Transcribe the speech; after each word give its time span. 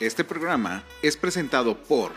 Este 0.00 0.24
programa 0.24 0.82
es 1.02 1.18
presentado 1.18 1.76
por 1.76 2.12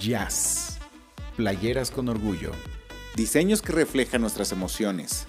Jazz, 0.00 0.78
playeras 1.36 1.90
con 1.90 2.08
orgullo, 2.08 2.52
diseños 3.16 3.60
que 3.60 3.72
reflejan 3.72 4.22
nuestras 4.22 4.50
emociones, 4.50 5.26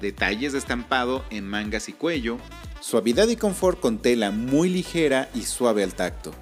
detalles 0.00 0.52
de 0.52 0.60
estampado 0.60 1.26
en 1.28 1.46
mangas 1.46 1.90
y 1.90 1.92
cuello, 1.92 2.38
suavidad 2.80 3.28
y 3.28 3.36
confort 3.36 3.78
con 3.78 3.98
tela 3.98 4.30
muy 4.30 4.70
ligera 4.70 5.28
y 5.34 5.42
suave 5.42 5.82
al 5.82 5.92
tacto, 5.92 6.32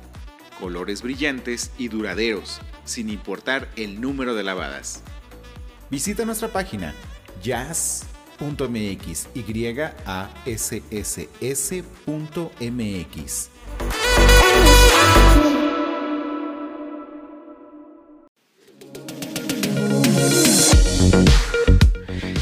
colores 0.61 1.03
brillantes 1.03 1.73
y 1.77 1.89
duraderos, 1.89 2.61
sin 2.85 3.09
importar 3.09 3.69
el 3.75 4.01
número 4.01 4.37
de 4.37 4.45
lavadas. 4.45 5.03
Visita 5.91 6.25
nuestra 6.25 6.53
página 6.53 6.95
y 9.35 9.43
a. 10.07 10.31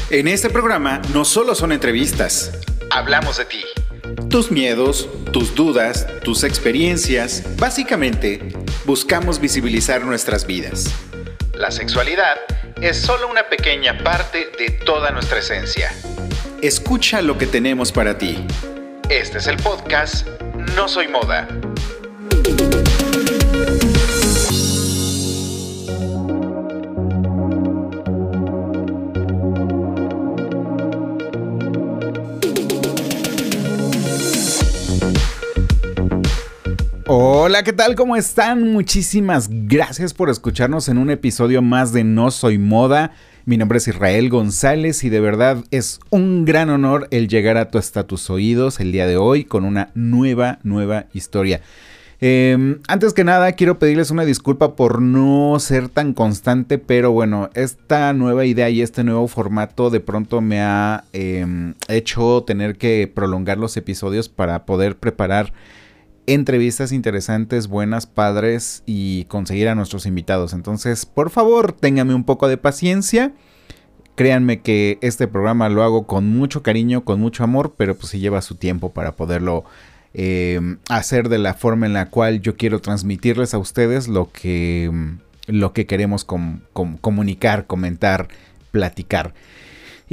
En 0.09 0.27
este 0.27 0.49
programa 0.49 1.01
no 1.13 1.23
solo 1.23 1.55
son 1.55 1.71
entrevistas, 1.71 2.51
hablamos 2.89 3.37
de 3.37 3.45
ti. 3.45 3.61
Tus 4.29 4.51
miedos, 4.51 5.07
tus 5.31 5.55
dudas, 5.55 6.07
tus 6.23 6.43
experiencias, 6.43 7.43
básicamente 7.57 8.53
buscamos 8.85 9.39
visibilizar 9.39 10.03
nuestras 10.03 10.45
vidas. 10.45 10.93
La 11.53 11.71
sexualidad 11.71 12.37
es 12.81 12.99
solo 12.99 13.27
una 13.27 13.47
pequeña 13.47 13.97
parte 14.03 14.51
de 14.57 14.71
toda 14.71 15.11
nuestra 15.11 15.39
esencia. 15.39 15.91
Escucha 16.61 17.21
lo 17.21 17.37
que 17.37 17.45
tenemos 17.45 17.91
para 17.91 18.17
ti. 18.17 18.43
Este 19.09 19.37
es 19.37 19.47
el 19.47 19.57
podcast 19.57 20.27
No 20.75 20.87
Soy 20.87 21.07
Moda. 21.07 21.47
Hola, 37.43 37.63
¿qué 37.63 37.73
tal? 37.73 37.95
¿Cómo 37.95 38.15
están? 38.15 38.71
Muchísimas 38.71 39.49
gracias 39.49 40.13
por 40.13 40.29
escucharnos 40.29 40.87
en 40.89 40.99
un 40.99 41.09
episodio 41.09 41.63
más 41.63 41.91
de 41.91 42.03
No 42.03 42.29
Soy 42.29 42.59
Moda. 42.59 43.13
Mi 43.45 43.57
nombre 43.57 43.79
es 43.79 43.87
Israel 43.87 44.29
González 44.29 45.03
y 45.03 45.09
de 45.09 45.21
verdad 45.21 45.63
es 45.71 45.99
un 46.11 46.45
gran 46.45 46.69
honor 46.69 47.07
el 47.09 47.27
llegar 47.27 47.57
a 47.57 47.71
tu 47.71 47.79
hasta 47.79 48.05
tus 48.05 48.29
oídos 48.29 48.79
el 48.79 48.91
día 48.91 49.07
de 49.07 49.17
hoy 49.17 49.43
con 49.43 49.65
una 49.65 49.89
nueva, 49.95 50.59
nueva 50.61 51.05
historia. 51.13 51.61
Em, 52.19 52.77
antes 52.87 53.11
que 53.11 53.23
nada, 53.23 53.53
quiero 53.53 53.79
pedirles 53.79 54.11
una 54.11 54.23
disculpa 54.23 54.75
por 54.75 55.01
no 55.01 55.57
ser 55.59 55.89
tan 55.89 56.13
constante, 56.13 56.77
pero 56.77 57.11
bueno, 57.11 57.49
esta 57.55 58.13
nueva 58.13 58.45
idea 58.45 58.69
y 58.69 58.83
este 58.83 59.03
nuevo 59.03 59.27
formato 59.27 59.89
de 59.89 59.99
pronto 59.99 60.41
me 60.41 60.61
ha 60.61 61.05
em, 61.11 61.73
hecho 61.87 62.43
tener 62.45 62.77
que 62.77 63.11
prolongar 63.11 63.57
los 63.57 63.77
episodios 63.77 64.29
para 64.29 64.67
poder 64.67 64.95
preparar 64.95 65.53
entrevistas 66.27 66.91
interesantes, 66.91 67.67
buenas, 67.67 68.07
padres 68.07 68.83
y 68.85 69.25
conseguir 69.25 69.69
a 69.69 69.75
nuestros 69.75 70.05
invitados. 70.05 70.53
Entonces, 70.53 71.05
por 71.05 71.29
favor, 71.29 71.73
ténganme 71.73 72.13
un 72.13 72.23
poco 72.23 72.47
de 72.47 72.57
paciencia. 72.57 73.33
Créanme 74.15 74.61
que 74.61 74.99
este 75.01 75.27
programa 75.27 75.69
lo 75.69 75.83
hago 75.83 76.05
con 76.05 76.29
mucho 76.29 76.63
cariño, 76.63 77.03
con 77.05 77.19
mucho 77.19 77.43
amor, 77.43 77.73
pero 77.77 77.95
pues 77.95 78.09
si 78.09 78.19
lleva 78.19 78.41
su 78.41 78.55
tiempo 78.55 78.91
para 78.91 79.15
poderlo 79.15 79.63
em, 80.13 80.77
hacer 80.89 81.29
de 81.29 81.39
la 81.39 81.53
forma 81.53 81.85
en 81.85 81.93
la 81.93 82.09
cual 82.09 82.41
yo 82.41 82.55
quiero 82.55 82.81
transmitirles 82.81 83.53
a 83.53 83.57
ustedes 83.57 84.07
lo 84.07 84.31
que, 84.31 84.91
lo 85.47 85.73
que 85.73 85.85
queremos 85.85 86.25
comunicar, 86.25 87.65
comentar, 87.65 88.27
platicar. 88.71 89.33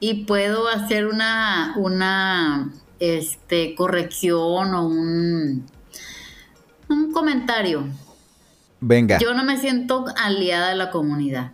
Y 0.00 0.24
puedo 0.24 0.68
hacer 0.68 1.06
una, 1.06 1.74
una 1.76 2.72
este, 3.00 3.74
corrección 3.74 4.74
o 4.74 4.86
un, 4.86 5.66
un 6.88 7.12
comentario. 7.12 7.86
Venga. 8.80 9.18
Yo 9.18 9.34
no 9.34 9.44
me 9.44 9.56
siento 9.56 10.04
aliada 10.16 10.70
de 10.70 10.76
la 10.76 10.90
comunidad. 10.90 11.52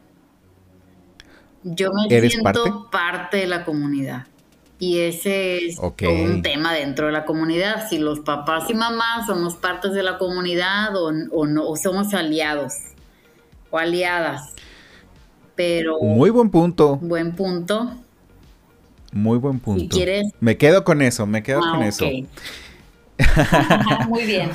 Yo 1.62 1.90
me 1.92 2.28
siento 2.28 2.88
parte? 2.90 3.36
de 3.38 3.46
la 3.46 3.64
comunidad. 3.64 4.26
Y 4.78 5.00
ese 5.00 5.66
es 5.66 5.78
un 5.78 6.40
tema 6.40 6.72
dentro 6.72 7.06
de 7.06 7.12
la 7.12 7.26
comunidad. 7.26 7.86
Si 7.90 7.98
los 7.98 8.20
papás 8.20 8.70
y 8.70 8.74
mamás 8.74 9.26
somos 9.26 9.56
partes 9.56 9.92
de 9.92 10.02
la 10.02 10.16
comunidad 10.16 10.96
o, 10.96 11.12
no, 11.12 11.68
o 11.68 11.76
somos 11.76 12.14
aliados 12.14 12.72
o 13.70 13.78
aliadas. 13.78 14.52
Pero. 15.54 16.00
Muy 16.00 16.30
buen 16.30 16.50
punto. 16.50 16.96
Buen 16.96 17.34
punto. 17.34 17.94
Muy 19.12 19.38
buen 19.38 19.58
punto. 19.58 19.80
Si 19.80 19.88
quieres. 19.88 20.32
Me 20.40 20.56
quedo 20.56 20.84
con 20.84 21.02
eso, 21.02 21.26
me 21.26 21.42
quedo 21.42 21.60
con 21.60 21.82
ah, 21.82 21.88
eso. 21.88 22.06
Muy 24.08 24.24
bien. 24.24 24.50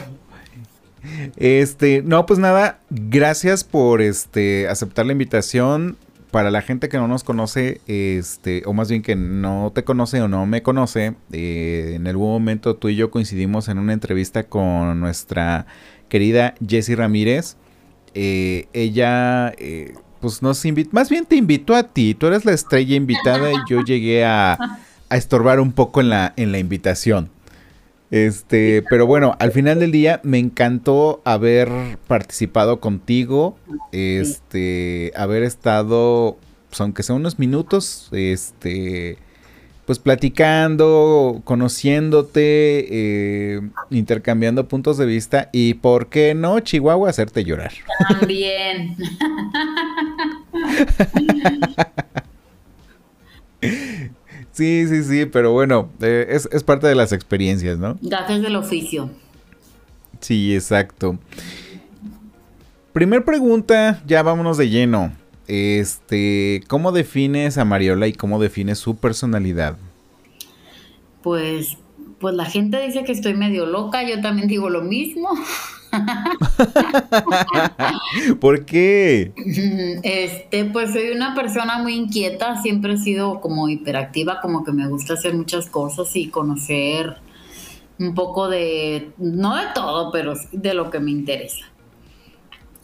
Este, 1.36 2.02
no, 2.04 2.26
pues 2.26 2.40
nada, 2.40 2.80
gracias 2.90 3.64
por 3.64 4.02
este 4.02 4.68
aceptar 4.68 5.06
la 5.06 5.12
invitación. 5.12 5.98
Para 6.32 6.52
la 6.52 6.62
gente 6.62 6.90
que 6.90 6.98
no 6.98 7.08
nos 7.08 7.24
conoce, 7.24 7.80
este, 7.88 8.62
o 8.66 8.74
más 8.74 8.90
bien 8.90 9.02
que 9.02 9.16
no 9.16 9.72
te 9.74 9.86
conoce 9.86 10.22
o 10.22 10.28
no 10.28 10.46
me 10.46 10.64
conoce, 10.64 11.16
eh, 11.32 11.94
en 11.96 12.08
algún 12.08 12.30
momento 12.30 12.76
tú 12.76 12.90
y 12.90 12.98
yo 12.98 13.10
coincidimos 13.10 13.70
en 13.70 13.78
una 13.78 13.94
entrevista 13.94 14.44
con 14.44 15.00
nuestra 15.00 15.66
querida 16.10 16.56
Jessie 16.68 16.98
Ramírez. 16.98 17.56
Eh, 18.18 18.68
ella, 18.72 19.54
eh, 19.58 19.94
pues 20.22 20.42
nos 20.42 20.64
invitó, 20.66 20.90
más 20.94 21.10
bien 21.10 21.26
te 21.26 21.36
invitó 21.36 21.76
a 21.76 21.84
ti, 21.84 22.16
tú 22.16 22.28
eres 22.28 22.46
la 22.46 22.54
estrella 22.54 22.96
invitada 22.96 23.52
y 23.52 23.58
yo 23.70 23.82
llegué 23.84 24.24
a, 24.26 24.58
estorbar 25.10 25.60
un 25.60 25.74
poco 25.74 26.00
en 26.02 26.10
la, 26.10 26.34
en 26.38 26.52
la 26.52 26.60
invitación. 26.60 27.30
Este, 28.12 28.84
pero 28.90 29.06
bueno, 29.06 29.36
al 29.40 29.52
final 29.52 29.80
del 29.80 29.92
día 29.92 30.22
me 30.24 30.40
encantó 30.40 31.22
haber 31.26 31.70
participado 32.08 32.80
contigo, 32.80 33.58
este, 33.92 35.12
haber 35.16 35.44
estado, 35.44 36.38
pues 36.70 36.80
aunque 36.80 37.04
sea 37.04 37.16
unos 37.16 37.38
minutos, 37.40 38.08
este, 38.14 39.18
pues 39.86 40.00
platicando, 40.00 41.42
conociéndote, 41.44 42.88
eh, 42.90 43.62
intercambiando 43.92 44.68
puntos 44.68 44.98
de 44.98 45.06
vista 45.06 45.50
y, 45.54 45.76
¿por 45.76 46.08
qué 46.08 46.34
no, 46.34 46.60
Chihuahua, 46.60 47.10
hacerte 47.10 47.44
llorar? 47.44 47.72
También. 48.20 48.96
sí, 54.52 54.88
sí, 54.88 55.04
sí, 55.04 55.26
pero 55.28 55.52
bueno, 55.52 55.92
eh, 56.02 56.26
es, 56.30 56.50
es, 56.52 56.64
parte 56.64 56.88
de 56.88 56.96
las 56.96 57.12
experiencias, 57.12 57.78
¿no? 57.78 58.00
Gajes 58.02 58.42
del 58.42 58.56
oficio. 58.56 59.12
Sí, 60.20 60.56
exacto. 60.56 61.20
Primer 62.92 63.24
pregunta, 63.24 64.02
ya 64.08 64.24
vámonos 64.24 64.58
de 64.58 64.70
lleno. 64.70 65.12
Este, 65.48 66.64
¿cómo 66.68 66.92
defines 66.92 67.58
a 67.58 67.66
Mariola 67.66 68.08
y 68.08 68.14
cómo 68.14 68.40
defines 68.40 68.80
su 68.80 68.98
personalidad? 68.98 69.78
Pues, 71.22 71.78
pues 72.20 72.36
la 72.36 72.46
gente 72.46 72.82
dice 72.86 73.04
que 73.04 73.12
estoy 73.12 73.34
medio 73.34 73.66
loca, 73.66 74.04
yo 74.04 74.22
también 74.22 74.48
digo 74.48 74.70
lo 74.70 74.82
mismo. 74.82 75.30
¿Por 78.40 78.66
qué? 78.66 79.32
Este, 80.04 80.66
pues 80.66 80.92
soy 80.92 81.12
una 81.12 81.36
persona 81.36 81.80
muy 81.80 81.96
inquieta, 81.96 82.62
siempre 82.62 82.94
he 82.94 82.98
sido 82.98 83.42
como 83.42 83.70
hiperactiva, 83.70 84.40
como 84.42 84.64
que 84.64 84.72
me 84.72 84.88
gusta 84.88 85.14
hacer 85.14 85.36
muchas 85.36 85.68
cosas 85.68 86.16
y 86.16 86.30
conocer 86.30 87.18
un 88.00 88.14
poco 88.14 88.50
de, 88.50 89.12
no 89.18 89.56
de 89.56 89.64
todo, 89.74 90.12
pero 90.12 90.34
de 90.52 90.74
lo 90.74 90.90
que 90.90 91.00
me 91.00 91.12
interesa. 91.12 91.66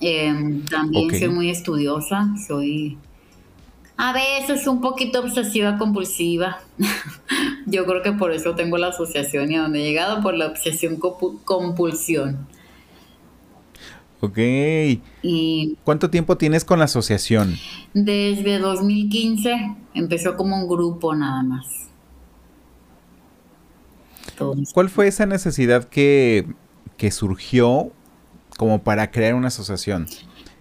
Em, 0.01 0.65
también 0.65 1.09
soy 1.12 1.30
muy 1.30 1.50
estudiosa, 1.51 2.33
soy 2.48 2.98
a 3.98 4.13
veces 4.13 4.65
un 4.65 4.81
poquito 4.81 5.19
obsesiva 5.19 5.77
compulsiva. 5.77 6.59
Yo 7.68 7.86
creo 7.86 8.01
que 8.01 8.12
por 8.12 8.31
eso 8.31 8.56
tengo 8.56 8.80
la 8.80 8.88
asociación 8.88 9.51
y 9.51 9.56
a 9.56 9.62
donde 9.62 9.81
he 9.81 9.83
llegado, 9.83 10.24
por 10.24 10.33
la 10.33 10.48
obsesión 10.48 10.98
compulsión. 10.98 12.48
Ok. 14.21 14.38
Y 15.21 15.77
¿Cuánto 15.83 16.09
tiempo 16.09 16.36
tienes 16.36 16.65
con 16.65 16.80
la 16.80 16.86
asociación? 16.86 17.56
Desde 17.94 18.57
2015 18.57 19.75
empezó 19.94 20.36
como 20.36 20.57
un 20.57 20.68
grupo 20.68 21.13
nada 21.13 21.44
más. 21.44 21.68
¿Cuál 24.74 24.89
fue 24.89 25.07
esa 25.07 25.27
necesidad 25.27 25.83
que, 25.83 26.47
que 26.97 27.12
surgió 27.12 27.92
como 28.61 28.83
para 28.83 29.09
crear 29.09 29.33
una 29.33 29.47
asociación? 29.47 30.05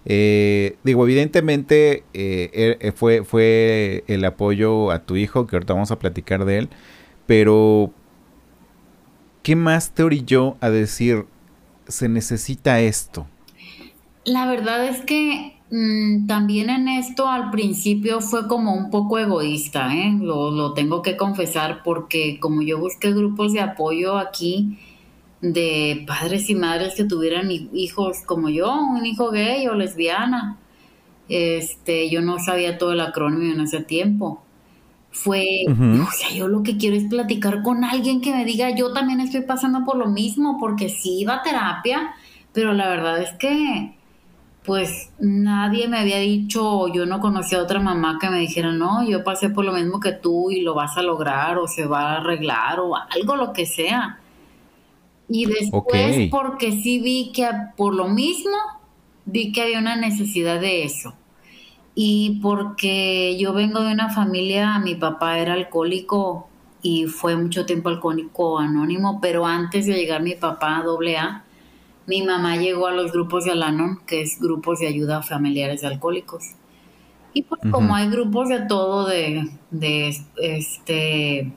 Eh, 0.05 0.75
digo, 0.83 1.03
evidentemente 1.03 2.03
eh, 2.15 2.49
er, 2.51 2.77
eh, 2.81 2.91
fue, 2.93 3.23
fue 3.23 4.03
el 4.07 4.25
apoyo 4.25 4.89
a 4.89 5.05
tu 5.05 5.17
hijo, 5.17 5.45
que 5.45 5.55
ahorita 5.55 5.75
vamos 5.75 5.91
a 5.91 5.99
platicar 5.99 6.45
de 6.45 6.57
él, 6.57 6.69
pero 7.27 7.91
¿qué 9.43 9.55
más 9.55 9.91
te 9.91 10.01
orilló 10.01 10.57
a 10.61 10.71
decir, 10.71 11.27
se 11.87 12.09
necesita 12.09 12.79
esto? 12.79 13.27
La 14.25 14.47
verdad 14.47 14.83
es 14.87 15.01
que 15.01 15.59
mm, 15.69 16.25
también 16.25 16.71
en 16.71 16.87
esto 16.87 17.29
al 17.29 17.51
principio 17.51 18.19
fue 18.19 18.47
como 18.47 18.73
un 18.73 18.89
poco 18.89 19.19
egoísta, 19.19 19.93
lo, 20.19 20.49
lo 20.49 20.73
tengo 20.73 21.03
que 21.03 21.17
confesar, 21.17 21.83
porque 21.83 22.39
como 22.39 22.63
yo 22.63 22.79
busqué 22.79 23.13
grupos 23.13 23.53
de 23.53 23.59
apoyo 23.59 24.17
aquí, 24.17 24.79
de 25.41 26.05
padres 26.07 26.49
y 26.49 26.55
madres 26.55 26.93
que 26.95 27.03
tuvieran 27.03 27.49
hijos 27.51 28.19
como 28.25 28.49
yo, 28.49 28.73
un 28.73 29.05
hijo 29.05 29.31
gay 29.31 29.67
o 29.67 29.73
lesbiana. 29.73 30.57
Este, 31.27 32.09
yo 32.09 32.21
no 32.21 32.39
sabía 32.39 32.77
todo 32.77 32.93
el 32.93 33.01
acrónimo 33.01 33.51
en 33.53 33.61
ese 33.61 33.81
tiempo. 33.81 34.43
Fue, 35.13 35.65
o 35.67 36.11
sea, 36.11 36.31
yo 36.33 36.47
lo 36.47 36.63
que 36.63 36.77
quiero 36.77 36.95
es 36.95 37.03
platicar 37.09 37.63
con 37.63 37.83
alguien 37.83 38.21
que 38.21 38.31
me 38.33 38.45
diga, 38.45 38.69
yo 38.69 38.93
también 38.93 39.19
estoy 39.19 39.41
pasando 39.41 39.83
por 39.83 39.97
lo 39.97 40.07
mismo, 40.07 40.57
porque 40.57 40.87
sí 40.87 41.19
iba 41.19 41.35
a 41.35 41.43
terapia, 41.43 42.13
pero 42.53 42.71
la 42.73 42.87
verdad 42.87 43.21
es 43.21 43.31
que, 43.33 43.93
pues 44.63 45.11
nadie 45.19 45.89
me 45.89 45.99
había 45.99 46.19
dicho, 46.19 46.87
yo 46.93 47.05
no 47.05 47.19
conocía 47.19 47.57
a 47.57 47.63
otra 47.63 47.81
mamá 47.81 48.19
que 48.21 48.29
me 48.29 48.39
dijera, 48.39 48.71
no, 48.71 49.03
yo 49.05 49.21
pasé 49.25 49.49
por 49.49 49.65
lo 49.65 49.73
mismo 49.73 49.99
que 49.99 50.13
tú 50.13 50.49
y 50.49 50.61
lo 50.61 50.75
vas 50.75 50.95
a 50.95 51.01
lograr 51.01 51.57
o 51.57 51.67
se 51.67 51.85
va 51.85 52.13
a 52.13 52.17
arreglar 52.17 52.79
o 52.79 52.95
algo, 52.95 53.35
lo 53.35 53.51
que 53.51 53.65
sea. 53.65 54.20
Y 55.33 55.45
después, 55.45 56.29
porque 56.29 56.73
sí 56.73 56.99
vi 56.99 57.31
que 57.31 57.47
por 57.77 57.95
lo 57.95 58.09
mismo, 58.09 58.51
vi 59.25 59.53
que 59.53 59.61
había 59.61 59.79
una 59.79 59.95
necesidad 59.95 60.59
de 60.59 60.83
eso. 60.83 61.13
Y 61.95 62.39
porque 62.41 63.37
yo 63.39 63.53
vengo 63.53 63.79
de 63.79 63.93
una 63.93 64.09
familia, 64.09 64.79
mi 64.79 64.95
papá 64.95 65.39
era 65.39 65.53
alcohólico 65.53 66.49
y 66.81 67.05
fue 67.05 67.37
mucho 67.37 67.65
tiempo 67.65 67.87
alcohólico 67.87 68.59
anónimo, 68.59 69.19
pero 69.21 69.45
antes 69.45 69.85
de 69.85 69.93
llegar 69.93 70.21
mi 70.21 70.35
papá 70.35 70.77
a 70.77 70.83
AA, 70.83 71.43
mi 72.07 72.23
mamá 72.23 72.57
llegó 72.57 72.87
a 72.87 72.91
los 72.91 73.13
grupos 73.13 73.45
de 73.45 73.51
Alanon, 73.51 74.01
que 74.05 74.23
es 74.23 74.37
grupos 74.37 74.79
de 74.79 74.87
ayuda 74.87 75.19
a 75.19 75.23
familiares 75.23 75.79
de 75.79 75.87
alcohólicos. 75.87 76.43
Y 77.33 77.43
pues 77.43 77.61
como 77.71 77.95
hay 77.95 78.09
grupos 78.09 78.49
de 78.49 78.65
todo, 78.65 79.07
de, 79.07 79.49
de 79.69 80.13
este 80.41 81.53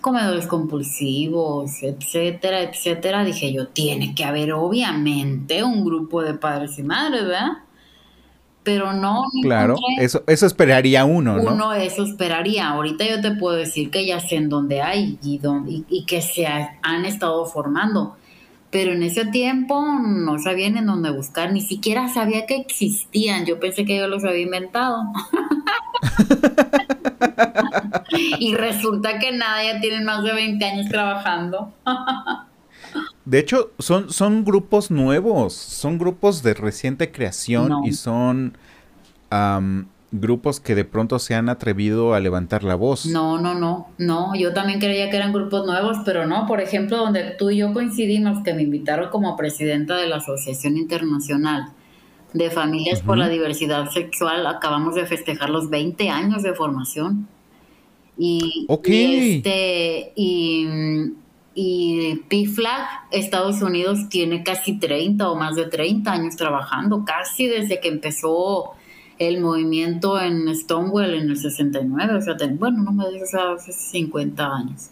comedores 0.00 0.46
compulsivos, 0.46 1.82
etcétera, 1.82 2.62
etcétera, 2.62 3.24
dije 3.24 3.52
yo, 3.52 3.68
tiene 3.68 4.14
que 4.14 4.24
haber 4.24 4.52
obviamente 4.52 5.62
un 5.64 5.84
grupo 5.84 6.22
de 6.22 6.34
padres 6.34 6.78
y 6.78 6.82
madres, 6.82 7.22
¿verdad? 7.22 7.58
Pero 8.62 8.92
no. 8.92 9.24
Claro, 9.42 9.76
eso, 9.98 10.22
eso 10.26 10.46
esperaría 10.46 11.04
uno, 11.04 11.38
¿no? 11.38 11.52
Uno 11.52 11.72
eso 11.72 12.04
esperaría. 12.04 12.68
Ahorita 12.68 13.06
yo 13.08 13.20
te 13.20 13.30
puedo 13.30 13.56
decir 13.56 13.90
que 13.90 14.04
ya 14.04 14.20
sé 14.20 14.36
en 14.36 14.48
dónde 14.48 14.82
hay 14.82 15.18
y, 15.22 15.38
dónde, 15.38 15.84
y, 15.88 16.04
que 16.04 16.20
se 16.20 16.46
han 16.46 17.04
estado 17.04 17.46
formando. 17.46 18.16
Pero 18.70 18.92
en 18.92 19.02
ese 19.02 19.24
tiempo 19.24 19.82
no 19.82 20.38
sabían 20.38 20.76
en 20.76 20.84
dónde 20.84 21.10
buscar, 21.10 21.52
ni 21.52 21.62
siquiera 21.62 22.12
sabía 22.12 22.44
que 22.44 22.56
existían. 22.56 23.46
Yo 23.46 23.58
pensé 23.58 23.86
que 23.86 23.96
yo 23.96 24.06
los 24.06 24.24
había 24.24 24.42
inventado. 24.42 25.04
y 28.38 28.54
resulta 28.54 29.18
que 29.18 29.32
nada, 29.32 29.64
ya 29.64 29.80
tienen 29.80 30.04
más 30.04 30.22
de 30.24 30.32
20 30.32 30.64
años 30.64 30.88
trabajando. 30.88 31.72
de 33.24 33.38
hecho, 33.38 33.72
son, 33.78 34.10
son 34.10 34.44
grupos 34.44 34.90
nuevos, 34.90 35.54
son 35.54 35.98
grupos 35.98 36.42
de 36.42 36.54
reciente 36.54 37.10
creación 37.12 37.84
y 37.84 37.92
son 37.92 38.56
grupos 40.10 40.60
que 40.60 40.74
de 40.74 40.84
pronto 40.84 41.18
se 41.18 41.34
han 41.34 41.48
atrevido 41.48 42.14
a 42.14 42.20
levantar 42.20 42.64
la 42.64 42.74
voz. 42.74 43.06
No, 43.06 43.38
no, 43.38 43.54
no, 43.54 43.88
no, 43.98 44.34
yo 44.34 44.54
también 44.54 44.80
creía 44.80 45.10
que 45.10 45.16
eran 45.16 45.32
grupos 45.32 45.66
nuevos, 45.66 45.98
pero 46.04 46.26
no, 46.26 46.46
por 46.46 46.60
ejemplo, 46.60 46.96
donde 46.96 47.34
tú 47.38 47.50
y 47.50 47.58
yo 47.58 47.72
coincidimos, 47.72 48.42
que 48.42 48.54
me 48.54 48.62
invitaron 48.62 49.10
como 49.10 49.36
presidenta 49.36 49.96
de 49.96 50.06
la 50.06 50.16
Asociación 50.16 50.76
Internacional 50.76 51.72
de 52.32 52.50
Familias 52.50 53.00
por 53.00 53.18
la 53.18 53.28
Diversidad 53.28 53.90
Sexual, 53.90 54.46
acabamos 54.46 54.94
de 54.94 55.06
festejar 55.06 55.50
los 55.50 55.70
20 55.70 56.08
años 56.08 56.42
de 56.42 56.54
formación. 56.54 57.28
Y, 58.18 58.66
este, 58.68 60.12
y, 60.16 60.66
y 61.54 62.16
PFLAG, 62.28 63.08
Estados 63.12 63.62
Unidos, 63.62 64.08
tiene 64.08 64.42
casi 64.42 64.78
30 64.78 65.30
o 65.30 65.36
más 65.36 65.54
de 65.54 65.66
30 65.66 66.12
años 66.12 66.36
trabajando, 66.36 67.04
casi 67.04 67.46
desde 67.46 67.80
que 67.80 67.88
empezó 67.88 68.74
el 69.18 69.40
movimiento 69.40 70.20
en 70.20 70.54
Stonewall 70.54 71.14
en 71.14 71.30
el 71.30 71.36
69, 71.36 72.14
o 72.14 72.20
sea, 72.20 72.36
bueno, 72.52 72.82
no 72.82 72.92
me 72.92 73.08
digas 73.10 73.34
hace 73.34 73.72
50 73.72 74.46
años. 74.46 74.90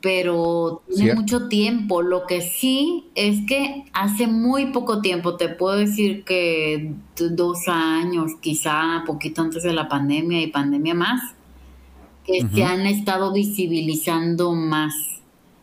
Pero 0.00 0.82
tiene 0.94 1.14
mucho 1.14 1.48
tiempo. 1.48 2.02
Lo 2.02 2.26
que 2.26 2.40
sí 2.40 3.06
es 3.14 3.44
que 3.46 3.86
hace 3.92 4.26
muy 4.26 4.66
poco 4.66 5.00
tiempo, 5.00 5.36
te 5.36 5.48
puedo 5.48 5.76
decir 5.76 6.22
que 6.22 6.92
dos 7.16 7.66
años, 7.66 8.32
quizá 8.40 9.02
poquito 9.06 9.42
antes 9.42 9.62
de 9.62 9.72
la 9.72 9.88
pandemia 9.88 10.42
y 10.42 10.48
pandemia 10.48 10.94
más, 10.94 11.35
que 12.26 12.46
se 12.52 12.64
han 12.64 12.86
estado 12.86 13.32
visibilizando 13.32 14.52
más. 14.52 14.94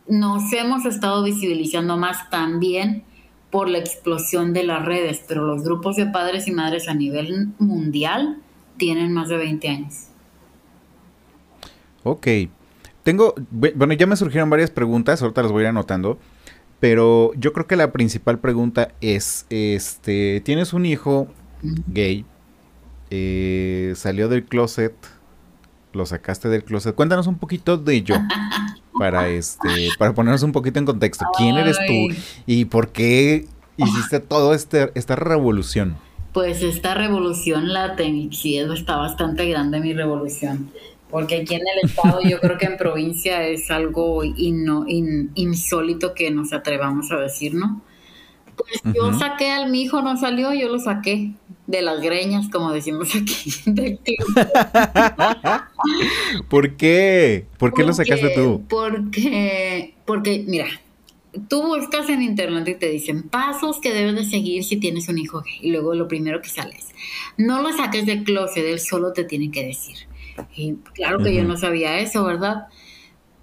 Nos 0.08 0.52
hemos 0.52 0.84
estado 0.86 1.22
visibilizando 1.22 1.96
más 1.96 2.30
también 2.30 3.04
por 3.50 3.68
la 3.68 3.78
explosión 3.78 4.52
de 4.52 4.64
las 4.64 4.84
redes, 4.84 5.22
pero 5.28 5.46
los 5.46 5.62
grupos 5.62 5.96
de 5.96 6.06
padres 6.06 6.48
y 6.48 6.52
madres 6.52 6.88
a 6.88 6.94
nivel 6.94 7.50
mundial 7.58 8.38
tienen 8.76 9.12
más 9.12 9.28
de 9.28 9.36
20 9.36 9.68
años. 9.68 9.94
Ok. 12.02 12.26
Tengo, 13.04 13.34
bueno, 13.50 13.92
ya 13.92 14.06
me 14.06 14.16
surgieron 14.16 14.48
varias 14.48 14.70
preguntas, 14.70 15.20
ahorita 15.20 15.42
las 15.42 15.52
voy 15.52 15.60
a 15.60 15.62
ir 15.64 15.68
anotando, 15.68 16.18
pero 16.80 17.32
yo 17.34 17.52
creo 17.52 17.66
que 17.66 17.76
la 17.76 17.92
principal 17.92 18.38
pregunta 18.38 18.92
es, 19.02 19.46
este, 19.50 20.40
tienes 20.40 20.72
un 20.72 20.86
hijo 20.86 21.28
gay, 21.86 22.24
eh, 23.10 23.92
salió 23.94 24.28
del 24.28 24.44
closet, 24.46 24.94
lo 25.94 26.06
sacaste 26.06 26.48
del 26.48 26.64
closet. 26.64 26.94
Cuéntanos 26.94 27.26
un 27.26 27.38
poquito 27.38 27.76
de 27.76 27.94
ello. 27.94 28.16
para 28.98 29.28
este, 29.28 29.88
para 29.98 30.14
ponernos 30.14 30.42
un 30.42 30.52
poquito 30.52 30.78
en 30.78 30.86
contexto. 30.86 31.24
¿Quién 31.36 31.56
eres 31.56 31.76
tú 31.86 32.14
y 32.46 32.66
por 32.66 32.88
qué 32.90 33.46
hiciste 33.76 34.20
toda 34.20 34.54
este, 34.54 34.92
esta 34.94 35.16
revolución? 35.16 35.96
Pues 36.32 36.62
esta 36.62 36.94
revolución 36.94 37.72
la 37.72 37.96
sí, 38.32 38.58
está 38.58 38.96
bastante 38.96 39.48
grande 39.48 39.80
mi 39.80 39.92
revolución. 39.94 40.70
Porque 41.10 41.42
aquí 41.42 41.54
en 41.54 41.60
el 41.60 41.90
estado, 41.90 42.20
yo 42.22 42.40
creo 42.40 42.58
que 42.58 42.66
en 42.66 42.76
provincia 42.76 43.44
es 43.46 43.70
algo 43.70 44.24
insólito 44.24 46.12
que 46.14 46.30
nos 46.32 46.52
atrevamos 46.52 47.12
a 47.12 47.16
decir, 47.16 47.54
¿no? 47.54 47.82
Pues 48.56 48.94
yo 48.94 49.12
saqué 49.12 49.50
al 49.50 49.70
mi 49.70 49.82
hijo, 49.82 50.02
no 50.02 50.16
salió, 50.16 50.52
yo 50.52 50.68
lo 50.68 50.78
saqué 50.78 51.32
de 51.66 51.82
las 51.82 52.00
greñas, 52.00 52.48
como 52.50 52.72
decimos 52.72 53.14
aquí. 53.14 53.52
¿Por 56.48 56.76
qué? 56.76 57.46
¿Por 57.58 57.72
qué 57.72 57.84
lo 57.84 57.92
sacaste 57.92 58.30
tú? 58.34 58.64
Porque, 58.68 59.94
porque, 60.04 60.44
mira, 60.46 60.66
tú 61.48 61.62
buscas 61.62 62.08
en 62.08 62.22
internet 62.22 62.68
y 62.68 62.74
te 62.74 62.90
dicen 62.90 63.22
pasos 63.22 63.80
que 63.80 63.92
debes 63.92 64.14
de 64.14 64.24
seguir 64.24 64.64
si 64.64 64.76
tienes 64.76 65.08
un 65.08 65.18
hijo 65.18 65.40
gay. 65.40 65.58
Y 65.62 65.70
luego 65.70 65.94
lo 65.94 66.08
primero 66.08 66.42
que 66.42 66.48
sales, 66.48 66.88
no 67.36 67.62
lo 67.62 67.72
saques 67.72 68.06
del 68.06 68.24
closet, 68.24 68.64
él 68.64 68.80
solo 68.80 69.12
te 69.12 69.24
tiene 69.24 69.50
que 69.50 69.64
decir. 69.64 69.96
Y 70.56 70.74
claro 70.94 71.18
que 71.18 71.34
yo 71.34 71.44
no 71.44 71.56
sabía 71.56 71.98
eso, 71.98 72.24
¿verdad? 72.24 72.66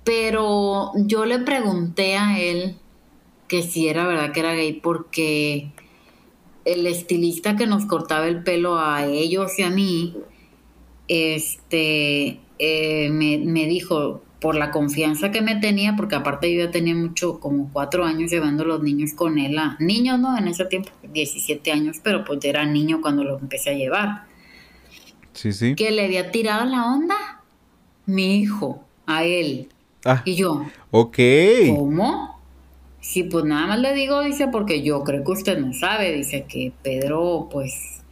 Pero 0.04 0.92
yo 0.96 1.26
le 1.26 1.40
pregunté 1.40 2.18
a 2.18 2.40
él 2.40 2.76
que 3.48 3.64
si 3.64 3.88
era 3.88 4.08
verdad 4.08 4.32
que 4.32 4.40
era 4.40 4.54
gay 4.54 4.74
porque 4.74 5.72
el 6.66 6.88
estilista 6.88 7.56
que 7.56 7.68
nos 7.68 7.86
cortaba 7.86 8.28
el 8.28 8.44
pelo 8.44 8.78
a 8.78 9.06
ellos 9.06 9.58
y 9.58 9.64
a 9.64 9.70
mí, 9.70 10.16
este, 11.08 12.40
eh, 12.60 13.10
me, 13.12 13.38
me, 13.40 13.66
dijo, 13.66 14.22
por 14.40 14.56
la 14.56 14.72
confianza 14.72 15.32
que 15.32 15.42
me 15.42 15.56
tenía, 15.56 15.96
porque 15.96 16.16
aparte 16.16 16.54
yo 16.54 16.66
ya 16.66 16.72
tenía 16.72 16.96
mucho, 16.96 17.40
como 17.40 17.70
cuatro 17.72 18.06
años 18.06 18.32
llevando 18.32 18.64
a 18.64 18.68
los 18.68 18.84
niños 18.84 19.14
con 19.14 19.38
él, 19.38 19.58
a, 19.58 19.78
niños 19.80 20.20
no, 20.20 20.38
en 20.38 20.48
ese 20.48 20.66
tiempo, 20.66 20.90
17 21.14 21.72
años, 21.72 21.98
pero 22.04 22.26
pues 22.26 22.44
era 22.44 22.66
niño 22.66 23.02
cuando 23.02 23.24
lo 23.24 23.38
empecé 23.38 23.70
a 23.70 23.74
llevar. 23.74 24.24
Sí, 25.34 25.54
sí. 25.54 25.76
Que 25.76 25.92
le 25.92 26.06
había 26.06 26.32
tirado 26.32 26.66
la 26.66 26.86
onda 26.86 27.42
mi 28.06 28.38
hijo 28.38 28.84
a 29.06 29.24
él. 29.24 29.70
Ah, 30.04 30.24
y 30.26 30.36
yo. 30.36 30.66
Ok. 30.90 31.18
¿Cómo? 31.76 32.41
Sí, 33.02 33.24
pues 33.24 33.44
nada 33.46 33.66
más 33.66 33.80
le 33.80 33.96
digo, 33.96 34.22
dice, 34.22 34.48
porque 34.48 34.84
yo 34.84 35.04
creo 35.04 35.24
que 35.24 35.32
usted 35.32 35.58
no 35.58 35.74
sabe, 35.74 36.14
dice 36.14 36.46
que 36.48 36.72
Pedro, 36.84 37.50
pues, 37.52 38.04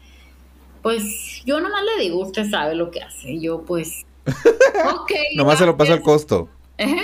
pues 0.82 1.44
yo 1.46 1.60
nomás 1.62 1.84
le 1.84 2.04
digo, 2.04 2.20
usted 2.20 2.50
sabe 2.50 2.74
lo 2.74 2.90
que 2.90 3.04
hace. 3.04 3.40
yo, 3.40 3.62
pues, 3.62 4.08
ok. 4.26 5.12
nomás 5.36 5.60
se 5.60 5.68
lo 5.68 5.78
paso 5.78 5.94
al 5.94 6.02
costo. 6.02 6.50
¿Eh? 6.80 7.04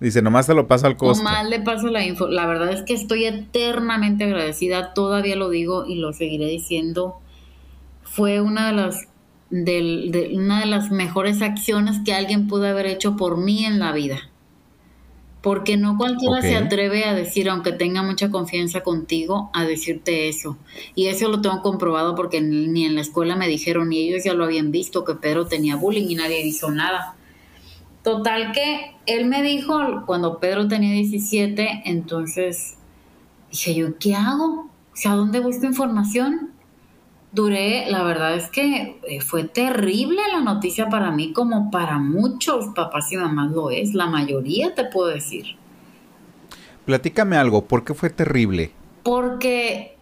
Dice, 0.00 0.20
nomás 0.20 0.46
se 0.46 0.54
lo 0.54 0.66
pasa 0.66 0.88
al 0.88 0.96
costo. 0.96 1.22
Nomás 1.22 1.48
le 1.48 1.60
paso 1.60 1.86
la 1.88 2.04
info. 2.04 2.26
La 2.26 2.46
verdad 2.46 2.72
es 2.72 2.82
que 2.82 2.94
estoy 2.94 3.24
eternamente 3.24 4.24
agradecida, 4.24 4.94
todavía 4.94 5.36
lo 5.36 5.50
digo 5.50 5.86
y 5.86 5.94
lo 5.94 6.12
seguiré 6.12 6.46
diciendo. 6.46 7.20
Fue 8.02 8.40
una 8.40 8.66
de 8.66 8.72
las, 8.72 9.06
de 9.50 10.32
una 10.34 10.60
de 10.60 10.66
las 10.66 10.90
mejores 10.90 11.40
acciones 11.40 11.98
que 12.04 12.14
alguien 12.14 12.48
pudo 12.48 12.66
haber 12.66 12.86
hecho 12.86 13.16
por 13.16 13.38
mí 13.38 13.64
en 13.64 13.78
la 13.78 13.92
vida 13.92 14.18
porque 15.42 15.76
no 15.76 15.96
cualquiera 15.96 16.42
se 16.42 16.56
atreve 16.56 17.04
a 17.04 17.14
decir, 17.14 17.48
aunque 17.48 17.72
tenga 17.72 18.02
mucha 18.02 18.30
confianza 18.30 18.80
contigo, 18.82 19.50
a 19.54 19.64
decirte 19.64 20.28
eso. 20.28 20.58
Y 20.94 21.06
eso 21.06 21.28
lo 21.28 21.40
tengo 21.40 21.62
comprobado 21.62 22.14
porque 22.14 22.40
ni 22.40 22.84
en 22.84 22.96
la 22.96 23.00
escuela 23.00 23.36
me 23.36 23.46
dijeron, 23.46 23.88
ni 23.88 23.98
ellos 23.98 24.24
ya 24.24 24.34
lo 24.34 24.44
habían 24.44 24.72
visto, 24.72 25.04
que 25.04 25.14
Pedro 25.14 25.46
tenía 25.46 25.76
bullying 25.76 26.08
y 26.08 26.16
nadie 26.16 26.44
hizo 26.44 26.70
nada. 26.70 27.14
Total 28.02 28.52
que 28.52 28.96
él 29.06 29.26
me 29.26 29.42
dijo, 29.42 30.04
cuando 30.06 30.38
Pedro 30.38 30.66
tenía 30.66 30.92
17, 30.92 31.82
entonces 31.84 32.76
dije 33.50 33.74
yo, 33.74 33.98
¿qué 33.98 34.14
hago? 34.14 34.70
O 34.92 34.96
sea, 34.96 35.12
¿dónde 35.12 35.40
busco 35.40 35.66
información? 35.66 36.52
Duré, 37.32 37.90
la 37.90 38.02
verdad 38.02 38.34
es 38.34 38.48
que 38.48 38.98
eh, 39.06 39.20
fue 39.20 39.44
terrible 39.44 40.20
la 40.32 40.40
noticia 40.40 40.88
para 40.88 41.10
mí, 41.10 41.32
como 41.32 41.70
para 41.70 41.98
muchos 41.98 42.66
papás 42.74 43.12
y 43.12 43.16
mamás 43.16 43.52
lo 43.52 43.70
es, 43.70 43.94
la 43.94 44.06
mayoría 44.06 44.74
te 44.74 44.84
puedo 44.84 45.08
decir. 45.08 45.56
Platícame 46.84 47.36
algo, 47.36 47.64
¿por 47.66 47.84
qué 47.84 47.94
fue 47.94 48.10
terrible? 48.10 48.72
Porque 49.02 49.96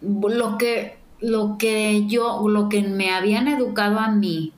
lo 0.00 0.56
que, 0.56 0.96
lo 1.20 1.58
que 1.58 2.06
yo, 2.06 2.48
lo 2.48 2.68
que 2.68 2.82
me 2.82 3.10
habían 3.10 3.46
educado 3.48 3.98
a 3.98 4.08
mí, 4.08 4.52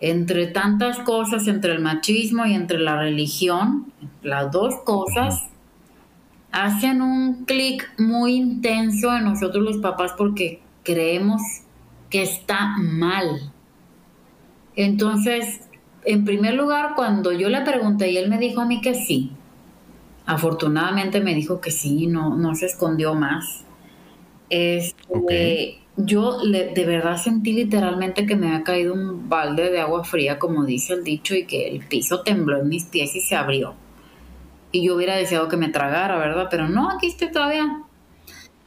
entre 0.00 0.46
tantas 0.46 1.00
cosas, 1.00 1.48
entre 1.48 1.72
el 1.72 1.80
machismo 1.80 2.46
y 2.46 2.54
entre 2.54 2.78
la 2.78 2.96
religión, 2.96 3.92
las 4.22 4.52
dos 4.52 4.76
cosas, 4.84 5.48
hacen 6.52 7.02
un 7.02 7.44
clic 7.44 7.90
muy 7.98 8.34
intenso 8.34 9.14
en 9.16 9.24
nosotros 9.24 9.64
los 9.64 9.78
papás 9.78 10.12
porque 10.16 10.60
creemos 10.88 11.42
que 12.08 12.22
está 12.22 12.76
mal. 12.78 13.52
Entonces, 14.74 15.60
en 16.06 16.24
primer 16.24 16.54
lugar, 16.54 16.94
cuando 16.96 17.30
yo 17.32 17.50
le 17.50 17.60
pregunté 17.60 18.10
y 18.10 18.16
él 18.16 18.30
me 18.30 18.38
dijo 18.38 18.62
a 18.62 18.64
mí 18.64 18.80
que 18.80 18.94
sí, 18.94 19.32
afortunadamente 20.24 21.20
me 21.20 21.34
dijo 21.34 21.60
que 21.60 21.70
sí, 21.70 22.06
no, 22.06 22.36
no 22.36 22.54
se 22.54 22.66
escondió 22.66 23.14
más. 23.14 23.64
Este, 24.48 25.80
Yo 25.96 26.38
de 26.40 26.84
verdad 26.86 27.18
sentí 27.18 27.52
literalmente 27.52 28.24
que 28.24 28.36
me 28.36 28.48
había 28.48 28.64
caído 28.64 28.94
un 28.94 29.28
balde 29.28 29.70
de 29.70 29.80
agua 29.80 30.04
fría, 30.04 30.38
como 30.38 30.64
dice 30.64 30.94
el 30.94 31.04
dicho, 31.04 31.34
y 31.34 31.44
que 31.44 31.68
el 31.68 31.86
piso 31.86 32.22
tembló 32.22 32.58
en 32.60 32.68
mis 32.68 32.84
pies 32.86 33.14
y 33.14 33.20
se 33.20 33.36
abrió. 33.36 33.74
Y 34.72 34.86
yo 34.86 34.96
hubiera 34.96 35.16
deseado 35.16 35.48
que 35.48 35.56
me 35.58 35.68
tragara, 35.68 36.16
¿verdad? 36.18 36.48
Pero 36.50 36.68
no, 36.68 36.90
aquí 36.90 37.08
estoy 37.08 37.30
todavía 37.32 37.84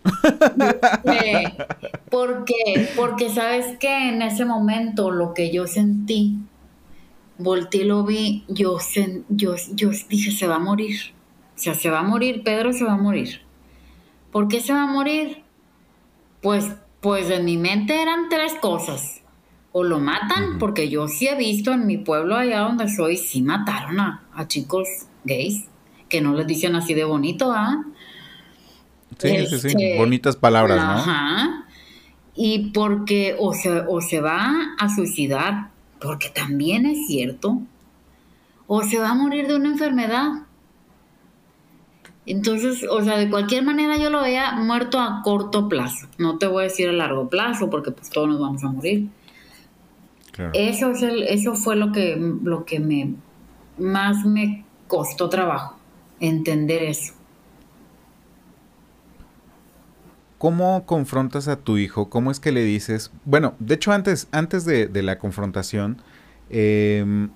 porque, 2.10 2.90
porque 2.96 3.30
sabes 3.30 3.78
que 3.78 4.10
en 4.10 4.22
ese 4.22 4.46
momento 4.46 5.12
lo 5.12 5.34
que 5.34 5.52
yo 5.52 5.68
sentí, 5.68 6.38
volteé 7.38 7.82
y 7.82 7.86
lo 7.86 8.04
vi, 8.04 8.44
yo, 8.48 8.78
yo, 9.30 9.56
yo 9.74 9.90
dije, 10.10 10.32
se 10.32 10.48
va 10.48 10.56
a 10.56 10.60
morir. 10.60 11.14
O 11.56 11.60
sea, 11.60 11.74
se 11.74 11.90
va 11.90 12.00
a 12.00 12.04
morir, 12.04 12.44
Pedro 12.44 12.74
se 12.74 12.84
va 12.84 12.94
a 12.94 12.98
morir. 12.98 13.42
¿Por 14.32 14.48
qué 14.48 14.62
se 14.62 14.74
va 14.74 14.84
a 14.84 14.88
morir? 14.88 15.44
Pues, 16.42 16.72
pues 17.02 17.30
en 17.30 17.46
mi 17.46 17.58
mente 17.58 18.02
eran 18.02 18.30
tres 18.30 18.54
cosas. 18.56 19.22
O 19.74 19.84
lo 19.84 20.00
matan, 20.00 20.58
porque 20.60 20.90
yo 20.90 21.08
sí 21.08 21.28
he 21.28 21.36
visto 21.36 21.72
en 21.72 21.86
mi 21.86 21.98
pueblo 21.98 22.36
allá 22.36 22.60
donde 22.60 22.90
soy, 22.90 23.18
sí 23.18 23.42
mataron 23.42 24.00
a, 24.00 24.28
a 24.34 24.48
chicos 24.48 24.88
gays, 25.24 25.66
que 26.10 26.20
no 26.20 26.34
les 26.34 26.48
dicen 26.48 26.76
así 26.76 26.94
de 26.94 27.06
bonito, 27.06 27.54
¿ah? 27.54 27.86
Sí, 29.18 29.30
sí, 29.48 29.60
sí, 29.60 29.68
este, 29.68 29.98
bonitas 29.98 30.36
palabras, 30.36 30.78
¿no? 30.78 30.92
Ajá. 30.92 31.66
Y 32.36 32.72
porque 32.72 33.36
o 33.38 33.54
se, 33.54 33.82
o 33.82 34.02
se 34.02 34.22
va 34.22 34.74
a 34.80 34.94
suicidar, 34.94 35.70
porque 36.00 36.30
también 36.30 36.86
es 36.86 37.08
cierto, 37.08 37.62
o 38.68 38.84
se 38.84 38.98
va 38.98 39.10
a 39.10 39.14
morir 39.14 39.48
de 39.48 39.56
una 39.56 39.70
enfermedad. 39.70 40.44
Entonces, 42.26 42.86
o 42.90 43.04
sea, 43.04 43.18
de 43.18 43.30
cualquier 43.30 43.64
manera 43.64 43.98
yo 43.98 44.10
lo 44.10 44.22
veía 44.22 44.54
muerto 44.54 45.00
a 45.00 45.22
corto 45.24 45.68
plazo. 45.68 46.08
No 46.18 46.38
te 46.38 46.48
voy 46.48 46.62
a 46.62 46.68
decir 46.68 46.88
a 46.88 46.94
largo 46.94 47.30
plazo, 47.30 47.70
porque 47.70 47.92
pues 47.92 48.10
todos 48.10 48.30
nos 48.30 48.40
vamos 48.40 48.64
a 48.64 48.70
morir. 48.70 49.10
Eso, 50.54 50.92
es 50.92 51.02
el, 51.02 51.24
eso 51.24 51.56
fue 51.56 51.76
lo 51.76 51.92
que, 51.92 52.16
lo 52.44 52.64
que 52.66 52.80
me 52.80 53.16
más 53.78 54.26
me 54.26 54.66
costó 54.88 55.30
trabajo, 55.30 55.78
entender 56.20 56.84
eso. 56.84 57.14
¿Cómo 60.42 60.88
confrontas 60.88 61.48
a 61.48 61.58
tu 61.58 61.78
hijo? 61.78 62.10
¿Cómo 62.10 62.32
es 62.32 62.40
que 62.40 62.52
le 62.52 62.64
dices? 62.64 63.12
Bueno, 63.26 63.54
de 63.60 63.76
hecho, 63.76 63.92
antes, 63.92 64.28
antes 64.32 64.66
de, 64.66 64.90
la 65.04 65.20
confrontación, 65.20 66.02
em, 66.50 67.30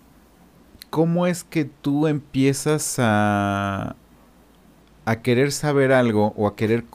¿cómo 0.89 1.27
es 1.27 1.43
que 1.43 1.65
tú 1.65 2.07
empiezas 2.07 2.95
a, 2.97 3.95
a 5.05 5.21
querer 5.21 5.51
saber 5.51 5.91
algo 5.91 6.33
o 6.35 6.47
a 6.47 6.55
querer 6.55 6.85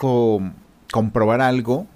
comprobar 0.91 1.41
algo 1.41 1.87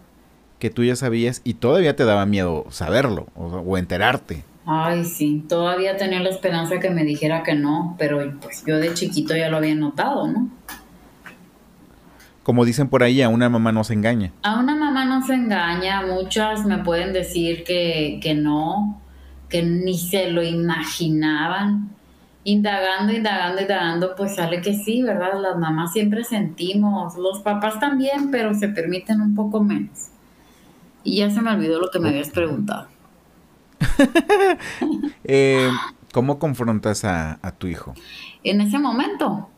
que 0.61 0.71
tú 0.71 0.85
ya 0.85 0.95
sabías 0.95 1.41
y 1.43 1.55
todavía 1.55 1.97
te 1.97 2.05
daba 2.05 2.25
miedo 2.25 2.67
saberlo 2.71 3.27
o, 3.35 3.77
enterarte? 3.79 4.45
Ay, 4.65 5.07
sí, 5.07 5.45
todavía 5.49 5.97
tenía 5.97 6.21
la 6.21 6.31
esperanza 6.31 6.79
que 6.79 6.91
me 6.91 7.03
dijera 7.03 7.43
que 7.43 7.57
no, 7.57 7.97
pero 7.99 8.33
pues 8.41 8.63
yo 8.65 8.79
de 8.79 8.95
chiquito 8.95 9.35
ya 9.35 9.49
lo 9.49 9.57
había 9.57 9.75
notado, 9.75 10.29
¿no? 10.29 10.51
Como 12.45 12.65
dicen 12.65 12.89
por 12.89 13.03
ahí, 13.03 13.23
a 13.23 13.31
una 13.31 13.49
mamá 13.49 13.73
no 13.73 13.83
se 13.85 13.95
engaña. 13.95 14.31
A 14.43 14.61
una 14.61 14.77
mamá 14.77 15.07
no 15.07 15.27
se 15.27 15.35
engaña, 15.35 16.07
muchas 16.07 16.65
me 16.67 16.79
pueden 16.79 17.13
decir 17.13 17.65
que, 17.65 18.21
que 18.23 18.35
no, 18.35 19.01
que 19.49 19.63
ni 19.63 19.99
se 19.99 20.31
lo 20.31 20.43
imaginaban. 20.43 21.91
Indagando, 22.47 23.15
indagando, 23.15 23.63
indagando, 23.63 24.15
pues 24.15 24.35
sale 24.37 24.61
que 24.61 24.75
sí, 24.75 25.03
¿verdad? 25.03 25.41
Las 25.41 25.57
mamás 25.57 25.95
siempre 25.95 26.23
sentimos, 26.25 27.17
los 27.17 27.41
papás 27.41 27.81
también, 27.81 28.31
pero 28.31 28.53
se 28.53 28.69
permiten 28.69 29.23
un 29.23 29.35
poco 29.35 29.63
menos. 29.63 30.11
Y 31.03 31.17
ya 31.17 31.31
se 31.31 31.41
me 31.41 31.51
olvidó 31.51 31.81
lo 31.81 31.91
que 31.91 31.99
me 31.99 32.11
habías 32.11 32.31
preguntado. 32.31 32.89
Eh, 35.27 35.71
¿Cómo 36.13 36.39
confrontas 36.39 37.05
a, 37.05 37.55
tu 37.57 37.67
hijo? 37.67 37.95
En 38.45 38.61
ese 38.61 38.79
momento. 38.79 39.49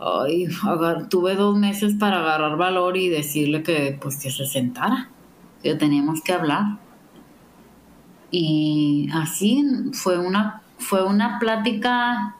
Ay, 0.00 0.46
tuve 1.10 1.34
dos 1.34 1.56
meses 1.56 1.94
para 1.94 2.20
agarrar 2.20 2.56
valor 2.56 2.96
y 2.96 3.08
decirle 3.08 3.62
que 3.62 3.98
pues 4.00 4.16
que 4.16 4.30
se 4.30 4.46
sentara, 4.46 5.10
que 5.62 5.74
teníamos 5.74 6.22
que 6.22 6.32
hablar. 6.32 6.78
Y 8.30 9.08
así 9.12 9.64
fue 9.92 10.18
una, 10.18 10.62
fue 10.78 11.04
una 11.04 11.38
plática 11.40 12.36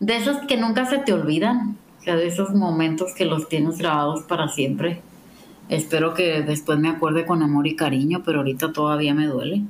de 0.00 0.16
esos 0.16 0.38
que 0.48 0.56
nunca 0.56 0.86
se 0.86 0.98
te 0.98 1.12
olvidan, 1.12 1.76
o 2.00 2.02
sea, 2.02 2.16
de 2.16 2.26
esos 2.26 2.52
momentos 2.54 3.14
que 3.14 3.26
los 3.26 3.48
tienes 3.48 3.78
grabados 3.78 4.22
para 4.22 4.48
siempre. 4.48 5.02
Espero 5.68 6.14
que 6.14 6.42
después 6.42 6.80
me 6.80 6.88
acuerde 6.88 7.26
con 7.26 7.44
amor 7.44 7.68
y 7.68 7.76
cariño, 7.76 8.22
pero 8.24 8.38
ahorita 8.38 8.72
todavía 8.72 9.14
me 9.14 9.26
duele. 9.26 9.62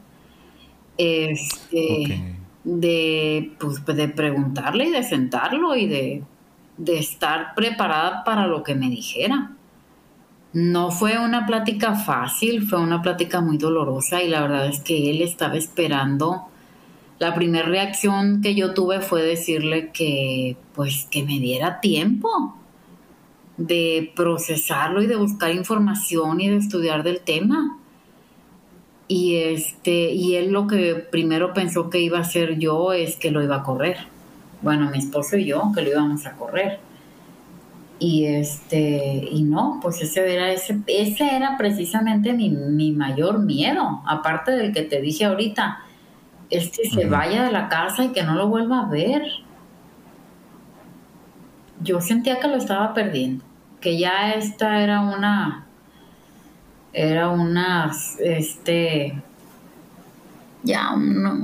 Este, 0.97 2.37
de, 2.65 3.53
pues, 3.59 3.85
de 3.85 4.09
preguntarle 4.09 4.87
y 4.87 4.93
de 4.93 5.03
sentarlo 5.03 5.77
y 5.77 5.87
de 5.87 6.23
de 6.81 6.99
estar 6.99 7.55
preparada 7.55 8.25
para 8.25 8.47
lo 8.47 8.63
que 8.63 8.75
me 8.75 8.89
dijera. 8.89 9.53
No 10.53 10.91
fue 10.91 11.19
una 11.19 11.47
plática 11.47 11.95
fácil, 11.95 12.67
fue 12.67 12.81
una 12.81 13.03
plática 13.03 13.41
muy 13.41 13.59
dolorosa 13.59 14.23
y 14.23 14.29
la 14.29 14.41
verdad 14.41 14.67
es 14.67 14.81
que 14.81 15.11
él 15.11 15.23
estaba 15.23 15.57
esperando 15.57 16.47
la 17.19 17.35
primera 17.35 17.69
reacción 17.69 18.41
que 18.41 18.55
yo 18.55 18.73
tuve 18.73 19.01
fue 19.01 19.23
decirle 19.23 19.91
que, 19.93 20.57
pues, 20.75 21.07
que 21.11 21.23
me 21.23 21.39
diera 21.39 21.81
tiempo 21.81 22.57
de 23.59 24.11
procesarlo 24.17 25.03
y 25.03 25.07
de 25.07 25.17
buscar 25.17 25.55
información 25.55 26.41
y 26.41 26.49
de 26.49 26.57
estudiar 26.57 27.03
del 27.03 27.21
tema. 27.21 27.79
Y 29.07 29.37
este, 29.37 30.13
y 30.13 30.37
él 30.37 30.51
lo 30.51 30.67
que 30.67 30.95
primero 30.95 31.53
pensó 31.53 31.91
que 31.91 32.01
iba 32.01 32.17
a 32.17 32.23
hacer 32.23 32.59
yo 32.59 32.95
es 32.95 33.17
que 33.17 33.31
lo 33.31 33.43
iba 33.43 33.57
a 33.57 33.63
correr. 33.65 33.99
Bueno, 34.63 34.91
mi 34.91 34.99
esposo 34.99 35.37
y 35.37 35.47
yo, 35.47 35.73
que 35.75 35.83
lo 35.83 35.91
íbamos 35.91 36.27
a 36.27 36.33
correr. 36.37 36.81
Y 37.99 38.25
este, 38.25 39.29
y 39.31 39.43
no, 39.43 39.79
pues 39.83 40.01
ese 40.01 40.35
era, 40.35 40.51
ese, 40.51 40.81
ese 40.87 41.37
era 41.37 41.59
precisamente 41.59 42.33
mi, 42.33 42.49
mi 42.49 42.93
mayor 42.93 43.41
miedo, 43.41 44.03
aparte 44.07 44.53
del 44.53 44.73
que 44.73 44.83
te 44.83 45.03
dije 45.03 45.27
ahorita, 45.27 45.81
es 46.49 46.71
que 46.71 46.89
se 46.89 47.07
vaya 47.07 47.45
de 47.45 47.53
la 47.53 47.69
casa 47.69 48.05
y 48.05 48.09
que 48.09 48.23
no 48.23 48.35
lo 48.35 48.49
vuelva 48.49 48.81
a 48.81 48.89
ver. 48.89 49.23
Yo 51.83 52.01
sentía 52.01 52.41
que 52.41 52.49
lo 52.49 52.57
estaba 52.57 52.95
perdiendo, 52.95 53.45
que 53.81 53.99
ya 53.99 54.33
esta 54.33 54.83
era 54.83 55.01
una, 55.03 55.67
era 56.93 57.29
una, 57.29 57.93
este, 58.19 59.23
ya 60.63 60.95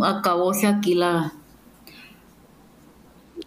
acabóse 0.05 0.67
aquí 0.67 0.95
la, 0.95 1.33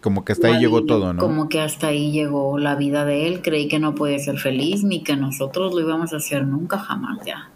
como 0.00 0.24
que 0.24 0.32
hasta 0.32 0.48
ahí 0.48 0.58
llegó 0.58 0.84
todo, 0.84 1.12
¿no? 1.12 1.20
Como 1.20 1.48
que 1.48 1.60
hasta 1.60 1.88
ahí 1.88 2.10
llegó 2.10 2.58
la 2.58 2.74
vida 2.74 3.04
de 3.04 3.28
él. 3.28 3.42
Creí 3.42 3.68
que 3.68 3.78
no 3.78 3.94
podía 3.94 4.18
ser 4.18 4.38
feliz 4.38 4.82
ni 4.82 5.02
que 5.02 5.16
nosotros 5.16 5.74
lo 5.74 5.80
íbamos 5.80 6.12
a 6.12 6.16
hacer 6.16 6.46
nunca, 6.46 6.78
jamás 6.78 7.18
ya. 7.24 7.50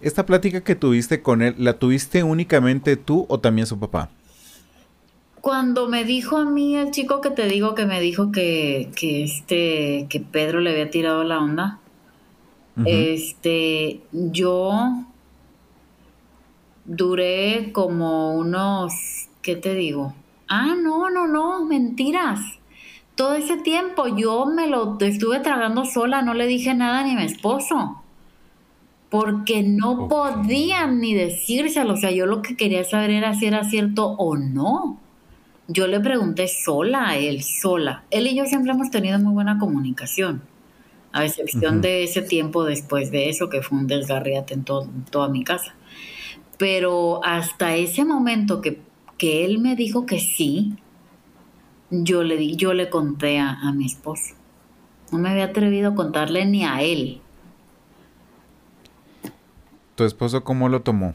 Esta 0.00 0.24
plática 0.24 0.62
que 0.62 0.74
tuviste 0.74 1.22
con 1.22 1.42
él, 1.42 1.54
¿la 1.58 1.78
tuviste 1.78 2.22
únicamente 2.22 2.96
tú 2.96 3.26
o 3.28 3.40
también 3.40 3.66
su 3.66 3.78
papá? 3.78 4.10
Cuando 5.40 5.88
me 5.88 6.04
dijo 6.04 6.38
a 6.38 6.44
mí 6.44 6.76
el 6.76 6.90
chico 6.90 7.20
que 7.20 7.30
te 7.30 7.46
digo 7.46 7.74
que 7.74 7.86
me 7.86 8.00
dijo 8.00 8.32
que, 8.32 8.90
que 8.96 9.22
este 9.22 10.06
que 10.08 10.20
Pedro 10.20 10.60
le 10.60 10.70
había 10.70 10.90
tirado 10.90 11.24
la 11.24 11.38
onda, 11.38 11.78
este 12.84 14.00
yo 14.12 15.06
duré 16.84 17.70
como 17.72 18.34
unos 18.34 19.25
¿qué 19.46 19.54
te 19.54 19.76
digo? 19.76 20.12
Ah, 20.48 20.74
no, 20.76 21.08
no, 21.08 21.28
no, 21.28 21.64
mentiras. 21.64 22.40
Todo 23.14 23.36
ese 23.36 23.56
tiempo 23.56 24.08
yo 24.08 24.44
me 24.44 24.66
lo 24.66 24.98
estuve 25.00 25.38
tragando 25.38 25.84
sola, 25.84 26.20
no 26.20 26.34
le 26.34 26.48
dije 26.48 26.74
nada 26.74 27.04
ni 27.04 27.12
a 27.12 27.14
mi 27.14 27.22
esposo. 27.22 28.02
Porque 29.08 29.62
no 29.62 30.08
podían 30.08 31.00
ni 31.00 31.14
decírselo. 31.14 31.94
O 31.94 31.96
sea, 31.96 32.10
yo 32.10 32.26
lo 32.26 32.42
que 32.42 32.56
quería 32.56 32.82
saber 32.82 33.10
era 33.10 33.34
si 33.34 33.46
era 33.46 33.62
cierto 33.62 34.16
o 34.18 34.36
no. 34.36 34.98
Yo 35.68 35.86
le 35.86 36.00
pregunté 36.00 36.48
sola 36.48 37.10
a 37.10 37.16
él, 37.16 37.44
sola. 37.44 38.02
Él 38.10 38.26
y 38.26 38.34
yo 38.34 38.46
siempre 38.46 38.72
hemos 38.72 38.90
tenido 38.90 39.16
muy 39.20 39.32
buena 39.32 39.58
comunicación. 39.58 40.42
A 41.12 41.24
excepción 41.24 41.80
de 41.80 42.02
ese 42.02 42.20
tiempo 42.20 42.64
después 42.64 43.12
de 43.12 43.28
eso, 43.28 43.48
que 43.48 43.62
fue 43.62 43.78
un 43.78 43.86
desgarriate 43.86 44.54
en 44.54 44.64
toda 44.64 45.28
mi 45.28 45.44
casa. 45.44 45.76
Pero 46.58 47.24
hasta 47.24 47.76
ese 47.76 48.04
momento 48.04 48.60
que 48.60 48.85
que 49.18 49.44
él 49.44 49.58
me 49.58 49.76
dijo 49.76 50.06
que 50.06 50.20
sí, 50.20 50.74
yo 51.90 52.22
le, 52.22 52.36
di, 52.36 52.56
yo 52.56 52.74
le 52.74 52.90
conté 52.90 53.38
a, 53.38 53.50
a 53.50 53.72
mi 53.72 53.86
esposo. 53.86 54.34
No 55.12 55.18
me 55.18 55.30
había 55.30 55.44
atrevido 55.44 55.90
a 55.90 55.94
contarle 55.94 56.44
ni 56.46 56.64
a 56.64 56.82
él. 56.82 57.20
¿Tu 59.94 60.04
esposo 60.04 60.44
cómo 60.44 60.68
lo 60.68 60.82
tomó? 60.82 61.14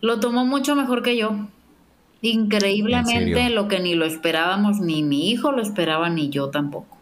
Lo 0.00 0.20
tomó 0.20 0.44
mucho 0.44 0.76
mejor 0.76 1.02
que 1.02 1.16
yo. 1.16 1.48
Increíblemente 2.20 3.50
lo 3.50 3.68
que 3.68 3.80
ni 3.80 3.94
lo 3.94 4.04
esperábamos, 4.04 4.80
ni 4.80 5.02
mi 5.02 5.30
hijo 5.30 5.52
lo 5.52 5.60
esperaba, 5.60 6.08
ni 6.08 6.30
yo 6.30 6.48
tampoco. 6.50 6.96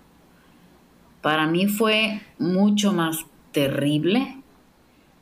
Para 1.20 1.46
mí 1.46 1.66
fue 1.66 2.22
mucho 2.38 2.92
más 2.92 3.24
terrible. 3.52 4.38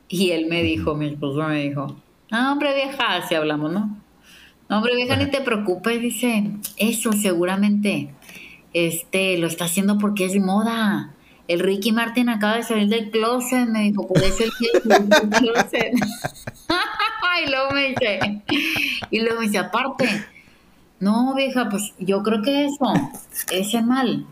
Y 0.07 0.31
él 0.31 0.47
me 0.47 0.63
dijo, 0.63 0.95
mi 0.95 1.07
esposo 1.07 1.47
me 1.47 1.61
dijo, 1.61 1.95
ah, 2.31 2.51
hombre 2.51 2.73
vieja, 2.73 3.15
así 3.15 3.35
hablamos, 3.35 3.71
¿no? 3.71 4.00
No, 4.71 4.77
hombre, 4.77 4.95
vieja, 4.95 5.17
ni 5.17 5.25
te 5.25 5.41
preocupes, 5.41 5.99
dice, 5.99 6.49
eso 6.77 7.11
seguramente 7.11 8.13
este, 8.71 9.37
lo 9.37 9.47
está 9.47 9.65
haciendo 9.65 9.97
porque 9.97 10.23
es 10.23 10.39
moda. 10.39 11.13
El 11.49 11.59
Ricky 11.59 11.91
Martin 11.91 12.29
acaba 12.29 12.55
de 12.55 12.63
salir 12.63 12.87
del 12.87 13.11
closet, 13.11 13.67
me 13.67 13.81
dijo, 13.81 14.07
por 14.07 14.19
eso 14.19 14.45
el 14.45 14.49
closet. 15.29 15.91
y 17.45 17.49
luego 17.49 17.71
me 17.73 17.89
dice, 17.89 18.43
y 19.09 19.19
luego 19.19 19.41
me 19.41 19.47
dice, 19.47 19.57
aparte, 19.57 20.07
no, 21.01 21.33
vieja, 21.35 21.67
pues 21.67 21.93
yo 21.99 22.23
creo 22.23 22.41
que 22.41 22.63
eso, 22.63 22.93
ese 23.51 23.81
mal, 23.81 24.25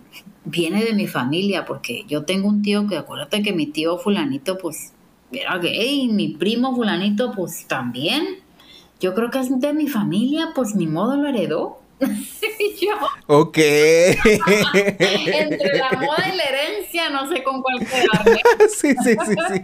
viene 0.45 0.85
de 0.85 0.93
mi 0.93 1.07
familia, 1.07 1.65
porque 1.65 2.05
yo 2.07 2.23
tengo 2.23 2.47
un 2.47 2.61
tío 2.61 2.87
que, 2.87 2.95
acuérdate 2.95 3.43
que 3.43 3.51
mi 3.51 3.65
tío 3.65 3.97
fulanito, 3.97 4.57
pues, 4.57 4.93
era 5.33 5.57
gay, 5.57 6.03
y 6.03 6.07
mi 6.07 6.29
primo 6.29 6.73
fulanito, 6.73 7.33
pues, 7.33 7.65
también 7.67 8.47
yo 8.99 9.15
creo 9.15 9.29
que 9.29 9.39
es 9.39 9.59
de 9.59 9.73
mi 9.73 9.87
familia, 9.87 10.49
pues 10.53 10.75
mi 10.75 10.87
modo 10.87 11.15
lo 11.15 11.27
heredó. 11.27 11.79
yo. 11.99 12.93
Ok. 13.27 13.57
Entre 13.57 14.37
la 15.77 15.91
moda 15.91 16.25
y 16.33 16.37
la 16.37 16.43
herencia, 16.43 17.09
no 17.09 17.29
sé 17.29 17.43
con 17.43 17.61
cuál 17.61 17.79
quedarme. 17.79 18.41
sí, 18.69 18.95
sí, 19.03 19.17
sí, 19.25 19.35
sí. 19.49 19.61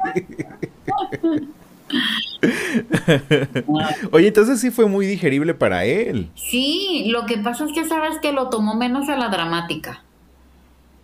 Oye, 4.12 4.28
entonces 4.28 4.60
sí 4.60 4.71
fue 4.71 4.88
muy 4.88 5.06
digerible 5.06 5.54
para 5.54 5.86
él. 5.86 6.30
Sí, 6.36 7.06
lo 7.08 7.26
que 7.26 7.38
pasa 7.38 7.65
es 7.65 7.71
que 7.74 7.86
sabes 7.86 8.17
que 8.21 8.32
lo 8.32 8.50
tomó 8.50 8.76
menos 8.76 9.10
a 9.10 9.17
la 9.17 9.30
dramática. 9.30 10.02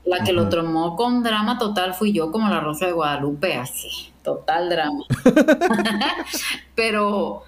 La 0.04 0.24
que 0.24 0.34
lo 0.34 0.50
tomó 0.50 0.96
con 0.96 1.22
drama 1.22 1.60
total 1.60 1.94
fui 1.94 2.12
yo, 2.12 2.32
como 2.32 2.50
la 2.50 2.60
Rosa 2.60 2.88
de 2.88 2.92
Guadalupe, 2.92 3.54
así, 3.54 4.12
total 4.24 4.70
drama. 4.70 5.04
Pero 6.74 7.44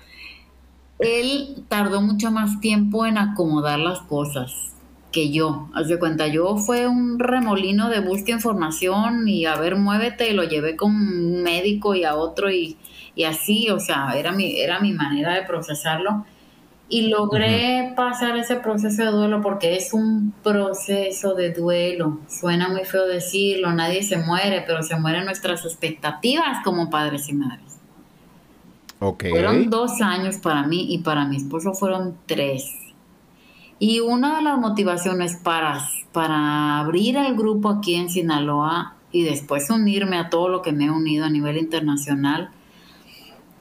él 1.06 1.64
tardó 1.68 2.02
mucho 2.02 2.32
más 2.32 2.60
tiempo 2.60 3.06
en 3.06 3.18
acomodar 3.18 3.80
las 3.80 4.00
cosas 4.02 4.74
que 5.14 5.32
yo. 5.32 5.70
Haz 5.74 5.88
de 5.88 6.00
cuenta, 6.00 6.28
yo 6.28 6.58
fue 6.58 6.88
un 6.88 7.20
remolino 7.20 7.90
de 7.90 8.02
búsqueda 8.02 8.36
de 8.36 8.40
información 8.40 9.28
y 9.30 9.46
a 9.46 9.56
ver, 9.56 9.78
muévete, 9.78 10.30
y 10.30 10.34
lo 10.34 10.44
llevé 10.44 10.76
con 10.76 10.92
un 10.92 11.44
médico 11.44 11.96
y 11.96 12.04
a 12.04 12.16
otro 12.16 12.52
y, 12.52 12.78
así, 13.26 13.70
o 13.70 13.80
sea, 13.80 14.14
era 14.18 14.34
mi, 14.34 14.60
era 14.60 14.82
mi 14.82 14.92
manera 14.92 15.36
de 15.36 15.44
procesarlo. 15.44 16.26
Y 16.90 17.08
logré 17.08 17.94
pasar 17.96 18.38
ese 18.38 18.58
proceso 18.58 19.04
de 19.04 19.12
duelo 19.12 19.42
porque 19.42 19.78
es 19.78 19.94
un 19.94 20.34
proceso 20.44 21.34
de 21.34 21.52
duelo. 21.52 22.20
Suena 22.28 22.68
muy 22.68 22.84
feo 22.84 23.08
decirlo, 23.08 23.72
nadie 23.72 24.04
se 24.04 24.18
muere, 24.18 24.64
pero 24.68 24.84
se 24.84 24.96
mueren 24.98 25.26
nuestras 25.26 25.64
expectativas 25.66 26.64
como 26.64 26.90
padres 26.90 27.30
y 27.30 27.34
madres. 27.34 27.73
Fueron 29.30 29.70
dos 29.70 30.02
años 30.02 30.38
para 30.38 30.64
mí 30.66 30.94
y 30.94 31.00
para 31.00 31.26
mi 31.26 31.38
esposo 31.38 31.74
fueron 31.74 32.18
tres. 32.26 32.72
Y 33.80 34.00
una 34.00 34.38
de 34.38 34.44
las 34.44 34.58
motivaciones 34.58 35.36
para, 35.36 35.80
para 36.12 36.80
abrir 36.80 37.18
el 37.18 37.36
grupo 37.36 37.70
aquí 37.70 37.96
en 37.96 38.10
Sinaloa 38.10 38.96
y 39.12 39.24
después 39.24 39.70
unirme 39.70 40.18
a 40.18 40.30
todo 40.30 40.48
lo 40.48 40.62
que 40.62 40.72
me 40.72 40.86
he 40.86 40.92
unido 40.92 41.26
a 41.26 41.30
nivel 41.30 41.58
internacional 41.58 42.50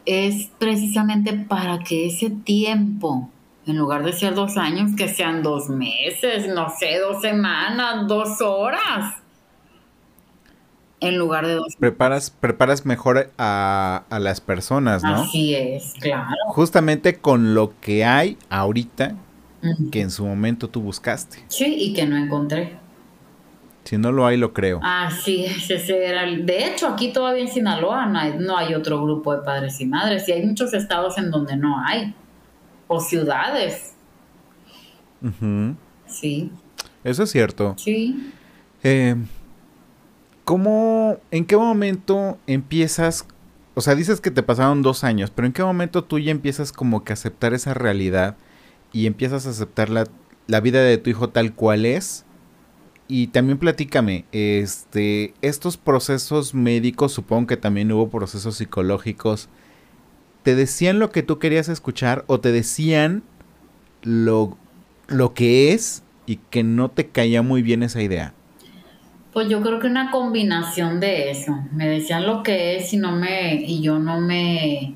es 0.06 0.48
precisamente 0.58 1.32
para 1.32 1.80
que 1.80 2.06
ese 2.06 2.30
tiempo, 2.30 3.30
en 3.66 3.78
lugar 3.78 4.04
de 4.04 4.12
ser 4.12 4.34
dos 4.34 4.56
años, 4.56 4.92
que 4.96 5.08
sean 5.08 5.42
dos 5.42 5.68
meses, 5.68 6.48
no 6.54 6.68
sé, 6.70 6.98
dos 6.98 7.20
semanas, 7.20 8.06
dos 8.06 8.40
horas 8.40 9.21
en 11.02 11.18
lugar 11.18 11.46
de 11.46 11.54
dos. 11.54 11.76
Preparas, 11.78 12.30
preparas 12.30 12.86
mejor 12.86 13.30
a, 13.36 14.04
las 14.10 14.40
personas, 14.40 15.02
¿no? 15.02 15.22
Así 15.22 15.54
es, 15.54 15.94
claro. 16.00 16.34
Justamente 16.48 17.16
con 17.18 17.54
lo 17.54 17.78
que 17.80 18.04
hay 18.04 18.38
ahorita 18.48 19.16
que 19.90 20.00
en 20.00 20.10
su 20.10 20.24
momento 20.26 20.68
tú 20.68 20.80
buscaste. 20.80 21.38
Sí, 21.48 21.76
y 21.78 21.92
que 21.92 22.06
no 22.06 22.16
encontré. 22.16 22.76
Si 23.84 23.98
no 23.98 24.12
lo 24.12 24.26
hay, 24.26 24.36
lo 24.36 24.52
creo. 24.52 24.80
Así 24.82 25.44
es, 25.44 25.68
ese 25.70 26.06
era 26.06 26.24
De 26.24 26.66
hecho, 26.66 26.88
aquí 26.88 27.12
todavía 27.12 27.42
en 27.42 27.48
Sinaloa 27.48 28.06
no 28.06 28.56
hay, 28.56 28.74
otro 28.74 29.02
grupo 29.02 29.34
de 29.34 29.42
padres 29.42 29.80
y 29.80 29.86
madres. 29.86 30.28
Y 30.28 30.32
hay 30.32 30.46
muchos 30.46 30.72
estados 30.72 31.18
en 31.18 31.30
donde 31.30 31.56
no 31.56 31.84
hay. 31.84 32.14
O 32.86 33.00
ciudades. 33.00 33.94
Sí. 36.06 36.50
Eso 37.04 37.22
es 37.24 37.30
cierto. 37.30 37.74
Sí. 37.78 38.32
Eh, 38.82 39.16
¿Cómo, 40.44 41.18
en 41.30 41.44
qué 41.44 41.56
momento 41.56 42.38
empiezas, 42.46 43.26
o 43.74 43.80
sea, 43.80 43.94
dices 43.94 44.20
que 44.20 44.30
te 44.30 44.42
pasaron 44.42 44.82
dos 44.82 45.04
años, 45.04 45.30
pero 45.30 45.46
en 45.46 45.52
qué 45.52 45.62
momento 45.62 46.04
tú 46.04 46.18
ya 46.18 46.30
empiezas 46.30 46.72
como 46.72 47.04
que 47.04 47.12
aceptar 47.12 47.54
esa 47.54 47.74
realidad 47.74 48.36
y 48.92 49.06
empiezas 49.06 49.46
a 49.46 49.50
aceptar 49.50 49.88
la, 49.88 50.08
la 50.48 50.60
vida 50.60 50.82
de 50.82 50.98
tu 50.98 51.10
hijo 51.10 51.28
tal 51.30 51.54
cual 51.54 51.86
es? 51.86 52.24
Y 53.08 53.28
también 53.28 53.58
platícame, 53.58 54.24
este, 54.32 55.34
estos 55.42 55.76
procesos 55.76 56.54
médicos, 56.54 57.12
supongo 57.12 57.46
que 57.46 57.56
también 57.56 57.92
hubo 57.92 58.08
procesos 58.08 58.56
psicológicos, 58.56 59.48
¿Te 60.42 60.56
decían 60.56 60.98
lo 60.98 61.10
que 61.10 61.22
tú 61.22 61.38
querías 61.38 61.68
escuchar 61.68 62.24
o 62.26 62.40
te 62.40 62.50
decían 62.50 63.22
lo, 64.02 64.56
lo 65.06 65.34
que 65.34 65.72
es 65.72 66.02
y 66.26 66.36
que 66.50 66.64
no 66.64 66.90
te 66.90 67.08
caía 67.08 67.42
muy 67.42 67.62
bien 67.62 67.84
esa 67.84 68.02
idea? 68.02 68.34
Pues 69.32 69.48
yo 69.48 69.62
creo 69.62 69.78
que 69.78 69.86
una 69.86 70.10
combinación 70.10 71.00
de 71.00 71.30
eso. 71.30 71.58
Me 71.72 71.88
decían 71.88 72.26
lo 72.26 72.42
que 72.42 72.76
es 72.76 72.92
y 72.92 72.98
no 72.98 73.12
me 73.12 73.54
y 73.54 73.80
yo 73.80 73.98
no 73.98 74.20
me 74.20 74.94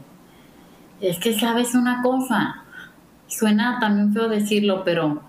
es 1.01 1.19
que 1.19 1.39
sabes 1.39 1.75
una 1.75 2.03
cosa. 2.03 2.65
Suena 3.27 3.79
también 3.81 4.13
feo 4.13 4.29
decirlo, 4.29 4.83
pero 4.85 5.23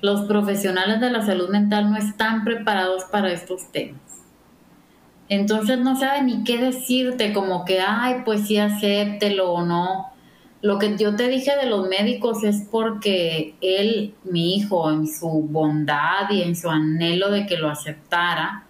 los 0.00 0.22
profesionales 0.22 1.00
de 1.00 1.10
la 1.10 1.24
salud 1.24 1.48
mental 1.50 1.90
no 1.90 1.96
están 1.96 2.44
preparados 2.44 3.04
para 3.04 3.32
estos 3.32 3.70
temas. 3.70 4.00
Entonces 5.28 5.78
no 5.78 5.98
saben 5.98 6.26
ni 6.26 6.44
qué 6.44 6.58
decirte, 6.58 7.32
como 7.32 7.64
que, 7.64 7.80
ay, 7.80 8.22
pues 8.24 8.46
sí, 8.46 8.58
acéptelo 8.58 9.52
o 9.52 9.64
no. 9.64 10.13
Lo 10.64 10.78
que 10.78 10.96
yo 10.96 11.14
te 11.14 11.28
dije 11.28 11.54
de 11.60 11.66
los 11.66 11.90
médicos 11.90 12.42
es 12.42 12.66
porque 12.70 13.54
él, 13.60 14.14
mi 14.24 14.56
hijo, 14.56 14.90
en 14.90 15.06
su 15.06 15.28
bondad 15.28 16.30
y 16.30 16.40
en 16.40 16.56
su 16.56 16.70
anhelo 16.70 17.30
de 17.30 17.44
que 17.44 17.58
lo 17.58 17.68
aceptara, 17.68 18.64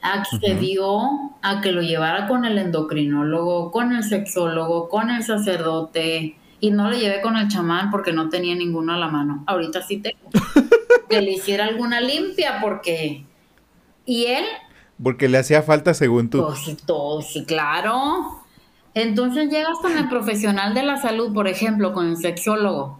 accedió 0.00 1.00
a 1.42 1.60
que 1.60 1.72
lo 1.72 1.82
llevara 1.82 2.28
con 2.28 2.44
el 2.44 2.56
endocrinólogo, 2.58 3.72
con 3.72 3.90
el 3.90 4.04
sexólogo, 4.04 4.88
con 4.88 5.10
el 5.10 5.24
sacerdote, 5.24 6.36
y 6.60 6.70
no 6.70 6.88
lo 6.88 6.96
llevé 6.96 7.20
con 7.20 7.36
el 7.36 7.48
chamán 7.48 7.90
porque 7.90 8.12
no 8.12 8.28
tenía 8.28 8.54
ninguno 8.54 8.92
a 8.92 8.96
la 8.96 9.08
mano. 9.08 9.42
Ahorita 9.48 9.82
sí 9.82 9.96
tengo. 9.96 10.30
que 11.10 11.22
le 11.22 11.32
hiciera 11.32 11.64
alguna 11.64 12.00
limpia 12.00 12.60
porque... 12.62 13.26
Y 14.04 14.26
él... 14.26 14.44
Porque 15.02 15.28
le 15.28 15.38
hacía 15.38 15.62
falta 15.62 15.92
según 15.92 16.30
tú. 16.30 16.46
Pues 16.46 16.76
todo, 16.86 17.20
sí, 17.20 17.44
claro. 17.44 18.45
Entonces 18.96 19.50
llegas 19.50 19.76
con 19.82 19.98
el 19.98 20.08
profesional 20.08 20.72
de 20.72 20.82
la 20.82 20.96
salud, 20.96 21.34
por 21.34 21.48
ejemplo, 21.48 21.92
con 21.92 22.08
el 22.08 22.16
sexólogo. 22.16 22.98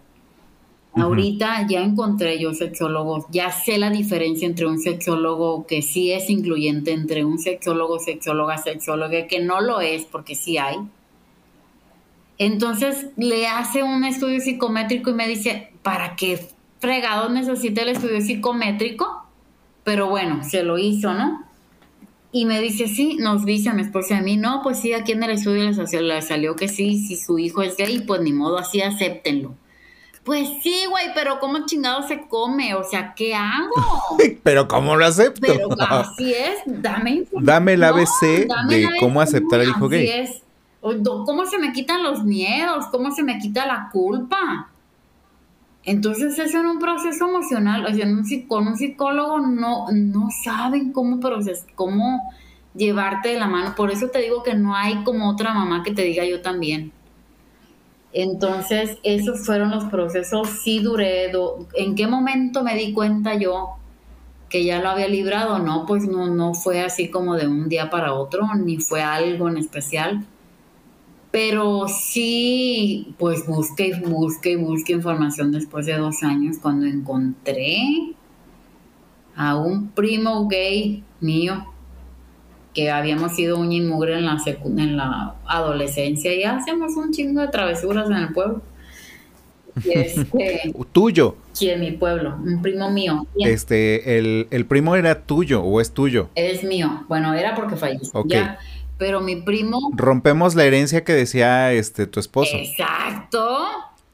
Ahorita 0.93 1.67
ya 1.67 1.81
encontré 1.81 2.39
yo 2.39 2.53
sexólogos, 2.53 3.25
ya 3.31 3.51
sé 3.51 3.79
la 3.79 3.89
diferencia 3.89 4.47
entre 4.47 4.67
un 4.67 4.79
sexólogo 4.79 5.67
que 5.67 5.81
sí 5.81 6.13
es 6.13 6.29
incluyente, 6.29 6.93
entre 6.93 7.25
un 7.25 7.39
sexólogo, 7.39 7.99
sexóloga, 7.99 8.59
sexóloga, 8.59 9.27
que 9.27 9.41
no 9.41 9.63
lo 9.63 9.81
es, 9.81 10.05
porque 10.05 10.35
sí 10.35 10.59
hay. 10.59 10.77
Entonces 12.37 13.07
le 13.17 13.47
hace 13.47 13.83
un 13.83 14.05
estudio 14.05 14.41
psicométrico 14.41 15.09
y 15.09 15.15
me 15.15 15.27
dice, 15.27 15.73
¿para 15.83 16.15
qué 16.15 16.47
fregado 16.79 17.31
necesita 17.31 17.81
el 17.81 17.89
estudio 17.89 18.21
psicométrico? 18.21 19.25
Pero 19.83 20.11
bueno, 20.11 20.45
se 20.45 20.63
lo 20.63 20.77
hizo, 20.77 21.15
¿no? 21.15 21.46
Y 22.37 22.45
me 22.45 22.61
dice, 22.61 22.87
sí, 22.87 23.17
nos 23.19 23.47
dice 23.47 23.71
a 23.71 23.73
mi 23.73 23.81
esposa 23.81 24.13
y 24.13 24.17
a 24.19 24.21
mí, 24.21 24.37
no, 24.37 24.61
pues 24.63 24.81
sí, 24.81 24.93
aquí 24.93 25.13
en 25.13 25.23
el 25.23 25.31
estudio 25.31 25.65
les 25.71 26.27
salió, 26.27 26.55
que 26.55 26.69
sí, 26.69 26.99
si 26.99 27.17
su 27.17 27.39
hijo 27.39 27.63
es 27.63 27.79
gay, 27.79 28.01
pues 28.01 28.21
ni 28.21 28.35
modo, 28.35 28.59
así 28.59 28.83
acéptenlo. 28.83 29.55
Pues 30.23 30.47
sí, 30.63 30.85
güey, 30.91 31.07
pero 31.15 31.41
¿cómo 31.41 31.65
chingado 31.65 32.07
se 32.07 32.29
come? 32.29 32.75
O 32.75 32.85
sea, 32.85 33.15
¿qué 33.15 33.35
hago? 33.35 33.73
pero 34.43 34.69
¿cómo 34.69 34.97
lo 34.97 35.07
acepto? 35.07 35.41
Pero 35.41 35.69
así 35.81 36.35
es, 36.35 36.59
dame 36.67 37.25
Dame 37.33 37.73
el 37.73 37.85
ABC 37.85 38.47
de 38.69 38.87
cómo 39.01 39.23
aceptar 39.23 39.61
al 39.61 39.71
hijo 39.71 39.89
gay. 39.89 40.07
Es. 40.07 40.43
¿Cómo 40.83 41.47
se 41.47 41.57
me 41.57 41.73
quitan 41.73 42.03
los 42.03 42.23
miedos? 42.23 42.85
¿Cómo 42.91 43.13
se 43.13 43.23
me 43.23 43.39
quita 43.39 43.65
la 43.65 43.89
culpa? 43.91 44.69
Entonces 45.87 46.37
es 46.37 46.53
en 46.53 46.67
un 46.67 46.81
proceso 46.81 47.29
emocional, 47.29 47.87
o 47.87 47.95
sea, 47.95 48.07
con 48.49 48.67
un 48.67 48.77
psicólogo 48.77 49.39
no, 49.39 49.87
no 49.93 50.29
saben 50.43 50.93
cómo, 50.93 51.21
cómo 51.77 52.35
llevarte 52.75 53.29
de 53.29 53.39
la 53.39 53.47
mano. 53.47 53.75
Por 53.77 53.93
eso 53.93 54.09
te 54.09 54.19
digo 54.19 54.43
que 54.43 54.55
no 54.55 54.75
hay 54.75 55.05
como 55.05 55.31
otra 55.31 55.55
mamá 55.55 55.85
que 55.85 55.95
te 55.95 56.03
diga 56.03 56.25
yo 56.25 56.43
también. 56.43 56.91
Entonces, 58.13 58.99
esos 59.05 59.47
fueron 59.47 59.71
los 59.71 59.85
procesos, 59.85 60.49
sí 60.65 60.81
duré. 60.81 61.31
¿En 61.75 61.95
qué 61.95 62.09
momento 62.09 62.65
me 62.65 62.75
di 62.75 62.93
cuenta 62.93 63.35
yo 63.35 63.77
que 64.49 64.65
ya 64.65 64.81
lo 64.81 64.89
había 64.89 65.07
librado? 65.07 65.61
No, 65.61 65.87
pues 65.87 66.09
no, 66.09 66.27
no 66.27 66.55
fue 66.55 66.81
así 66.81 67.11
como 67.11 67.37
de 67.37 67.47
un 67.47 67.69
día 67.69 67.91
para 67.91 68.13
otro, 68.13 68.53
ni 68.57 68.79
fue 68.79 69.03
algo 69.03 69.49
en 69.49 69.59
especial 69.59 70.27
pero 71.31 71.87
sí, 71.89 73.15
pues 73.19 73.47
busqué 73.47 74.01
busqué 74.05 74.57
busqué 74.57 74.93
información 74.95 75.53
después 75.53 75.87
de 75.87 75.97
dos 75.97 76.23
años 76.23 76.57
cuando 76.61 76.87
encontré 76.87 78.15
a 79.35 79.57
un 79.57 79.89
primo 79.91 80.49
gay 80.49 81.05
mío 81.21 81.67
que 82.73 82.91
habíamos 82.91 83.35
sido 83.35 83.59
un 83.59 83.73
inmugre 83.73 84.19
en 84.19 84.27
la, 84.27 84.39
en 84.47 84.97
la 84.97 85.35
adolescencia 85.47 86.35
y 86.35 86.43
hacemos 86.43 86.95
un 86.97 87.11
chingo 87.11 87.41
de 87.41 87.49
travesuras 87.49 88.09
en 88.11 88.17
el 88.17 88.33
pueblo. 88.33 88.63
Este, 89.85 90.75
¿Tuyo? 90.93 91.37
Sí, 91.53 91.71
en 91.71 91.81
mi 91.81 91.93
pueblo, 91.93 92.37
un 92.43 92.61
primo 92.61 92.91
mío. 92.91 93.27
Este, 93.39 94.19
el, 94.19 94.47
el, 94.51 94.67
primo 94.67 94.95
era 94.95 95.23
tuyo 95.23 95.63
o 95.63 95.81
es 95.81 95.93
tuyo? 95.93 96.29
Es 96.35 96.65
mío. 96.65 97.05
Bueno, 97.09 97.35
era 97.35 97.55
porque 97.55 97.77
falleció. 97.77 98.25
Ya 98.27 98.59
pero 98.99 99.21
mi 99.21 99.37
primo... 99.37 99.79
Rompemos 99.95 100.55
la 100.55 100.65
herencia 100.65 101.05
que 101.05 101.13
decía 101.13 101.73
este 101.73 102.07
tu 102.07 102.21
esposo. 102.21 102.57
Exacto. 102.57 103.67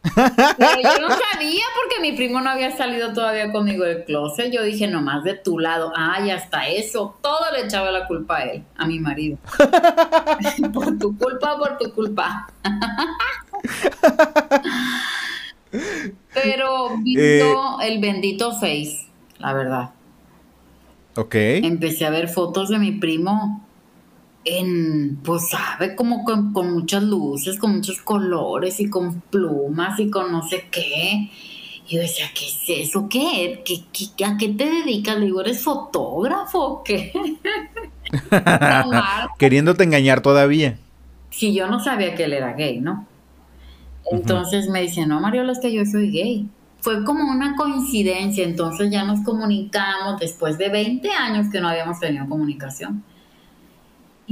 Pero 0.02 0.82
yo 0.82 1.00
no 1.00 1.08
sabía 1.08 1.64
porque 1.76 2.00
mi 2.00 2.12
primo 2.16 2.40
no 2.40 2.50
había 2.50 2.76
salido 2.76 3.12
todavía 3.12 3.52
conmigo 3.52 3.84
del 3.84 4.04
closet. 4.04 4.52
Yo 4.52 4.62
dije, 4.62 4.88
nomás 4.88 5.22
de 5.24 5.34
tu 5.34 5.58
lado. 5.58 5.92
Ay, 5.96 6.30
hasta 6.30 6.68
eso. 6.68 7.16
Todo 7.22 7.52
le 7.52 7.66
echaba 7.66 7.90
la 7.92 8.06
culpa 8.06 8.38
a 8.38 8.42
él, 8.44 8.64
a 8.76 8.86
mi 8.86 8.98
marido. 8.98 9.38
por 10.72 10.98
tu 10.98 11.16
culpa, 11.16 11.56
por 11.56 11.78
tu 11.78 11.92
culpa. 11.92 12.48
Pero 16.34 16.96
vino 16.98 17.80
eh, 17.80 17.88
el 17.88 18.00
bendito 18.00 18.52
Face, 18.52 19.06
la 19.38 19.52
verdad. 19.52 19.90
Ok. 21.16 21.34
Empecé 21.34 22.06
a 22.06 22.10
ver 22.10 22.28
fotos 22.28 22.68
de 22.68 22.78
mi 22.78 22.92
primo 22.92 23.64
en, 24.44 25.16
pues 25.22 25.48
sabe, 25.50 25.94
como 25.94 26.24
con, 26.24 26.52
muchas 26.52 27.02
luces, 27.02 27.58
con 27.58 27.76
muchos 27.76 28.00
colores 28.02 28.80
y 28.80 28.90
con 28.90 29.20
plumas 29.20 29.98
y 30.00 30.10
con 30.10 30.32
no 30.32 30.46
sé 30.46 30.66
qué. 30.70 31.30
Y 31.88 31.96
yo 31.96 32.00
decía, 32.00 32.26
¿qué 32.34 32.46
es 32.46 32.88
eso? 32.88 33.08
¿Qué? 33.08 33.62
¿Qué, 33.64 33.84
qué 34.16 34.24
a 34.24 34.36
qué 34.36 34.48
te 34.48 34.64
dedicas? 34.64 35.18
Le 35.18 35.26
digo, 35.26 35.40
¿eres 35.40 35.62
fotógrafo 35.62 36.82
qué? 36.84 37.12
Queriéndote 39.38 39.84
engañar 39.84 40.20
todavía. 40.20 40.78
Sí, 41.30 41.54
yo 41.54 41.66
no 41.66 41.80
sabía 41.80 42.14
que 42.14 42.24
él 42.24 42.32
era 42.34 42.52
gay, 42.52 42.80
¿no? 42.80 43.06
Entonces 44.10 44.68
me 44.68 44.82
dice, 44.82 45.06
no, 45.06 45.20
Mariola, 45.20 45.52
es 45.52 45.60
que 45.60 45.72
yo 45.72 45.84
soy 45.86 46.10
gay. 46.10 46.48
Fue 46.80 47.04
como 47.04 47.30
una 47.30 47.54
coincidencia, 47.54 48.44
entonces 48.44 48.90
ya 48.90 49.04
nos 49.04 49.20
comunicamos 49.20 50.18
después 50.18 50.58
de 50.58 50.68
20 50.68 51.10
años 51.10 51.46
que 51.50 51.60
no 51.60 51.68
habíamos 51.68 52.00
tenido 52.00 52.28
comunicación. 52.28 53.04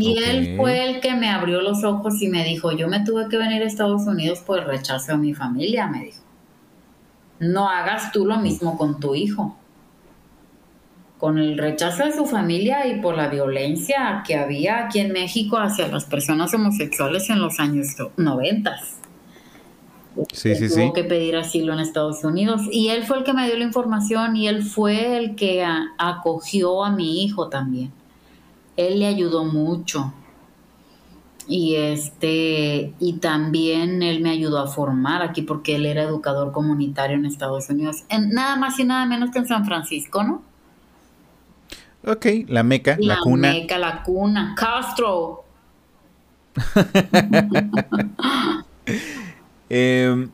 Y 0.00 0.16
él 0.18 0.56
fue 0.56 0.88
el 0.88 1.00
que 1.00 1.14
me 1.14 1.28
abrió 1.28 1.60
los 1.60 1.84
ojos 1.84 2.22
y 2.22 2.28
me 2.28 2.42
dijo, 2.44 2.72
yo 2.72 2.88
me 2.88 3.04
tuve 3.04 3.28
que 3.28 3.36
venir 3.36 3.62
a 3.62 3.66
Estados 3.66 4.06
Unidos 4.06 4.40
por 4.40 4.60
el 4.60 4.64
rechazo 4.64 5.12
de 5.12 5.18
mi 5.18 5.34
familia, 5.34 5.86
me 5.86 6.04
dijo. 6.04 6.22
No 7.38 7.68
hagas 7.68 8.10
tú 8.10 8.24
lo 8.24 8.38
mismo 8.38 8.78
con 8.78 8.98
tu 8.98 9.14
hijo. 9.14 9.56
Con 11.18 11.38
el 11.38 11.58
rechazo 11.58 12.04
de 12.04 12.12
su 12.12 12.24
familia 12.24 12.86
y 12.86 13.00
por 13.00 13.14
la 13.14 13.28
violencia 13.28 14.22
que 14.26 14.36
había 14.36 14.86
aquí 14.86 15.00
en 15.00 15.12
México 15.12 15.58
hacia 15.58 15.88
las 15.88 16.06
personas 16.06 16.54
homosexuales 16.54 17.28
en 17.28 17.40
los 17.40 17.60
años 17.60 17.88
noventas. 18.16 18.96
Sí, 20.32 20.54
sí, 20.54 20.68
tuvo 20.68 20.92
que 20.92 21.04
pedir 21.04 21.36
asilo 21.36 21.74
en 21.74 21.80
Estados 21.80 22.24
Unidos. 22.24 22.62
Y 22.72 22.88
él 22.88 23.04
fue 23.04 23.18
el 23.18 23.24
que 23.24 23.34
me 23.34 23.46
dio 23.46 23.58
la 23.58 23.64
información 23.64 24.34
y 24.34 24.48
él 24.48 24.62
fue 24.62 25.18
el 25.18 25.36
que 25.36 25.64
acogió 25.98 26.84
a 26.84 26.90
mi 26.90 27.22
hijo 27.22 27.48
también 27.48 27.92
él 28.86 29.00
le 29.00 29.06
ayudó 29.06 29.44
mucho. 29.44 30.12
Y 31.46 31.74
este, 31.74 32.94
y 33.00 33.14
también 33.14 34.02
él 34.02 34.20
me 34.20 34.30
ayudó 34.30 34.60
a 34.60 34.68
formar 34.68 35.22
aquí 35.22 35.42
porque 35.42 35.76
él 35.76 35.86
era 35.86 36.04
educador 36.04 36.52
comunitario 36.52 37.16
en 37.16 37.26
Estados 37.26 37.68
Unidos, 37.70 38.04
en, 38.08 38.30
nada 38.30 38.56
más 38.56 38.78
y 38.78 38.84
nada 38.84 39.04
menos 39.04 39.30
que 39.30 39.40
en 39.40 39.48
San 39.48 39.64
Francisco, 39.64 40.22
¿no? 40.22 40.42
Ok, 42.06 42.26
la 42.46 42.62
meca, 42.62 42.96
la, 43.00 43.18
cuna. 43.18 43.48
La 43.48 43.54
meca, 43.54 43.78
la 43.78 44.02
cuna, 44.02 44.54
Castro. 44.56 45.44
Em, 49.72 50.28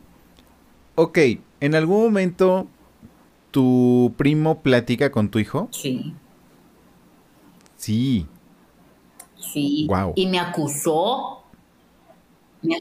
ok, 0.94 1.18
¿en 1.60 1.74
algún 1.74 2.04
momento 2.04 2.66
tu 3.50 4.14
primo 4.16 4.62
platica 4.62 5.12
con 5.12 5.28
tu 5.28 5.38
hijo? 5.38 5.68
Sí. 5.72 6.14
Sí. 7.76 8.26
Sí. 9.52 9.88
Y 10.14 10.26
me 10.26 10.38
acusó. 10.38 11.42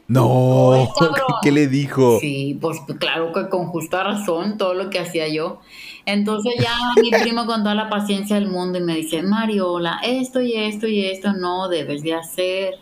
no, 0.08 0.88
¿qué 1.42 1.52
le 1.52 1.66
dijo? 1.68 2.18
Sí, 2.20 2.58
pues 2.60 2.78
claro 2.98 3.32
que 3.32 3.48
con 3.48 3.66
justa 3.66 4.02
razón 4.02 4.58
todo 4.58 4.74
lo 4.74 4.90
que 4.90 4.98
hacía 4.98 5.28
yo. 5.28 5.60
Entonces 6.06 6.54
ya 6.58 6.72
mi 7.00 7.10
primo 7.22 7.46
con 7.46 7.62
toda 7.62 7.74
la 7.74 7.90
paciencia 7.90 8.36
del 8.36 8.48
mundo 8.48 8.78
y 8.78 8.82
me 8.82 8.94
dice, 8.94 9.22
Mariola, 9.22 10.00
esto 10.04 10.40
y 10.40 10.54
esto 10.54 10.86
y 10.86 11.04
esto 11.04 11.32
no 11.32 11.68
debes 11.68 12.02
de 12.02 12.14
hacer. 12.14 12.74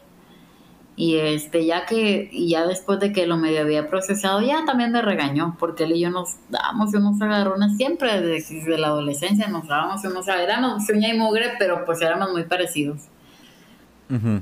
Y 0.96 1.16
este, 1.16 1.66
ya 1.66 1.86
que, 1.86 2.30
ya 2.32 2.66
después 2.66 3.00
de 3.00 3.12
que 3.12 3.26
lo 3.26 3.36
medio 3.36 3.62
había 3.62 3.88
procesado, 3.88 4.40
ya 4.40 4.64
también 4.64 4.92
me 4.92 5.02
regañó, 5.02 5.56
porque 5.58 5.84
él 5.84 5.92
y 5.92 6.00
yo 6.00 6.10
nos 6.10 6.36
dábamos 6.50 6.94
unos 6.94 7.20
agarrones 7.20 7.76
siempre 7.76 8.20
desde, 8.20 8.78
la 8.78 8.88
adolescencia, 8.88 9.48
nos 9.48 9.66
dábamos 9.66 10.04
unos 10.04 10.28
éramos 10.28 10.86
sueña 10.86 11.12
y 11.12 11.18
mugre, 11.18 11.54
pero 11.58 11.84
pues 11.84 12.00
éramos 12.00 12.30
muy 12.30 12.44
parecidos. 12.44 13.08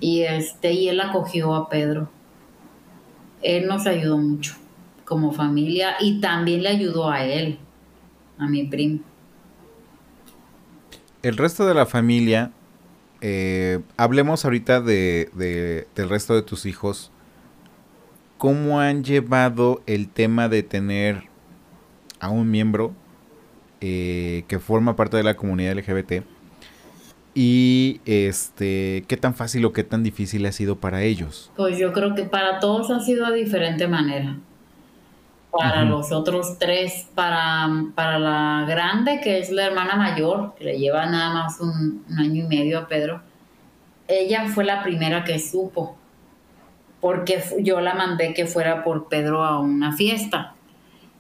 Y 0.01 0.23
este, 0.23 0.73
y 0.73 0.89
él 0.89 1.01
acogió 1.01 1.55
a 1.55 1.69
Pedro. 1.69 2.11
Él 3.43 3.67
nos 3.67 3.87
ayudó 3.87 4.19
mucho 4.19 4.55
como 5.05 5.33
familia 5.33 5.97
y 6.01 6.21
también 6.21 6.63
le 6.63 6.69
ayudó 6.71 7.11
a 7.11 7.25
él, 7.25 7.59
a 8.39 8.47
mi 8.47 8.65
primo. 8.65 9.01
El 11.23 11.37
resto 11.37 11.67
de 11.67 11.75
la 11.75 11.87
familia 11.87 12.51
eh, 13.21 13.79
hablemos 13.97 14.45
ahorita 14.45 14.81
de, 14.81 15.87
del 15.95 16.09
resto 16.09 16.35
de 16.35 16.43
tus 16.43 16.67
hijos. 16.67 17.13
¿Cómo 18.37 18.81
han 18.81 19.05
llevado 19.05 19.83
el 19.87 20.09
tema 20.09 20.49
de 20.49 20.65
tener 20.65 21.23
a 22.19 22.31
un 22.31 22.51
miembro 22.51 22.93
eh, 23.81 24.45
que 24.49 24.59
forma 24.59 24.97
parte 24.97 25.17
de 25.17 25.23
la 25.23 25.35
comunidad 25.35 25.77
LGBT? 25.77 26.25
Y 27.35 28.01
este, 28.05 29.05
¿qué 29.09 29.17
tan 29.17 29.35
fácil 29.35 29.65
o 29.65 29.73
qué 29.73 29.85
tan 29.85 30.03
difícil 30.03 30.45
ha 30.45 30.53
sido 30.53 30.77
para 30.77 31.03
ellos? 31.03 31.51
Pues 31.57 31.79
yo 31.79 31.93
creo 31.93 32.15
que 32.15 32.25
para 32.25 32.61
todos 32.61 32.91
ha 32.91 33.01
sido 33.01 33.31
de 33.31 33.39
diferente 33.39 33.89
manera. 33.89 34.37
Para 35.51 35.85
los 35.85 36.13
otros 36.13 36.59
tres, 36.59 37.09
para, 37.15 37.69
para 37.95 38.19
la 38.19 38.65
grande, 38.67 39.21
que 39.23 39.39
es 39.39 39.51
la 39.51 39.67
hermana 39.67 39.97
mayor, 39.97 40.55
que 40.57 40.65
le 40.65 40.79
lleva 40.79 41.05
nada 41.07 41.33
más 41.33 41.61
un, 41.61 42.05
año 42.19 42.45
y 42.45 42.49
medio 42.49 42.79
a 42.79 42.89
Pedro, 42.89 43.21
ella 44.09 44.47
fue 44.49 44.65
la 44.65 44.83
primera 44.83 45.25
que 45.25 45.39
supo, 45.39 45.97
porque 47.01 47.43
yo 47.61 47.81
la 47.81 47.95
mandé 47.95 48.33
que 48.33 48.47
fuera 48.47 48.83
por 48.83 49.09
Pedro 49.09 49.45
a 49.45 49.59
una 49.59 49.93
fiesta. 49.93 50.55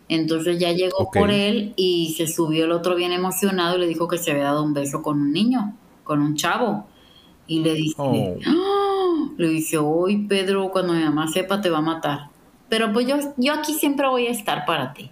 Entonces 0.09 0.59
ya 0.59 0.73
llegó 0.73 1.11
por 1.11 1.31
él 1.31 1.75
y 1.77 2.15
se 2.17 2.27
subió 2.27 2.65
el 2.65 2.73
otro 2.73 2.95
bien 2.95 3.13
emocionado 3.13 3.77
y 3.77 3.81
le 3.81 3.87
dijo 3.87 4.09
que 4.09 4.19
se 4.19 4.31
había 4.31 4.45
dado 4.45 4.63
un 4.63 4.75
beso 4.75 5.03
con 5.03 5.21
un 5.21 5.33
niño, 5.33 5.75
con 6.05 6.21
un 6.21 6.35
chavo. 6.35 6.87
Y 7.47 7.61
le 7.61 7.75
dice, 7.75 7.97
oh. 7.99 8.39
¡Ah! 8.47 8.83
le 9.37 9.79
hoy 9.79 10.27
Pedro, 10.27 10.71
cuando 10.71 10.93
mi 10.93 11.03
mamá 11.03 11.29
sepa 11.29 11.61
te 11.61 11.71
va 11.71 11.79
a 11.79 11.83
matar. 11.83 12.31
Pero 12.69 12.93
pues 12.93 13.07
yo, 13.07 13.17
yo 13.37 13.53
aquí 13.53 13.75
siempre 13.75 14.07
voy 14.09 14.27
a 14.27 14.31
estar 14.31 14.65
para 14.65 14.95
ti. 14.95 15.11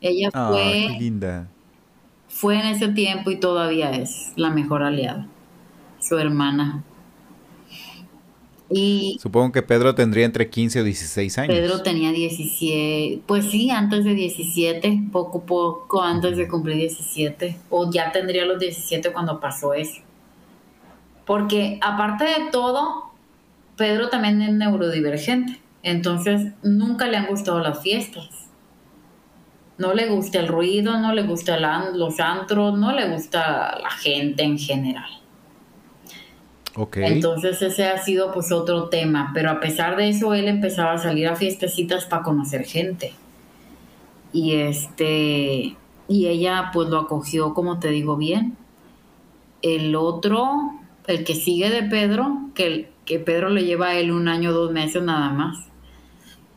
Ella 0.00 0.30
ah, 0.32 0.48
fue... 0.50 0.96
linda. 0.98 1.48
Fue 2.28 2.58
en 2.58 2.66
ese 2.66 2.88
tiempo 2.88 3.30
y 3.30 3.36
todavía 3.36 3.90
es 3.92 4.32
la 4.36 4.50
mejor 4.50 4.82
aliada. 4.82 5.28
Su 6.00 6.18
hermana. 6.18 6.82
Y 8.76 9.18
Supongo 9.22 9.52
que 9.52 9.62
Pedro 9.62 9.94
tendría 9.94 10.24
entre 10.24 10.50
15 10.50 10.80
o 10.80 10.84
16 10.84 11.38
años. 11.38 11.54
Pedro 11.54 11.82
tenía 11.82 12.10
17, 12.10 13.22
pues 13.24 13.48
sí, 13.48 13.70
antes 13.70 14.04
de 14.04 14.14
17, 14.14 15.10
poco 15.12 15.44
poco 15.44 16.02
antes 16.02 16.36
de 16.36 16.48
cumplir 16.48 16.78
17, 16.78 17.56
o 17.70 17.88
ya 17.92 18.10
tendría 18.10 18.44
los 18.44 18.58
17 18.58 19.12
cuando 19.12 19.38
pasó 19.38 19.74
eso. 19.74 20.02
Porque 21.24 21.78
aparte 21.82 22.24
de 22.24 22.50
todo, 22.50 23.12
Pedro 23.76 24.08
también 24.08 24.42
es 24.42 24.52
neurodivergente. 24.52 25.60
Entonces, 25.84 26.52
nunca 26.64 27.06
le 27.06 27.16
han 27.16 27.26
gustado 27.26 27.60
las 27.60 27.80
fiestas. 27.80 28.28
No 29.78 29.94
le 29.94 30.08
gusta 30.08 30.40
el 30.40 30.48
ruido, 30.48 30.98
no 30.98 31.14
le 31.14 31.22
gusta 31.22 31.60
los 31.94 32.18
antros, 32.18 32.76
no 32.76 32.92
le 32.92 33.08
gusta 33.08 33.78
la 33.80 33.90
gente 33.90 34.42
en 34.42 34.58
general. 34.58 35.23
Okay. 36.76 37.04
Entonces 37.04 37.62
ese 37.62 37.86
ha 37.86 37.98
sido 37.98 38.32
pues 38.32 38.50
otro 38.50 38.88
tema, 38.88 39.30
pero 39.32 39.50
a 39.50 39.60
pesar 39.60 39.96
de 39.96 40.08
eso 40.08 40.34
él 40.34 40.48
empezaba 40.48 40.92
a 40.94 40.98
salir 40.98 41.28
a 41.28 41.36
fiestecitas 41.36 42.04
para 42.06 42.22
conocer 42.22 42.64
gente. 42.64 43.12
Y 44.32 44.54
este 44.54 45.76
y 46.08 46.26
ella 46.26 46.70
pues 46.72 46.88
lo 46.88 46.98
acogió 46.98 47.54
como 47.54 47.78
te 47.78 47.88
digo 47.90 48.16
bien. 48.16 48.56
El 49.62 49.94
otro, 49.94 50.72
el 51.06 51.24
que 51.24 51.34
sigue 51.34 51.70
de 51.70 51.84
Pedro, 51.84 52.50
que, 52.54 52.90
que 53.04 53.18
Pedro 53.18 53.48
le 53.48 53.64
lleva 53.64 53.88
a 53.88 53.94
él 53.94 54.10
un 54.10 54.28
año, 54.28 54.52
dos 54.52 54.72
meses 54.72 55.02
nada 55.02 55.30
más 55.30 55.68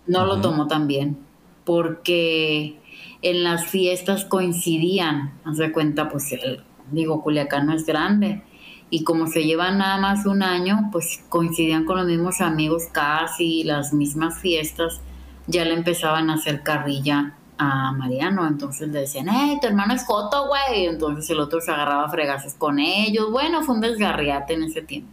no 0.08 0.26
lo 0.26 0.42
tomó 0.42 0.68
tan 0.68 0.88
bien, 0.88 1.18
porque 1.66 2.80
en 3.22 3.44
las 3.44 3.66
fiestas 3.66 4.26
coincidían, 4.26 5.34
haz 5.44 5.58
de 5.58 5.72
cuenta, 5.72 6.10
pues 6.10 6.32
el, 6.32 6.64
digo, 6.92 7.22
Culiacán 7.22 7.68
no 7.68 7.74
es 7.74 7.86
grande, 7.86 8.42
y 8.90 9.04
como 9.04 9.28
se 9.28 9.44
llevan 9.44 9.80
nada 9.80 9.98
más 9.98 10.26
un 10.26 10.44
año, 10.44 10.90
pues 10.92 11.22
coincidían 11.30 11.86
con 11.86 11.98
los 11.98 12.08
mismos 12.08 12.42
amigos 12.42 12.84
casi, 12.92 13.64
las 13.64 13.94
mismas 13.94 14.40
fiestas, 14.40 15.02
ya 15.48 15.66
le 15.66 15.74
empezaban 15.74 16.30
a 16.30 16.36
hacer 16.36 16.64
carrilla 16.64 17.34
a 17.58 17.92
Mariano, 17.92 18.48
entonces 18.48 18.88
le 18.90 19.02
decían, 19.02 19.28
hey, 19.30 19.58
tu 19.60 19.68
hermano 19.68 19.94
es 19.94 20.06
Joto, 20.06 20.48
güey, 20.48 20.86
entonces 20.86 21.30
el 21.30 21.40
otro 21.40 21.60
se 21.60 21.72
agarraba 21.72 22.06
a 22.06 22.10
fregazos 22.10 22.54
con 22.54 22.80
ellos, 22.80 23.32
bueno, 23.32 23.64
fue 23.64 23.76
un 23.76 23.82
desgarriate 23.82 24.54
en 24.54 24.64
ese 24.64 24.82
tiempo. 24.82 25.12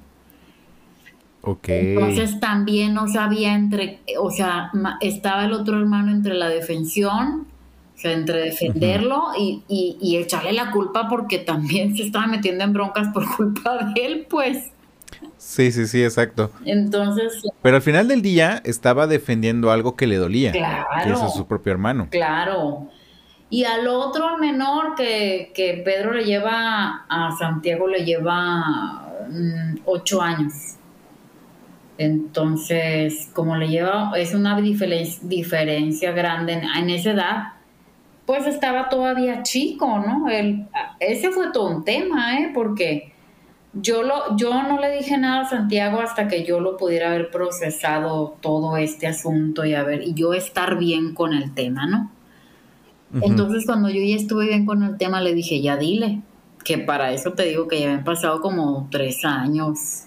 Entonces 1.97 2.41
también 2.41 2.95
no 2.95 3.07
sabía 3.09 3.55
entre, 3.55 4.01
o 4.19 4.31
sea, 4.31 4.71
estaba 5.01 5.45
el 5.45 5.53
otro 5.53 5.79
hermano 5.79 6.11
entre 6.11 6.35
la 6.35 6.49
defensión, 6.49 7.47
o 7.95 7.99
sea, 7.99 8.13
entre 8.13 8.41
defenderlo 8.41 9.29
y, 9.39 9.63
y, 9.69 10.17
echarle 10.17 10.53
la 10.53 10.71
culpa 10.71 11.09
porque 11.09 11.39
también 11.39 11.97
se 11.97 12.03
estaba 12.03 12.27
metiendo 12.27 12.65
en 12.65 12.73
broncas 12.73 13.09
por 13.15 13.25
culpa 13.37 13.79
de 13.95 14.07
él, 14.07 14.27
pues. 14.29 14.71
Sí, 15.37 15.71
sí, 15.73 15.87
sí, 15.87 16.03
exacto. 16.03 16.51
Entonces. 16.65 17.43
Pero 17.63 17.77
al 17.77 17.83
final 17.83 18.09
del 18.09 18.23
día 18.23 18.61
estaba 18.65 19.07
defendiendo 19.07 19.71
algo 19.71 19.95
que 19.95 20.07
le 20.07 20.17
dolía. 20.17 20.53
Claro. 20.53 20.87
Que 21.05 21.13
es 21.13 21.21
a 21.21 21.29
su 21.29 21.47
propio 21.47 21.73
hermano. 21.73 22.09
Claro. 22.11 22.89
Y 23.51 23.65
al 23.65 23.87
otro 23.87 24.39
menor 24.39 24.95
que, 24.97 25.53
que 25.55 25.83
Pedro 25.85 26.13
le 26.13 26.25
lleva 26.25 27.05
a 27.09 27.37
Santiago 27.39 27.87
le 27.87 28.05
lleva 28.05 29.09
mm, 29.31 29.81
ocho 29.85 30.21
años. 30.21 30.77
Entonces, 31.97 33.31
como 33.33 33.57
le 33.57 33.69
lleva, 33.69 34.13
es 34.17 34.35
una 34.35 34.61
diferencia 34.61 36.13
grande 36.13 36.55
en, 36.55 36.91
esa 36.91 37.13
edad, 37.13 37.43
pues 38.27 38.47
estaba 38.47 38.89
todavía 38.89 39.43
chico, 39.43 39.99
¿no? 39.99 40.29
El, 40.31 40.67
ese 41.01 41.31
fue 41.31 41.53
todo 41.53 41.77
un 41.77 41.85
tema, 41.85 42.39
¿eh? 42.39 42.51
Porque 42.55 43.13
yo, 43.75 44.03
lo, 44.03 44.37
yo 44.37 44.63
no 44.63 44.79
le 44.81 44.97
dije 44.97 45.19
nada 45.19 45.43
a 45.43 45.49
Santiago 45.49 46.01
hasta 46.01 46.29
que 46.29 46.45
yo 46.45 46.61
lo 46.61 46.77
pudiera 46.77 47.09
haber 47.09 47.31
procesado 47.31 48.37
todo 48.41 48.77
este 48.77 49.07
asunto 49.07 49.65
y, 49.65 49.75
a 49.75 49.83
ver, 49.83 50.03
y 50.03 50.15
yo 50.15 50.33
estar 50.33 50.79
bien 50.79 51.15
con 51.15 51.35
el 51.35 51.55
tema, 51.55 51.87
¿no? 51.87 52.11
Entonces, 53.23 53.65
cuando 53.65 53.89
yo 53.91 54.03
ya 54.03 54.17
estuve 54.17 54.47
bien 54.47 54.67
con 54.67 54.83
el 54.83 54.97
tema, 54.99 55.21
le 55.21 55.35
dije, 55.35 55.61
ya 55.61 55.77
dile, 55.77 56.23
que 56.65 56.79
para 56.79 57.13
eso 57.13 57.35
te 57.35 57.45
digo 57.45 57.69
que 57.69 57.81
ya 57.81 57.93
han 57.93 58.03
pasado 58.03 58.41
como 58.41 58.89
tres 58.91 59.25
años 59.25 60.07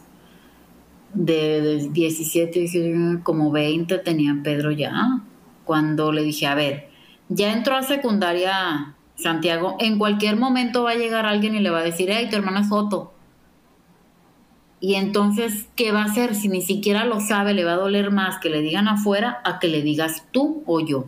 de, 1.13 1.87
17, 1.91 3.21
como 3.23 3.51
20 3.51 3.97
tenía 3.99 4.37
Pedro 4.43 4.71
ya. 4.71 5.21
Cuando 5.63 6.11
le 6.11 6.23
dije, 6.23 6.47
a 6.47 6.55
ver, 6.55 6.89
ya 7.29 7.53
entró 7.53 7.75
a 7.75 7.83
secundaria 7.83 8.95
Santiago, 9.15 9.75
en 9.79 9.97
cualquier 9.97 10.37
momento 10.37 10.83
va 10.83 10.91
a 10.91 10.95
llegar 10.95 11.25
alguien 11.25 11.55
y 11.55 11.59
le 11.59 11.69
va 11.69 11.79
a 11.79 11.83
decir, 11.83 12.09
hey, 12.11 12.27
tu 12.29 12.35
hermana 12.35 12.61
es 12.61 12.69
Joto. 12.69 13.13
Y 14.79 14.93
entonces, 14.93 15.65
¿qué 15.75 15.91
va 15.91 16.03
a 16.03 16.05
hacer? 16.05 16.35
Si 16.35 16.49
ni 16.49 16.61
siquiera 16.61 17.03
lo 17.05 17.19
sabe, 17.19 17.55
le 17.55 17.63
va 17.63 17.73
a 17.73 17.77
doler 17.77 18.11
más 18.11 18.37
que 18.37 18.49
le 18.49 18.61
digan 18.61 18.87
afuera 18.87 19.41
a 19.43 19.57
que 19.57 19.67
le 19.67 19.81
digas 19.81 20.25
tú 20.31 20.63
o 20.67 20.79
yo. 20.79 21.05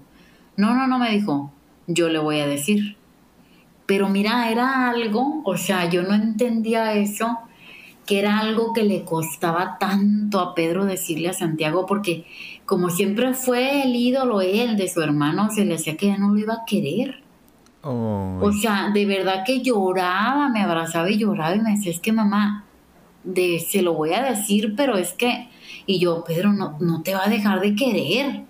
No, 0.57 0.73
no, 0.73 0.87
no 0.87 0.97
me 0.97 1.11
dijo, 1.11 1.53
yo 1.85 2.09
le 2.09 2.17
voy 2.17 2.39
a 2.39 2.47
decir. 2.47 2.97
Pero 3.85 4.09
mira, 4.09 4.49
era 4.51 4.89
algo, 4.89 5.41
o 5.45 5.55
sea, 5.55 5.87
yo 5.87 6.01
no 6.01 6.15
entendía 6.15 6.93
eso 6.93 7.37
que 8.07 8.17
era 8.17 8.39
algo 8.39 8.73
que 8.73 8.81
le 8.81 9.03
costaba 9.03 9.77
tanto 9.79 10.39
a 10.39 10.55
Pedro 10.55 10.85
decirle 10.85 11.29
a 11.29 11.33
Santiago, 11.33 11.85
porque 11.85 12.25
como 12.69 12.91
siempre 12.91 13.33
fue 13.33 13.81
el 13.81 13.95
ídolo 13.95 14.41
él 14.41 14.77
de 14.77 14.87
su 14.87 15.01
hermano, 15.01 15.49
se 15.49 15.65
le 15.65 15.73
hacía 15.73 15.97
que 15.97 16.05
ya 16.05 16.19
no 16.19 16.29
lo 16.29 16.37
iba 16.37 16.53
a 16.53 16.65
querer. 16.67 17.23
O 17.81 18.51
sea, 18.61 18.91
de 18.93 19.07
verdad 19.07 19.43
que 19.43 19.63
lloraba, 19.63 20.49
me 20.49 20.61
abrazaba 20.61 21.09
y 21.09 21.17
lloraba 21.17 21.55
y 21.55 21.61
me 21.61 21.71
decía, 21.71 21.91
es 21.91 21.99
que 21.99 22.11
mamá, 22.11 22.65
de, 23.23 23.57
se 23.59 23.81
lo 23.81 23.95
voy 23.95 24.13
a 24.13 24.21
decir, 24.21 24.75
pero 24.77 24.97
es 24.97 25.13
que, 25.13 25.49
y 25.87 25.97
yo, 25.97 26.23
Pedro, 26.23 26.53
no, 26.53 26.77
no 26.79 27.01
te 27.01 27.15
va 27.15 27.25
a 27.25 27.29
dejar 27.29 27.59
de 27.59 27.75
querer. 27.75 28.43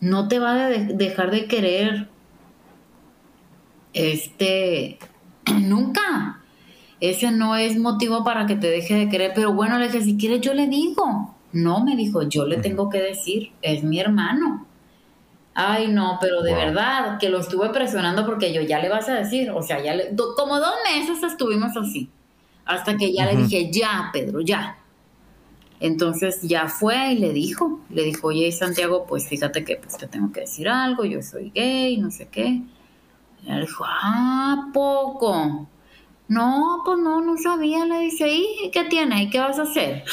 No 0.00 0.26
te 0.26 0.40
va 0.40 0.54
a 0.54 0.68
dejar 0.68 1.30
de 1.30 1.46
querer. 1.46 2.08
Este, 3.92 4.98
nunca 5.62 6.40
ese 6.98 7.30
no 7.30 7.54
es 7.54 7.78
motivo 7.78 8.24
para 8.24 8.46
que 8.46 8.56
te 8.56 8.66
deje 8.66 8.94
de 8.94 9.08
querer, 9.08 9.30
pero 9.36 9.52
bueno, 9.52 9.78
le 9.78 9.86
dije, 9.86 10.02
si 10.02 10.16
quieres 10.16 10.40
yo 10.40 10.52
le 10.52 10.66
digo. 10.66 11.35
No, 11.56 11.82
me 11.82 11.96
dijo, 11.96 12.22
yo 12.22 12.44
le 12.44 12.58
tengo 12.58 12.90
que 12.90 13.00
decir, 13.00 13.52
es 13.62 13.82
mi 13.82 13.98
hermano. 13.98 14.66
Ay, 15.54 15.88
no, 15.88 16.18
pero 16.20 16.42
de 16.42 16.54
verdad 16.54 17.18
que 17.18 17.30
lo 17.30 17.40
estuve 17.40 17.70
presionando 17.70 18.26
porque 18.26 18.52
yo 18.52 18.60
ya 18.60 18.78
le 18.78 18.90
vas 18.90 19.08
a 19.08 19.14
decir, 19.14 19.50
o 19.50 19.62
sea, 19.62 19.82
ya 19.82 19.94
le, 19.94 20.14
como 20.36 20.58
dos 20.58 20.74
meses 20.84 21.22
estuvimos 21.22 21.74
así, 21.74 22.10
hasta 22.66 22.98
que 22.98 23.10
ya 23.10 23.24
le 23.24 23.36
dije, 23.36 23.72
ya, 23.72 24.10
Pedro, 24.12 24.42
ya. 24.42 24.76
Entonces 25.80 26.42
ya 26.42 26.68
fue 26.68 27.12
y 27.12 27.18
le 27.20 27.32
dijo, 27.32 27.80
le 27.88 28.02
dijo, 28.02 28.28
oye 28.28 28.52
Santiago, 28.52 29.06
pues 29.06 29.26
fíjate 29.26 29.64
que 29.64 29.76
pues 29.76 29.96
te 29.96 30.06
tengo 30.06 30.30
que 30.32 30.40
decir 30.40 30.68
algo, 30.68 31.06
yo 31.06 31.22
soy 31.22 31.50
gay, 31.54 31.96
no 31.96 32.10
sé 32.10 32.28
qué. 32.28 32.60
Y 33.46 33.50
él 33.50 33.62
dijo, 33.62 33.82
ah, 33.86 34.68
poco. 34.74 35.68
No, 36.28 36.82
pues 36.84 36.98
no, 36.98 37.22
no 37.22 37.38
sabía, 37.38 37.86
le 37.86 38.00
dice, 38.00 38.28
¿y 38.28 38.70
qué 38.70 38.84
tiene? 38.84 39.22
¿Y 39.22 39.30
qué 39.30 39.38
vas 39.38 39.58
a 39.58 39.62
hacer? 39.62 40.04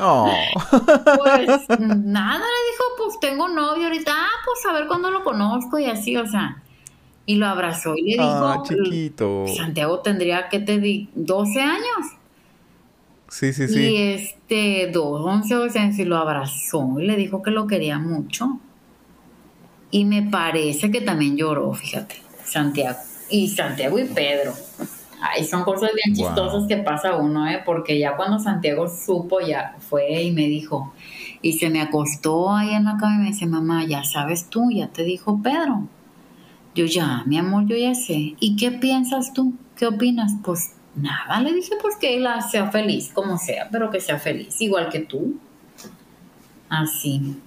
Oh. 0.00 0.30
Pues 0.70 1.68
nada, 1.78 2.38
le 2.38 2.70
dijo, 2.70 2.84
pues 2.96 3.20
tengo 3.20 3.48
novio 3.48 3.84
ahorita, 3.84 4.12
ah, 4.14 4.30
pues 4.44 4.66
a 4.66 4.72
ver 4.72 4.86
cuándo 4.86 5.10
lo 5.10 5.24
conozco 5.24 5.78
y 5.78 5.86
así, 5.86 6.16
o 6.16 6.26
sea. 6.26 6.62
Y 7.26 7.36
lo 7.36 7.46
abrazó 7.46 7.94
y 7.96 8.16
le 8.16 8.16
ah, 8.20 8.62
dijo, 8.62 8.82
chiquito. 8.84 9.44
Santiago 9.56 10.00
tendría 10.00 10.48
que 10.48 10.60
te 10.60 10.78
di 10.78 11.10
12 11.14 11.60
años. 11.60 12.06
Sí, 13.28 13.52
sí, 13.52 13.68
sí. 13.68 13.80
Y 13.80 13.96
este, 13.96 14.90
dos, 14.92 15.20
11, 15.24 15.54
12 15.54 15.78
años 15.78 15.98
y 15.98 16.04
lo 16.04 16.16
abrazó 16.16 16.98
y 16.98 17.06
le 17.06 17.16
dijo 17.16 17.42
que 17.42 17.50
lo 17.50 17.66
quería 17.66 17.98
mucho. 17.98 18.58
Y 19.90 20.04
me 20.04 20.22
parece 20.22 20.90
que 20.90 21.00
también 21.00 21.36
lloró, 21.36 21.72
fíjate, 21.74 22.16
Santiago. 22.44 22.98
Y 23.30 23.48
Santiago 23.48 23.98
y 23.98 24.04
Pedro. 24.04 24.54
Ay, 25.20 25.44
son 25.44 25.64
cosas 25.64 25.90
bien 25.94 26.16
chistosas 26.16 26.66
que 26.68 26.76
pasa 26.76 27.16
uno, 27.16 27.48
¿eh? 27.48 27.62
Porque 27.64 27.98
ya 27.98 28.16
cuando 28.16 28.38
Santiago 28.38 28.88
supo, 28.88 29.40
ya 29.40 29.76
fue 29.80 30.22
y 30.22 30.30
me 30.30 30.46
dijo, 30.46 30.92
y 31.42 31.54
se 31.54 31.70
me 31.70 31.80
acostó 31.80 32.54
ahí 32.54 32.70
en 32.70 32.84
la 32.84 32.96
cama 32.98 33.16
y 33.16 33.18
me 33.18 33.26
dice, 33.26 33.46
mamá, 33.46 33.84
ya 33.84 34.04
sabes 34.04 34.48
tú, 34.48 34.70
ya 34.70 34.88
te 34.88 35.02
dijo 35.02 35.40
Pedro. 35.42 35.88
Yo 36.74 36.84
ya, 36.84 37.24
mi 37.26 37.38
amor, 37.38 37.66
yo 37.66 37.76
ya 37.76 37.94
sé. 37.94 38.36
¿Y 38.38 38.56
qué 38.56 38.70
piensas 38.70 39.32
tú? 39.32 39.54
¿Qué 39.76 39.86
opinas? 39.86 40.34
Pues 40.44 40.74
nada, 40.94 41.40
le 41.40 41.52
dije 41.52 41.74
pues 41.82 41.96
que 41.96 42.16
él 42.16 42.26
sea 42.50 42.70
feliz, 42.70 43.10
como 43.12 43.38
sea, 43.38 43.68
pero 43.72 43.90
que 43.90 44.00
sea 44.00 44.18
feliz, 44.18 44.60
igual 44.60 44.88
que 44.88 45.00
tú. 45.00 45.36
Así. 46.68 47.40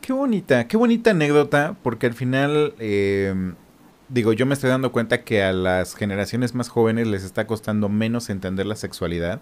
Qué 0.00 0.12
bonita, 0.12 0.68
qué 0.68 0.76
bonita 0.76 1.10
anécdota, 1.10 1.76
porque 1.82 2.06
al 2.06 2.14
final... 2.14 2.74
Eh 2.78 3.54
digo, 4.08 4.32
yo 4.32 4.46
me 4.46 4.54
estoy 4.54 4.70
dando 4.70 4.92
cuenta 4.92 5.24
que 5.24 5.42
a 5.42 5.52
las 5.52 5.94
generaciones 5.94 6.54
más 6.54 6.68
jóvenes 6.68 7.06
les 7.06 7.24
está 7.24 7.46
costando 7.46 7.88
menos 7.88 8.30
entender 8.30 8.66
la 8.66 8.76
sexualidad. 8.76 9.40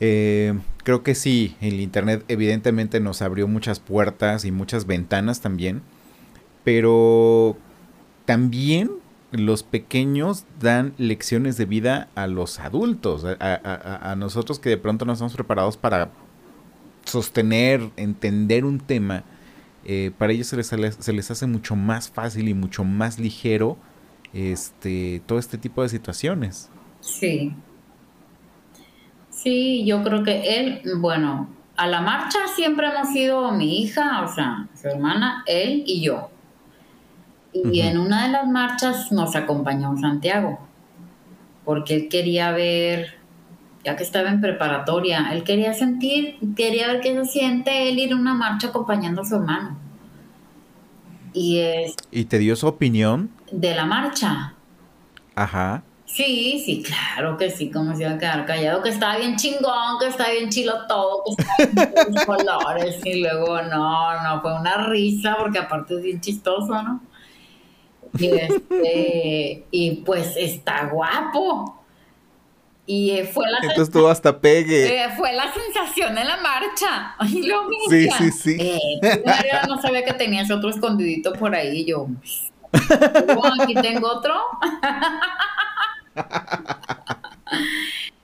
Eh, 0.00 0.58
creo 0.82 1.02
que 1.02 1.14
sí, 1.14 1.56
el 1.60 1.80
Internet 1.80 2.24
evidentemente 2.28 3.00
nos 3.00 3.22
abrió 3.22 3.46
muchas 3.46 3.78
puertas 3.78 4.44
y 4.44 4.50
muchas 4.50 4.86
ventanas 4.86 5.40
también, 5.40 5.82
pero 6.64 7.56
también 8.24 8.90
los 9.30 9.62
pequeños 9.62 10.44
dan 10.60 10.92
lecciones 10.98 11.56
de 11.56 11.64
vida 11.64 12.08
a 12.14 12.26
los 12.26 12.58
adultos, 12.58 13.24
a, 13.24 14.10
a 14.10 14.16
nosotros 14.16 14.58
que 14.58 14.70
de 14.70 14.76
pronto 14.76 15.04
no 15.04 15.12
estamos 15.12 15.34
preparados 15.34 15.76
para 15.76 16.10
sostener, 17.04 17.90
entender 17.96 18.64
un 18.64 18.80
tema 18.80 19.24
eh, 19.84 20.12
para 20.16 20.32
ellos 20.32 20.46
se 20.46 20.56
les, 20.56 20.66
se 20.66 21.12
les 21.12 21.30
hace 21.30 21.46
mucho 21.46 21.76
más 21.76 22.10
fácil 22.10 22.48
y 22.48 22.54
mucho 22.54 22.84
más 22.84 23.18
ligero 23.18 23.76
este, 24.32 25.22
todo 25.26 25.38
este 25.38 25.58
tipo 25.58 25.82
de 25.82 25.88
situaciones. 25.88 26.70
Sí. 27.00 27.54
Sí, 29.30 29.84
yo 29.84 30.02
creo 30.02 30.22
que 30.22 30.60
él, 30.60 30.82
bueno, 30.98 31.48
a 31.76 31.86
la 31.86 32.00
marcha 32.00 32.38
siempre 32.54 32.88
hemos 32.88 33.14
ido 33.14 33.50
mi 33.52 33.82
hija, 33.82 34.22
o 34.22 34.32
sea, 34.32 34.68
su 34.80 34.88
hermana, 34.88 35.42
él 35.46 35.82
y 35.86 36.02
yo. 36.02 36.30
Y 37.52 37.80
en 37.80 37.98
una 37.98 38.26
de 38.26 38.32
las 38.32 38.48
marchas 38.48 39.12
nos 39.12 39.36
acompañó 39.36 39.96
Santiago, 39.98 40.58
porque 41.64 41.94
él 41.96 42.08
quería 42.08 42.52
ver, 42.52 43.18
ya 43.84 43.96
que 43.96 44.02
estaba 44.02 44.28
en 44.28 44.40
preparatoria, 44.40 45.30
él 45.32 45.42
quería 45.42 45.74
sentir, 45.74 46.38
quería 46.56 46.86
ver 46.88 47.00
qué 47.00 47.14
se 47.14 47.24
siente 47.24 47.88
él 47.88 47.98
ir 47.98 48.12
a 48.12 48.16
una 48.16 48.34
marcha 48.34 48.68
acompañando 48.68 49.22
a 49.22 49.24
su 49.24 49.36
hermano. 49.36 49.76
Y 51.32 51.58
es... 51.58 51.94
¿Y 52.10 52.26
te 52.26 52.38
dio 52.38 52.54
su 52.56 52.66
opinión? 52.66 53.30
De 53.50 53.74
la 53.74 53.84
marcha. 53.84 54.54
Ajá. 55.34 55.82
Sí, 56.04 56.62
sí, 56.64 56.82
claro 56.82 57.38
que 57.38 57.50
sí, 57.50 57.70
como 57.70 57.96
se 57.96 58.02
iba 58.02 58.12
a 58.12 58.18
quedar 58.18 58.44
callado, 58.44 58.82
que 58.82 58.90
estaba 58.90 59.16
bien 59.16 59.36
chingón, 59.36 59.98
que 59.98 60.08
estaba 60.08 60.30
bien 60.30 60.50
chilo 60.50 60.86
todo, 60.86 61.24
que 61.24 61.62
estaba 61.62 62.04
bien 62.04 62.24
colores, 62.26 63.00
y 63.06 63.22
luego 63.22 63.62
no, 63.62 64.22
no, 64.22 64.42
fue 64.42 64.60
una 64.60 64.88
risa, 64.88 65.36
porque 65.40 65.58
aparte 65.58 65.94
es 65.94 66.02
bien 66.02 66.20
chistoso, 66.20 66.82
¿no? 66.82 67.00
Y, 68.18 68.26
este, 68.26 69.64
y 69.70 70.02
pues 70.04 70.34
está 70.36 70.84
guapo. 70.92 71.81
Y 72.84 73.10
eh, 73.10 73.24
fue 73.24 73.48
la 73.48 73.58
Entonces 73.58 73.90
tú 73.90 74.08
hasta 74.08 74.40
pegue. 74.40 75.04
Eh, 75.04 75.08
fue 75.16 75.32
la 75.32 75.52
sensación 75.52 76.18
en 76.18 76.26
la 76.26 76.36
marcha. 76.38 77.14
Y 77.28 77.46
luego 77.46 77.68
sí, 77.88 78.08
sí, 78.18 78.30
sí. 78.30 78.56
Eh, 78.60 79.00
no 79.68 79.80
sabía 79.80 80.04
que 80.04 80.14
tenías 80.14 80.50
otro 80.50 80.70
escondidito 80.70 81.32
por 81.34 81.54
ahí. 81.54 81.84
Yo, 81.84 82.08
oh, 83.36 83.52
aquí 83.62 83.74
tengo 83.74 84.08
otro. 84.08 84.34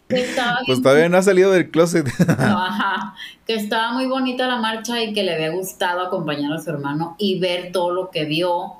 pues 0.09 0.83
todavía 0.83 1.09
no 1.09 1.19
ha 1.19 1.23
salido 1.23 1.53
del 1.53 1.71
closet. 1.71 2.09
ajá, 2.29 3.15
que 3.47 3.55
estaba 3.55 3.93
muy 3.93 4.07
bonita 4.07 4.49
la 4.49 4.57
marcha 4.57 5.01
y 5.03 5.13
que 5.13 5.23
le 5.23 5.35
había 5.35 5.51
gustado 5.51 6.01
acompañar 6.01 6.53
a 6.53 6.59
su 6.59 6.71
hermano 6.71 7.15
y 7.19 7.39
ver 7.39 7.71
todo 7.71 7.93
lo 7.93 8.11
que 8.11 8.25
vio, 8.25 8.73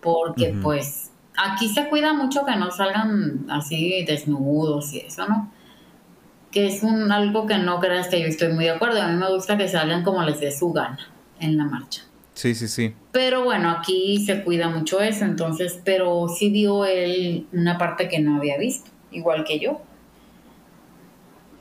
porque 0.00 0.52
pues 0.60 1.09
aquí 1.44 1.68
se 1.68 1.88
cuida 1.88 2.12
mucho 2.12 2.44
que 2.44 2.56
no 2.56 2.70
salgan 2.70 3.46
así 3.48 4.04
desnudos 4.06 4.92
y 4.92 5.00
eso, 5.00 5.26
¿no? 5.26 5.52
Que 6.50 6.66
es 6.66 6.82
un 6.82 7.12
algo 7.12 7.46
que 7.46 7.58
no 7.58 7.78
creas 7.78 8.08
que 8.08 8.20
yo 8.20 8.26
estoy 8.26 8.52
muy 8.52 8.64
de 8.64 8.72
acuerdo. 8.72 9.00
A 9.00 9.08
mí 9.08 9.16
me 9.16 9.30
gusta 9.32 9.56
que 9.56 9.68
salgan 9.68 10.02
como 10.02 10.22
les 10.22 10.40
dé 10.40 10.50
su 10.50 10.72
gana 10.72 10.98
en 11.38 11.56
la 11.56 11.64
marcha. 11.64 12.02
Sí, 12.34 12.54
sí, 12.54 12.68
sí. 12.68 12.94
Pero 13.12 13.44
bueno, 13.44 13.70
aquí 13.70 14.24
se 14.24 14.42
cuida 14.42 14.68
mucho 14.68 15.00
eso, 15.00 15.24
entonces, 15.24 15.80
pero 15.84 16.26
sí 16.28 16.50
vio 16.50 16.84
él 16.84 17.46
una 17.52 17.76
parte 17.76 18.08
que 18.08 18.18
no 18.18 18.36
había 18.36 18.56
visto, 18.56 18.90
igual 19.10 19.44
que 19.44 19.58
yo. 19.58 19.82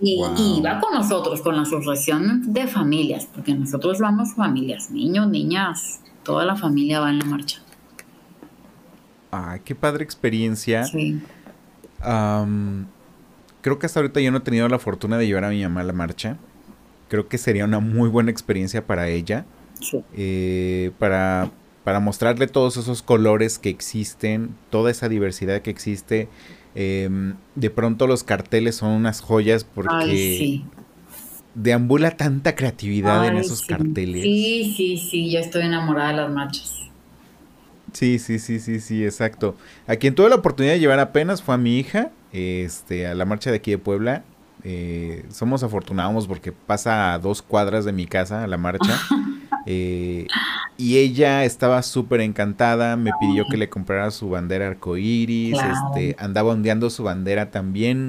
Y, 0.01 0.23
iba 0.57 0.79
con 0.79 0.93
nosotros, 0.93 1.41
con 1.41 1.57
la 1.57 1.63
asociación 1.63 2.53
de 2.53 2.67
familias, 2.67 3.27
porque 3.33 3.53
nosotros 3.53 3.99
vamos 3.99 4.33
familias, 4.33 4.89
niños, 4.91 5.27
niñas, 5.27 5.99
toda 6.23 6.45
la 6.45 6.55
familia 6.55 7.01
va 7.01 7.09
en 7.09 7.19
la 7.19 7.25
marcha. 7.25 7.61
Ah, 9.31 9.59
qué 9.63 9.75
padre 9.75 10.03
experiencia. 10.03 10.85
Sí. 10.85 11.21
creo 13.61 13.79
que 13.79 13.85
hasta 13.85 13.99
ahorita 13.99 14.19
yo 14.21 14.31
no 14.31 14.37
he 14.37 14.41
tenido 14.41 14.67
la 14.69 14.79
fortuna 14.79 15.17
de 15.17 15.27
llevar 15.27 15.45
a 15.45 15.49
mi 15.49 15.61
mamá 15.61 15.81
a 15.81 15.83
la 15.83 15.93
marcha. 15.93 16.37
Creo 17.09 17.27
que 17.27 17.37
sería 17.37 17.65
una 17.65 17.79
muy 17.79 18.09
buena 18.09 18.31
experiencia 18.31 18.85
para 18.85 19.09
ella. 19.09 19.45
Sí. 19.79 20.03
Eh, 20.15 20.91
para, 20.99 21.51
para 21.83 21.99
mostrarle 21.99 22.47
todos 22.47 22.77
esos 22.77 23.01
colores 23.01 23.59
que 23.59 23.69
existen, 23.69 24.55
toda 24.69 24.91
esa 24.91 25.09
diversidad 25.09 25.61
que 25.61 25.69
existe. 25.69 26.27
Em, 26.75 27.35
de 27.55 27.69
pronto 27.69 28.05
los 28.05 28.23
carteles 28.23 28.75
son 28.75 28.91
unas 28.91 29.21
joyas 29.21 29.63
porque 29.63 30.61
deambula 31.55 32.11
tanta 32.11 32.55
creatividad 32.55 33.25
en 33.25 33.37
esos 33.37 33.63
carteles. 33.63 34.21
Sí, 34.23 34.73
sí, 34.77 34.97
sí, 34.97 35.31
yo 35.31 35.39
estoy 35.39 35.63
enamorada 35.63 36.09
de 36.09 36.15
las 36.17 36.31
marchas. 36.31 36.78
Sí, 37.93 38.19
sí, 38.19 38.39
sí, 38.39 38.59
sí, 38.59 38.79
sí, 38.79 39.03
exacto. 39.03 39.55
A 39.87 39.95
quien 39.95 40.15
tuve 40.15 40.29
la 40.29 40.35
oportunidad 40.35 40.73
de 40.73 40.79
llevar 40.79 40.99
apenas 40.99 41.41
fue 41.41 41.55
a 41.55 41.57
mi 41.57 41.77
hija, 41.77 42.11
este, 42.31 43.07
a 43.07 43.15
la 43.15 43.25
marcha 43.25 43.49
de 43.49 43.57
aquí 43.57 43.71
de 43.71 43.77
Puebla. 43.77 44.23
Eh, 44.63 45.25
somos 45.29 45.63
afortunados 45.63 46.27
porque 46.27 46.51
pasa 46.51 47.13
a 47.13 47.19
dos 47.19 47.41
cuadras 47.41 47.85
de 47.85 47.93
mi 47.93 48.05
casa 48.05 48.43
a 48.43 48.47
la 48.47 48.57
marcha. 48.57 48.99
Eh, 49.71 50.25
y 50.77 50.97
ella 50.97 51.43
estaba 51.43 51.83
súper 51.83 52.21
encantada, 52.21 52.95
me 52.95 53.11
pidió 53.19 53.45
que 53.51 53.57
le 53.57 53.69
comprara 53.69 54.09
su 54.09 54.29
bandera 54.29 54.67
arcoíris, 54.67 55.57
este, 55.59 56.15
andaba 56.17 56.53
ondeando 56.53 56.89
su 56.89 57.03
bandera 57.03 57.51
también. 57.51 58.07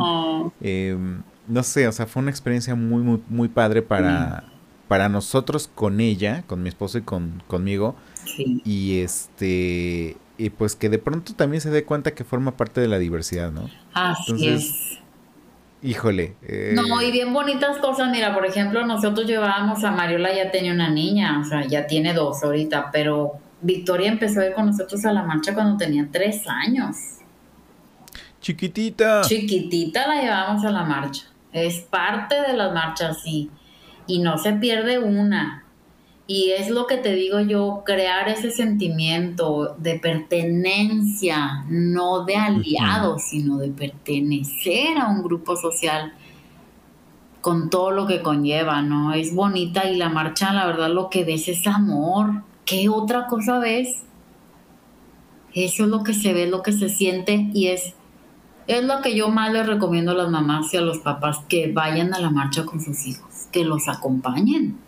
Em, 0.63 1.23
no 1.49 1.63
sé, 1.63 1.87
o 1.89 1.93
sea, 1.93 2.07
fue 2.07 2.23
una 2.23 2.31
experiencia 2.31 2.75
muy, 2.75 3.03
muy, 3.03 3.21
muy 3.29 3.49
padre 3.49 3.83
para, 3.83 4.45
para 4.91 5.09
nosotros 5.09 5.71
con 5.73 6.01
ella, 6.01 6.43
con 6.49 6.65
mi 6.65 6.69
esposo 6.69 6.99
y 6.99 7.03
con, 7.03 7.45
conmigo. 7.47 7.95
Y 8.37 8.99
este, 9.03 10.17
y 10.37 10.51
pues 10.51 10.75
que 10.75 10.89
de 10.89 10.99
pronto 10.99 11.33
también 11.35 11.61
se 11.61 11.71
dé 11.71 11.85
cuenta 11.85 12.13
que 12.13 12.25
forma 12.25 12.57
parte 12.57 12.81
de 12.81 12.89
la 12.89 12.99
diversidad, 12.99 13.53
¿no? 13.53 13.71
Así 13.95 14.49
es. 14.49 14.99
Híjole. 15.81 16.35
Eh, 16.43 16.73
no, 16.75 17.01
y 17.01 17.13
bien 17.13 17.33
bonitas 17.33 17.79
cosas. 17.79 18.11
Mira, 18.11 18.35
por 18.35 18.45
ejemplo, 18.45 18.85
nosotros 18.85 19.29
llevábamos 19.29 19.85
a 19.85 19.93
Mariola, 19.93 20.35
ya 20.35 20.51
tenía 20.51 20.73
una 20.73 20.91
niña, 20.91 21.39
o 21.39 21.45
sea, 21.45 21.65
ya 21.69 21.87
tiene 21.87 22.13
dos 22.13 22.43
ahorita, 22.43 22.91
pero 22.91 23.35
Victoria 23.61 24.11
empezó 24.11 24.41
a 24.41 24.47
ir 24.47 24.55
con 24.55 24.67
nosotros 24.67 25.05
a 25.05 25.13
la 25.13 25.23
marcha 25.23 25.55
cuando 25.55 25.77
tenía 25.77 26.09
tres 26.11 26.49
años. 26.49 26.97
Chiquitita. 28.41 29.21
Chiquitita 29.21 30.09
la 30.09 30.21
llevábamos 30.21 30.65
a 30.65 30.73
la 30.73 30.83
marcha. 30.83 31.27
Es 31.53 31.79
parte 31.79 32.35
de 32.43 32.55
las 32.55 32.75
marchas, 32.75 33.23
sí. 33.23 33.53
Y 34.11 34.19
no 34.19 34.39
se 34.39 34.53
pierde 34.55 34.99
una. 34.99 35.65
Y 36.27 36.51
es 36.51 36.71
lo 36.71 36.87
que 36.87 36.97
te 36.97 37.15
digo 37.15 37.41
yo, 37.41 37.83
crear 37.85 38.29
ese 38.29 38.51
sentimiento 38.51 39.75
de 39.79 39.99
pertenencia, 39.99 41.65
no 41.69 42.25
de 42.25 42.37
aliados, 42.37 43.23
sino 43.31 43.59
de 43.59 43.69
pertenecer 43.69 44.99
a 44.99 45.09
un 45.09 45.23
grupo 45.23 45.57
social. 45.57 46.13
con 47.41 47.71
todo 47.71 47.91
lo 47.91 48.07
que 48.07 48.21
conlleva, 48.23 48.83
¿no? 48.83 49.13
Es 49.15 49.35
bonita 49.35 49.89
y 49.91 49.97
la 49.97 50.09
marcha, 50.09 50.53
la 50.53 50.67
verdad, 50.67 50.91
lo 50.91 51.09
que 51.09 51.25
ves 51.25 51.49
es 51.49 51.67
amor. 51.67 52.43
¿Qué 52.65 52.89
otra 52.89 53.27
cosa 53.27 53.59
ves? 53.59 54.03
Eso 55.55 55.85
es 55.85 55.89
lo 55.89 56.03
que 56.05 56.15
se 56.15 56.33
ve, 56.33 56.47
lo 56.47 56.63
que 56.63 56.73
se 56.73 56.89
siente 56.89 57.49
y 57.55 57.69
es, 57.69 57.95
es 58.67 58.85
lo 58.85 59.01
que 59.01 59.17
yo 59.17 59.31
más 59.31 59.53
les 59.53 59.67
recomiendo 59.67 60.13
a 60.13 60.15
las 60.15 60.31
mamás 60.31 60.73
y 60.75 60.77
a 60.77 60.81
los 60.81 60.99
papás 60.99 61.39
que 61.49 61.73
vayan 61.73 62.15
a 62.15 62.21
la 62.21 62.31
marcha 62.31 62.65
con 62.65 62.81
sus 62.81 63.07
hijos, 63.07 63.30
que 63.51 63.65
los 63.65 63.89
acompañen. 63.89 64.79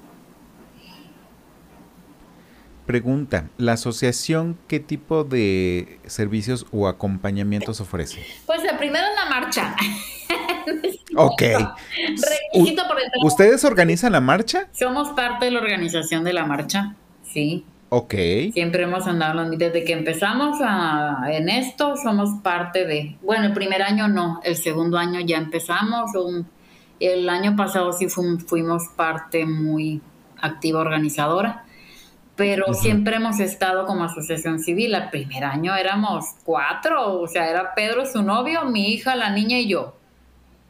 Pregunta, 2.87 3.49
¿la 3.59 3.75
asociación 3.75 4.59
qué 4.67 4.81
tipo 4.81 5.23
de 5.23 6.01
servicios 6.07 6.67
o 6.73 6.89
acompañamientos 6.89 7.81
ofrece? 7.81 8.27
Pues 8.45 8.63
la 8.65 8.77
primero 8.77 9.05
es 9.07 9.25
la 9.25 9.31
marcha. 9.31 9.77
ok. 11.17 11.43
¿Ustedes 13.23 13.65
organizan 13.65 14.13
la 14.13 14.21
marcha? 14.21 14.69
Somos 14.73 15.11
parte 15.11 15.45
de 15.45 15.53
la 15.53 15.61
organización 15.61 16.25
de 16.25 16.33
la 16.33 16.45
marcha, 16.45 16.97
sí. 17.23 17.65
Ok. 17.89 18.15
Siempre 18.53 18.85
hemos 18.85 19.07
andado 19.07 19.49
desde 19.51 19.85
que 19.85 19.93
empezamos 19.93 20.59
en 21.29 21.51
esto, 21.51 21.95
somos 22.03 22.41
parte 22.43 22.87
de, 22.87 23.17
bueno, 23.23 23.45
el 23.45 23.53
primer 23.53 23.83
año 23.83 24.09
no, 24.09 24.41
el 24.45 24.57
segundo 24.57 24.99
año 24.99 25.21
ya 25.21 25.37
empezamos, 25.37 26.11
el 27.07 27.29
año 27.29 27.57
pasado 27.57 27.93
sí 27.93 28.09
fuimos 28.09 28.89
parte 28.97 29.47
muy 29.47 30.01
activa 30.41 30.81
organizadora, 30.81 31.65
pero 32.37 32.75
siempre 32.75 33.17
hemos 33.17 33.41
estado 33.41 33.87
como 33.87 34.05
asociación 34.05 34.59
civil. 34.59 34.95
El 34.95 35.11
primer 35.11 35.45
año 35.45 35.75
éramos 35.75 36.27
cuatro, 36.45 37.21
o 37.21 37.29
sea, 37.29 37.49
era 37.49 37.75
Pedro, 37.75 38.07
su 38.07 38.23
novio, 38.23 38.65
mi 38.65 38.93
hija, 38.93 39.15
la 39.17 39.31
niña 39.31 39.59
y 39.59 39.69
yo. 39.69 39.97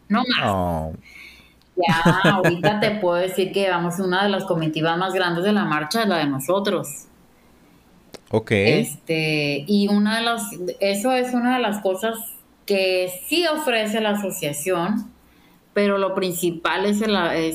No 0.08 0.20
más. 0.20 0.44
Oh. 0.44 0.92
Ya, 1.74 2.20
ahorita 2.24 2.80
te 2.80 2.90
puedo 2.92 3.16
decir 3.16 3.52
que 3.52 3.70
vamos 3.70 3.98
una 3.98 4.24
de 4.24 4.28
las 4.28 4.44
comitivas 4.44 4.98
más 4.98 5.14
grandes 5.14 5.44
de 5.44 5.52
la 5.52 5.64
marcha, 5.64 6.02
es 6.02 6.08
la 6.08 6.18
de 6.18 6.26
nosotros. 6.26 7.06
Ok. 8.30 8.50
Este, 8.50 9.64
y 9.66 9.88
una 9.88 10.18
de 10.18 10.24
las, 10.24 10.42
eso 10.80 11.12
es 11.12 11.32
una 11.32 11.56
de 11.56 11.62
las 11.62 11.80
cosas 11.80 12.18
que 12.66 13.10
sí 13.26 13.46
ofrece 13.46 14.00
la 14.00 14.10
asociación, 14.10 15.11
pero 15.74 15.98
lo 15.98 16.14
principal 16.14 16.86
es 16.86 16.98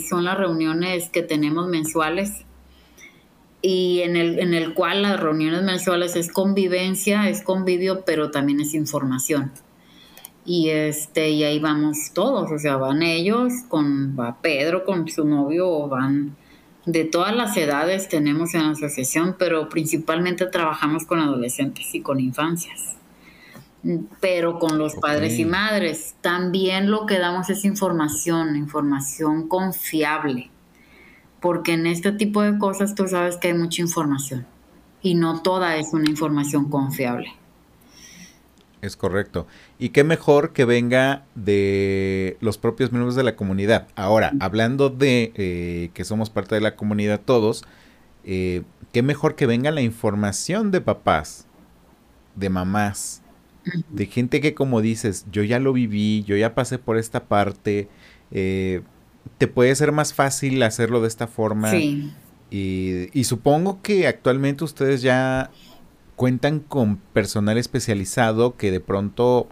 son 0.10 0.26
las 0.26 0.38
reuniones 0.38 1.10
que 1.10 1.22
tenemos 1.22 1.68
mensuales 1.68 2.46
y 3.62 4.02
en 4.02 4.16
el, 4.16 4.40
en 4.40 4.54
el 4.54 4.74
cual 4.74 5.02
las 5.02 5.20
reuniones 5.20 5.64
mensuales 5.64 6.16
es 6.16 6.32
convivencia, 6.32 7.30
es 7.30 7.42
convivio, 7.42 8.04
pero 8.06 8.32
también 8.32 8.62
es 8.62 8.74
información. 8.74 9.52
Y 10.46 10.70
este, 10.70 11.32
y 11.32 11.44
ahí 11.44 11.60
vamos 11.60 12.12
todos, 12.14 12.52
o 12.52 12.60
sea, 12.60 12.78
van 12.78 13.02
ellos, 13.02 13.52
con 13.68 14.18
va 14.18 14.42
Pedro 14.42 14.86
con 14.86 15.08
su 15.10 15.26
novio, 15.26 15.88
van 15.88 16.38
de 16.86 17.04
todas 17.04 17.36
las 17.36 17.58
edades 17.58 18.08
tenemos 18.08 18.54
en 18.54 18.64
la 18.64 18.70
asociación, 18.70 19.36
pero 19.38 19.68
principalmente 19.68 20.46
trabajamos 20.46 21.06
con 21.06 21.20
adolescentes 21.20 21.94
y 21.94 22.02
con 22.02 22.22
infancias. 22.22 22.97
Pero 24.20 24.60
con 24.60 24.78
los 24.78 24.96
padres 24.96 25.40
y 25.40 25.46
madres. 25.46 26.16
También 26.22 26.92
lo 26.92 27.06
que 27.06 27.20
damos 27.20 27.50
es 27.50 27.66
información, 27.66 28.56
información 28.56 29.48
confiable. 29.48 30.50
Porque 31.40 31.74
en 31.74 31.88
este 31.88 32.12
tipo 32.12 32.42
de 32.42 32.58
cosas 32.58 32.96
tú 32.96 33.08
sabes 33.08 33.38
que 33.38 33.50
hay 33.50 33.54
mucha 33.54 33.82
información. 33.82 34.46
Y 35.02 35.16
no 35.16 35.42
toda 35.42 35.78
es 35.78 35.94
una 35.94 36.10
información 36.10 36.70
confiable. 36.70 37.34
Es 38.82 38.96
correcto. 38.96 39.48
Y 39.80 39.90
qué 39.90 40.04
mejor 40.04 40.54
que 40.54 40.66
venga 40.66 41.26
de 41.36 42.38
los 42.42 42.58
propios 42.58 42.92
miembros 42.92 43.16
de 43.16 43.24
la 43.24 43.36
comunidad. 43.36 43.88
Ahora, 43.96 44.32
hablando 44.40 44.90
de 44.90 45.32
eh, 45.36 45.90
que 45.94 46.06
somos 46.06 46.30
parte 46.30 46.56
de 46.56 46.62
la 46.62 46.76
comunidad 46.76 47.22
todos, 47.24 47.64
eh, 48.24 48.64
qué 48.92 49.02
mejor 49.02 49.36
que 49.36 49.48
venga 49.48 49.72
la 49.72 49.82
información 49.82 50.70
de 50.70 50.82
papás, 50.82 51.48
de 52.36 52.50
mamás, 52.50 53.24
de 53.90 54.06
gente 54.06 54.42
que 54.42 54.54
como 54.54 54.82
dices, 54.82 55.26
yo 55.32 55.44
ya 55.44 55.60
lo 55.60 55.74
viví, 55.74 56.24
yo 56.24 56.36
ya 56.36 56.56
pasé 56.56 56.80
por 56.80 56.98
esta 56.98 57.26
parte, 57.26 57.88
eh, 58.32 58.82
te 59.38 59.48
puede 59.48 59.76
ser 59.76 59.92
más 59.92 60.14
fácil 60.14 60.62
hacerlo 60.64 61.02
de 61.02 61.08
esta 61.08 61.28
forma. 61.28 61.72
Sí. 61.72 62.12
y 62.50 63.24
supongo 63.26 63.82
que 63.82 64.08
actualmente 64.08 64.64
ustedes 64.64 65.02
ya 65.02 65.52
cuentan 66.16 66.60
con 66.60 66.98
personal 66.98 67.58
especializado 67.58 68.56
que 68.58 68.72
de 68.72 68.80
pronto 68.80 69.48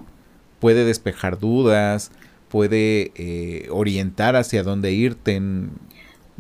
puede 0.60 0.84
despejar 0.84 1.40
dudas, 1.40 2.12
puede 2.50 3.12
eh, 3.16 3.68
orientar 3.70 4.36
hacia 4.36 4.64
dónde 4.64 4.92
irte 4.92 5.36
en 5.36 5.72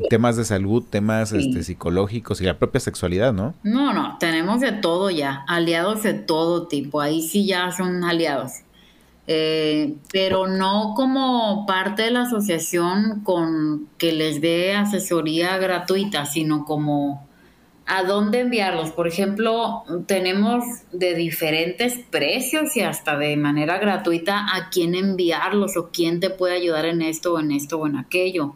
temas 0.09 0.35
de 0.37 0.45
salud, 0.45 0.83
temas 0.89 1.31
este, 1.31 1.63
psicológicos 1.63 2.41
y 2.41 2.45
la 2.45 2.57
propia 2.57 2.79
sexualidad, 2.79 3.33
¿no? 3.33 3.53
No, 3.63 3.93
no, 3.93 4.17
tenemos 4.19 4.59
de 4.59 4.71
todo 4.71 5.09
ya, 5.09 5.43
aliados 5.47 6.03
de 6.03 6.13
todo 6.13 6.67
tipo, 6.67 7.01
ahí 7.01 7.21
sí 7.21 7.45
ya 7.45 7.71
son 7.71 8.03
aliados. 8.03 8.51
Eh, 9.27 9.95
pero 10.11 10.45
no 10.47 10.93
como 10.95 11.65
parte 11.65 12.03
de 12.03 12.11
la 12.11 12.23
asociación 12.23 13.21
con 13.23 13.87
que 13.97 14.11
les 14.11 14.39
dé 14.39 14.75
asesoría 14.75 15.57
gratuita, 15.57 16.27
sino 16.27 16.63
como 16.63 17.25
a 17.87 18.03
dónde 18.03 18.41
enviarlos. 18.41 18.91
Por 18.91 19.07
ejemplo, 19.07 19.83
tenemos 20.05 20.63
de 20.91 21.15
diferentes 21.15 21.99
precios 22.09 22.75
y 22.75 22.81
hasta 22.81 23.17
de 23.17 23.35
manera 23.37 23.79
gratuita 23.79 24.45
a 24.55 24.69
quién 24.69 24.93
enviarlos 24.93 25.75
o 25.77 25.89
quién 25.91 26.19
te 26.19 26.29
puede 26.29 26.55
ayudar 26.55 26.85
en 26.85 27.01
esto 27.01 27.33
o 27.33 27.39
en 27.39 27.51
esto 27.51 27.79
o 27.79 27.87
en 27.87 27.97
aquello. 27.97 28.55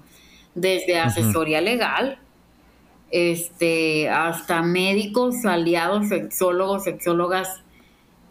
Desde 0.60 1.00
asesoría 1.00 1.62
legal, 1.62 2.20
este, 3.12 4.10
hasta 4.10 4.62
médicos, 4.62 5.46
aliados, 5.46 6.10
sexólogos, 6.10 6.84
sexólogas 6.84 7.62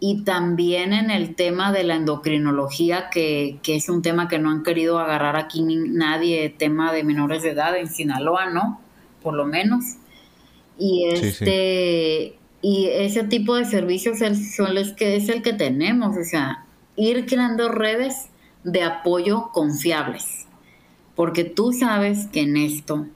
y 0.01 0.23
también 0.23 0.93
en 0.93 1.11
el 1.11 1.35
tema 1.35 1.73
de 1.73 1.85
la 1.85 1.97
endocrinología, 1.97 3.11
que, 3.11 3.59
que, 3.63 3.77
es 3.77 3.89
un 3.89 4.03
tema 4.03 4.29
que 4.29 4.39
no 4.39 4.51
han 4.51 4.63
querido 4.63 4.99
agarrar 4.99 5.37
aquí 5.37 5.63
nadie, 5.63 6.51
tema 6.51 6.93
de 6.93 7.03
menores 7.03 7.43
de 7.43 7.51
edad 7.51 7.77
en 7.77 7.89
Sinaloa, 7.89 8.51
¿no? 8.51 8.81
Por 9.23 9.35
lo 9.35 9.45
menos. 9.45 9.85
Y 10.79 11.07
este 11.13 12.39
y 12.61 12.87
ese 12.87 13.25
tipo 13.25 13.55
de 13.55 13.65
servicios 13.65 14.19
son 14.57 14.75
los 14.75 14.93
que 14.93 15.17
es 15.17 15.29
el 15.29 15.43
que 15.43 15.53
tenemos, 15.53 16.17
o 16.17 16.25
sea, 16.25 16.65
ir 16.97 17.27
creando 17.27 17.69
redes 17.69 18.29
de 18.65 18.83
apoyo 18.83 19.51
confiables. 19.53 20.48
Porque 21.19 21.43
tú 21.43 21.73
sabes 21.73 22.27
que 22.27 22.43
en 22.43 22.57
esto, 22.57 23.09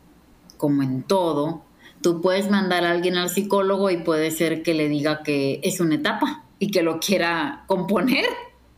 como 0.56 0.82
en 0.82 1.04
todo, 1.04 1.62
tú 2.00 2.20
puedes 2.20 2.50
mandar 2.50 2.84
a 2.84 2.90
alguien 2.90 3.16
al 3.16 3.30
psicólogo 3.30 3.90
y 3.90 3.98
puede 3.98 4.32
ser 4.32 4.64
que 4.64 4.74
le 4.74 4.88
diga 4.88 5.22
que 5.22 5.60
es 5.62 5.78
una 5.78 5.94
etapa 5.94 6.42
y 6.58 6.72
que 6.72 6.82
lo 6.82 6.98
quiera 6.98 7.62
componer. 7.68 8.24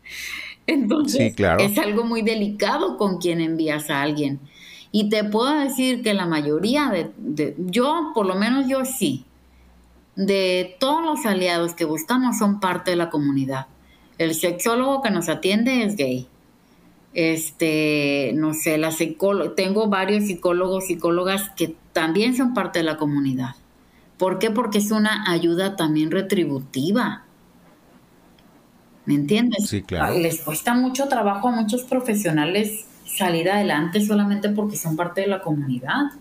Entonces, 0.66 1.34
es 1.58 1.78
algo 1.78 2.04
muy 2.04 2.20
delicado 2.20 2.98
con 2.98 3.16
quien 3.16 3.40
envías 3.40 3.88
a 3.88 4.02
alguien. 4.02 4.40
Y 4.92 5.08
te 5.08 5.24
puedo 5.24 5.58
decir 5.58 6.02
que 6.02 6.12
la 6.12 6.26
mayoría 6.26 6.90
de, 6.90 7.54
yo, 7.56 8.12
por 8.14 8.26
lo 8.26 8.34
menos 8.34 8.68
yo 8.68 8.84
sí, 8.84 9.24
de 10.16 10.76
todos 10.78 11.02
los 11.02 11.24
aliados 11.24 11.72
que 11.72 11.86
buscamos 11.86 12.36
son 12.36 12.60
parte 12.60 12.90
de 12.90 12.98
la 12.98 13.08
comunidad. 13.08 13.68
El 14.18 14.34
sexólogo 14.34 15.00
que 15.00 15.10
nos 15.10 15.30
atiende 15.30 15.82
es 15.82 15.96
gay. 15.96 16.28
Este, 17.14 18.32
no 18.34 18.54
sé, 18.54 18.76
la 18.76 18.90
psicóloga, 18.90 19.54
tengo 19.54 19.88
varios 19.88 20.24
psicólogos, 20.24 20.86
psicólogas 20.86 21.50
que 21.56 21.76
también 21.92 22.36
son 22.36 22.54
parte 22.54 22.80
de 22.80 22.84
la 22.84 22.96
comunidad. 22.96 23.54
¿Por 24.18 24.38
qué? 24.38 24.50
Porque 24.50 24.78
es 24.78 24.90
una 24.90 25.30
ayuda 25.30 25.76
también 25.76 26.10
retributiva. 26.10 27.24
¿Me 29.06 29.14
entiendes? 29.14 29.68
Sí, 29.68 29.82
claro. 29.82 30.18
Les 30.18 30.40
cuesta 30.40 30.74
mucho 30.74 31.08
trabajo 31.08 31.48
a 31.48 31.52
muchos 31.52 31.82
profesionales 31.82 32.86
salir 33.04 33.50
adelante 33.50 34.04
solamente 34.04 34.48
porque 34.48 34.76
son 34.76 34.96
parte 34.96 35.20
de 35.22 35.26
la 35.28 35.40
comunidad. 35.40 36.12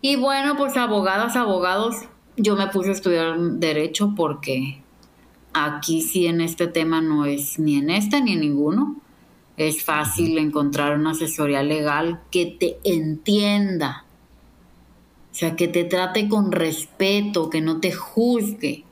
Y 0.00 0.16
bueno, 0.16 0.56
pues 0.56 0.76
abogadas, 0.76 1.36
abogados, 1.36 1.96
yo 2.36 2.56
me 2.56 2.66
puse 2.68 2.90
a 2.90 2.92
estudiar 2.92 3.38
derecho 3.38 4.12
porque 4.16 4.82
aquí 5.52 6.02
sí 6.02 6.26
en 6.26 6.40
este 6.40 6.66
tema 6.66 7.00
no 7.00 7.26
es 7.26 7.58
ni 7.58 7.76
en 7.76 7.90
este 7.90 8.20
ni 8.20 8.32
en 8.32 8.40
ninguno. 8.40 8.96
Es 9.56 9.84
fácil 9.84 10.38
encontrar 10.38 10.98
una 10.98 11.12
asesoría 11.12 11.62
legal 11.62 12.20
que 12.30 12.46
te 12.46 12.78
entienda. 12.84 14.04
O 15.32 15.34
sea, 15.34 15.56
que 15.56 15.68
te 15.68 15.84
trate 15.84 16.28
con 16.28 16.52
respeto, 16.52 17.50
que 17.50 17.60
no 17.60 17.80
te 17.80 17.92
juzgue 17.92 18.84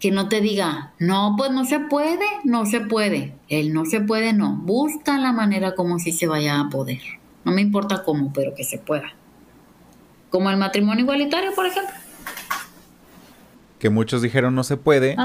que 0.00 0.10
no 0.10 0.28
te 0.28 0.40
diga, 0.40 0.94
no, 0.98 1.34
pues 1.36 1.50
no 1.52 1.66
se 1.66 1.78
puede, 1.78 2.24
no 2.42 2.64
se 2.64 2.80
puede. 2.80 3.34
El 3.48 3.74
no 3.74 3.84
se 3.84 4.00
puede, 4.00 4.32
no. 4.32 4.56
Busca 4.56 5.18
la 5.18 5.32
manera 5.32 5.74
como 5.74 5.98
si 5.98 6.10
se 6.10 6.26
vaya 6.26 6.58
a 6.58 6.70
poder. 6.70 7.02
No 7.44 7.52
me 7.52 7.60
importa 7.60 8.02
cómo, 8.02 8.32
pero 8.32 8.54
que 8.54 8.64
se 8.64 8.78
pueda. 8.78 9.12
Como 10.30 10.48
el 10.50 10.56
matrimonio 10.56 11.04
igualitario, 11.04 11.54
por 11.54 11.66
ejemplo. 11.66 11.94
Que 13.78 13.90
muchos 13.90 14.22
dijeron 14.22 14.54
no 14.54 14.64
se 14.64 14.78
puede, 14.78 15.16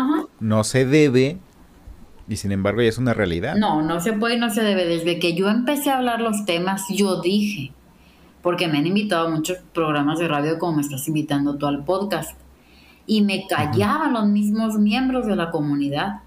no 0.42 0.64
se 0.66 0.86
debe, 0.86 1.38
Y 2.28 2.38
sin 2.38 2.52
embargo 2.52 2.82
ya 2.82 2.90
es 2.90 2.98
una 2.98 3.14
realidad. 3.14 3.56
No, 3.56 3.82
no 3.82 4.00
se 4.02 4.14
puede 4.14 4.36
y 4.36 4.40
no 4.40 4.50
se 4.50 4.64
debe. 4.64 4.86
Desde 4.86 5.20
que 5.20 5.36
yo 5.36 5.50
empecé 5.50 5.92
a 5.92 5.98
hablar 5.98 6.22
los 6.22 6.46
temas, 6.46 6.84
yo 6.90 7.22
dije, 7.22 7.72
porque 8.42 8.68
me 8.68 8.80
han 8.80 8.88
invitado 8.88 9.28
a 9.28 9.30
muchos 9.30 9.58
programas 9.74 10.20
de 10.20 10.28
radio 10.28 10.58
como 10.58 10.78
me 10.78 10.82
estás 10.82 11.08
invitando 11.08 11.58
tú 11.58 11.68
al 11.68 11.84
podcast, 11.84 12.38
y 13.08 13.22
me 13.22 13.46
callaban 13.48 14.14
los 14.14 14.26
mismos 14.28 14.80
miembros 14.80 15.28
de 15.28 15.36
la 15.36 15.52
comunidad. 15.52 16.22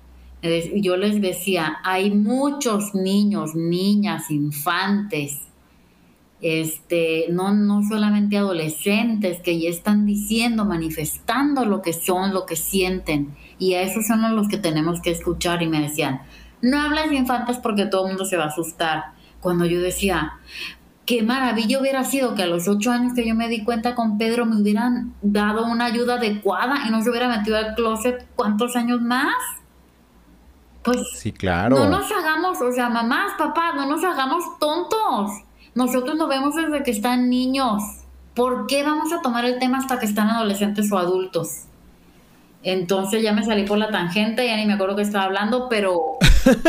Yo 0.76 0.96
les 0.96 1.20
decía, 1.20 1.78
hay 1.82 2.12
muchos 2.12 2.94
niños, 2.94 3.57
niñas, 3.57 4.30
infantes, 4.30 5.47
este, 6.41 7.26
no, 7.30 7.53
no 7.53 7.82
solamente 7.89 8.39
adolescentes 8.39 9.41
que 9.41 9.59
ya 9.59 9.68
están 9.68 10.07
diciendo, 10.07 10.64
manifestando 10.64 11.64
lo 11.64 11.82
que 11.82 11.93
son, 11.93 12.32
lo 12.32 12.47
que 12.47 12.57
sienten. 12.57 13.36
Y 13.59 13.74
a 13.74 13.82
esos 13.82 14.07
son 14.07 14.34
los 14.36 14.49
que 14.49 14.59
tenemos 14.59 15.01
que 15.01 15.11
escuchar. 15.11 15.62
Y 15.62 15.66
me 15.66 15.80
decían, 15.80 16.22
no 16.62 16.80
hablas 16.80 17.11
de 17.11 17.16
infantes 17.16 17.59
porque 17.59 17.86
todo 17.86 18.07
el 18.07 18.09
mundo 18.12 18.24
se 18.24 18.36
va 18.36 18.45
a 18.45 18.49
asustar. 18.49 19.12
Cuando 19.41 19.64
yo 19.66 19.80
decía, 19.80 20.34
qué 21.07 21.22
maravilla 21.22 21.80
hubiera 21.80 22.05
sido 22.05 22.34
que 22.34 22.43
a 22.43 22.47
los 22.47 22.68
ocho 22.68 22.93
años 22.93 23.14
que 23.14 23.26
yo 23.26 23.34
me 23.34 23.49
di 23.49 23.64
cuenta 23.64 23.95
con 23.95 24.18
Pedro 24.18 24.47
me 24.47 24.61
hubieran 24.61 25.14
dado 25.22 25.66
una 25.66 25.86
ayuda 25.86 26.14
adecuada 26.14 26.86
y 26.86 26.91
no 26.91 27.03
se 27.03 27.11
hubiera 27.11 27.28
metido 27.28 27.57
al 27.57 27.74
closet 27.74 28.26
cuántos 28.36 28.76
años 28.76 29.01
más. 29.01 29.34
Pues 30.82 30.99
sí, 31.14 31.32
claro. 31.32 31.78
No 31.78 31.89
nos 31.89 32.11
hagamos, 32.12 32.61
o 32.61 32.72
sea, 32.72 32.89
mamás, 32.89 33.32
papás, 33.39 33.74
no 33.74 33.86
nos 33.86 34.05
hagamos 34.05 34.45
tontos. 34.59 35.47
Nosotros 35.74 36.16
lo 36.16 36.26
vemos 36.26 36.54
desde 36.54 36.82
que 36.82 36.90
están 36.90 37.28
niños. 37.28 37.82
¿Por 38.34 38.66
qué 38.66 38.82
vamos 38.82 39.12
a 39.12 39.20
tomar 39.20 39.44
el 39.44 39.58
tema 39.58 39.78
hasta 39.78 39.98
que 39.98 40.06
están 40.06 40.28
adolescentes 40.28 40.90
o 40.92 40.98
adultos? 40.98 41.64
Entonces 42.62 43.22
ya 43.22 43.32
me 43.32 43.44
salí 43.44 43.64
por 43.64 43.78
la 43.78 43.90
tangente, 43.90 44.46
ya 44.46 44.56
ni 44.56 44.66
me 44.66 44.72
acuerdo 44.72 44.96
que 44.96 45.02
estaba 45.02 45.24
hablando, 45.24 45.68
pero 45.68 46.18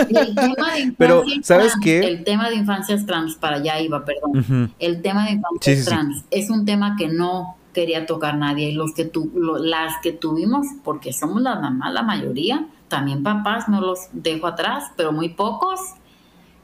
el 0.10 0.36
tema 0.36 0.74
de 0.76 0.94
pero, 0.98 1.24
¿sabes 1.42 1.74
qué? 1.82 2.00
El 2.00 2.24
tema 2.24 2.50
de 2.50 2.56
infancias 2.56 3.06
trans, 3.06 3.36
para 3.36 3.58
allá 3.58 3.80
iba, 3.80 4.06
perdón. 4.06 4.74
El 4.78 5.02
tema 5.02 5.26
de 5.26 5.32
infancias 5.32 5.86
trans 5.86 6.24
es 6.30 6.50
un 6.50 6.66
tema 6.66 6.96
que 6.96 7.08
no 7.08 7.56
quería 7.74 8.06
tocar 8.06 8.38
nadie. 8.38 8.70
Y 8.70 8.74
los 8.74 8.94
que 8.94 9.06
tu, 9.06 9.32
las 9.36 9.96
que 10.02 10.12
tuvimos, 10.12 10.68
porque 10.84 11.12
somos 11.12 11.42
las 11.42 11.60
mamás, 11.60 11.94
la 11.94 12.04
mayoría, 12.04 12.68
también 12.88 13.24
papás, 13.24 13.68
no 13.68 13.82
los 13.82 14.00
dejo 14.12 14.48
atrás, 14.48 14.92
pero 14.96 15.12
muy 15.12 15.30
pocos, 15.30 15.80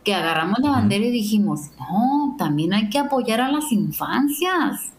que 0.06 0.14
agarramos 0.14 0.60
la 0.60 0.70
bandera 0.70 1.03
y 1.03 1.12
dijimos, 1.12 1.72
no, 1.80 2.36
también 2.38 2.74
hay 2.74 2.89
que 2.89 2.99
apoyar 2.99 3.41
a 3.41 3.51
las 3.51 3.72
infancias. 3.72 4.91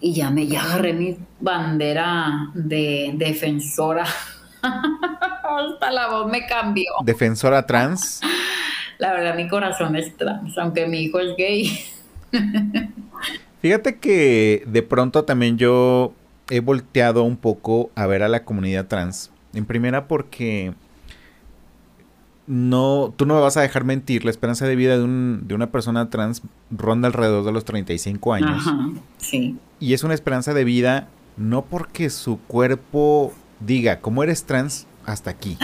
Y 0.00 0.14
ya 0.14 0.30
me 0.30 0.46
ya 0.46 0.62
agarré 0.62 0.92
mi 0.94 1.18
bandera 1.40 2.50
de 2.54 3.12
defensora. 3.16 4.04
Hasta 4.62 5.90
la 5.90 6.08
voz 6.08 6.30
me 6.30 6.46
cambió. 6.46 6.90
¿Defensora 7.02 7.66
trans? 7.66 8.20
La 8.98 9.12
verdad, 9.12 9.34
mi 9.34 9.48
corazón 9.48 9.96
es 9.96 10.16
trans, 10.16 10.56
aunque 10.56 10.86
mi 10.86 11.00
hijo 11.00 11.18
es 11.18 11.36
gay. 11.36 11.84
Fíjate 13.60 13.98
que 13.98 14.62
de 14.66 14.82
pronto 14.82 15.24
también 15.24 15.58
yo 15.58 16.12
he 16.48 16.60
volteado 16.60 17.24
un 17.24 17.36
poco 17.36 17.90
a 17.96 18.06
ver 18.06 18.22
a 18.22 18.28
la 18.28 18.44
comunidad 18.44 18.86
trans. 18.86 19.32
En 19.52 19.66
primera 19.66 20.06
porque 20.06 20.74
no, 22.46 23.12
tú 23.16 23.26
no 23.26 23.34
me 23.34 23.40
vas 23.40 23.56
a 23.56 23.62
dejar 23.62 23.84
mentir, 23.84 24.24
la 24.24 24.30
esperanza 24.30 24.66
de 24.66 24.76
vida 24.76 24.96
de, 24.96 25.04
un, 25.04 25.42
de 25.46 25.54
una 25.54 25.70
persona 25.70 26.10
trans 26.10 26.42
ronda 26.70 27.08
alrededor 27.08 27.44
de 27.44 27.52
los 27.52 27.64
35 27.64 28.34
años. 28.34 28.64
sí. 29.18 29.56
Y 29.80 29.92
es 29.92 30.04
una 30.04 30.14
esperanza 30.14 30.54
de 30.54 30.64
vida 30.64 31.08
no 31.36 31.62
porque 31.64 32.10
su 32.10 32.38
cuerpo 32.38 33.32
diga, 33.60 34.00
como 34.00 34.22
eres 34.22 34.44
trans, 34.44 34.86
hasta 35.06 35.30
aquí, 35.30 35.58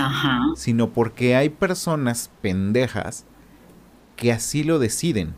sino 0.56 0.90
porque 0.90 1.36
hay 1.36 1.48
personas 1.48 2.30
pendejas 2.42 3.24
que 4.16 4.32
así 4.32 4.64
lo 4.64 4.78
deciden. 4.78 5.34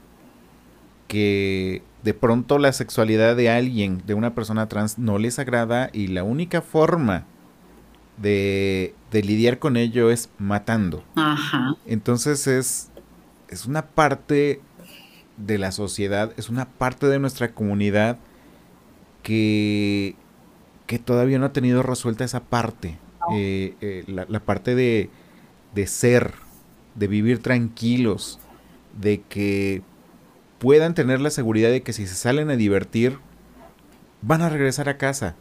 Que 1.07 1.82
de 2.03 2.14
pronto 2.14 2.59
la 2.59 2.72
sexualidad 2.72 3.36
de 3.36 3.51
alguien, 3.51 4.03
de 4.07 4.14
una 4.14 4.34
persona 4.34 4.68
trans, 4.68 4.99
no 4.99 5.18
les 5.18 5.38
agrada 5.38 5.90
y 5.93 6.09
la 6.09 6.24
única 6.24 6.62
forma 6.62 7.26
de, 8.16 8.94
lidiar 9.12 9.58
con 9.58 9.76
ello 9.76 10.10
es 10.10 10.30
matando. 10.38 11.04
Ajá. 11.14 11.76
Entonces 11.86 12.46
es, 12.46 12.90
es 13.48 13.66
una 13.66 13.86
parte 13.86 14.60
de 15.36 15.58
la 15.58 15.72
sociedad, 15.72 16.32
es 16.36 16.48
una 16.48 16.66
parte 16.66 17.06
de 17.06 17.18
nuestra 17.18 17.52
comunidad 17.52 18.18
que, 19.22 20.14
que 20.86 20.98
todavía 20.98 21.38
no 21.38 21.46
ha 21.46 21.52
tenido 21.52 21.82
resuelta 21.82 22.24
esa 22.24 22.44
parte. 22.44 22.98
Eh, 23.32 23.76
eh, 23.80 24.04
la, 24.08 24.26
la, 24.28 24.40
parte 24.40 24.74
de, 24.74 25.08
de 25.74 25.86
ser, 25.86 26.34
de 26.96 27.06
vivir 27.06 27.40
tranquilos, 27.40 28.40
de 29.00 29.20
que 29.20 29.82
puedan 30.58 30.94
tener 30.94 31.20
la 31.20 31.30
seguridad 31.30 31.70
de 31.70 31.82
que 31.82 31.92
si 31.92 32.06
se 32.06 32.16
salen 32.16 32.50
a 32.50 32.56
divertir, 32.56 33.18
van 34.22 34.42
a 34.42 34.48
regresar 34.48 34.88
a 34.88 34.96
casa. 34.98 35.36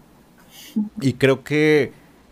Y 1.01 1.13
creo 1.13 1.43
que 1.43 1.91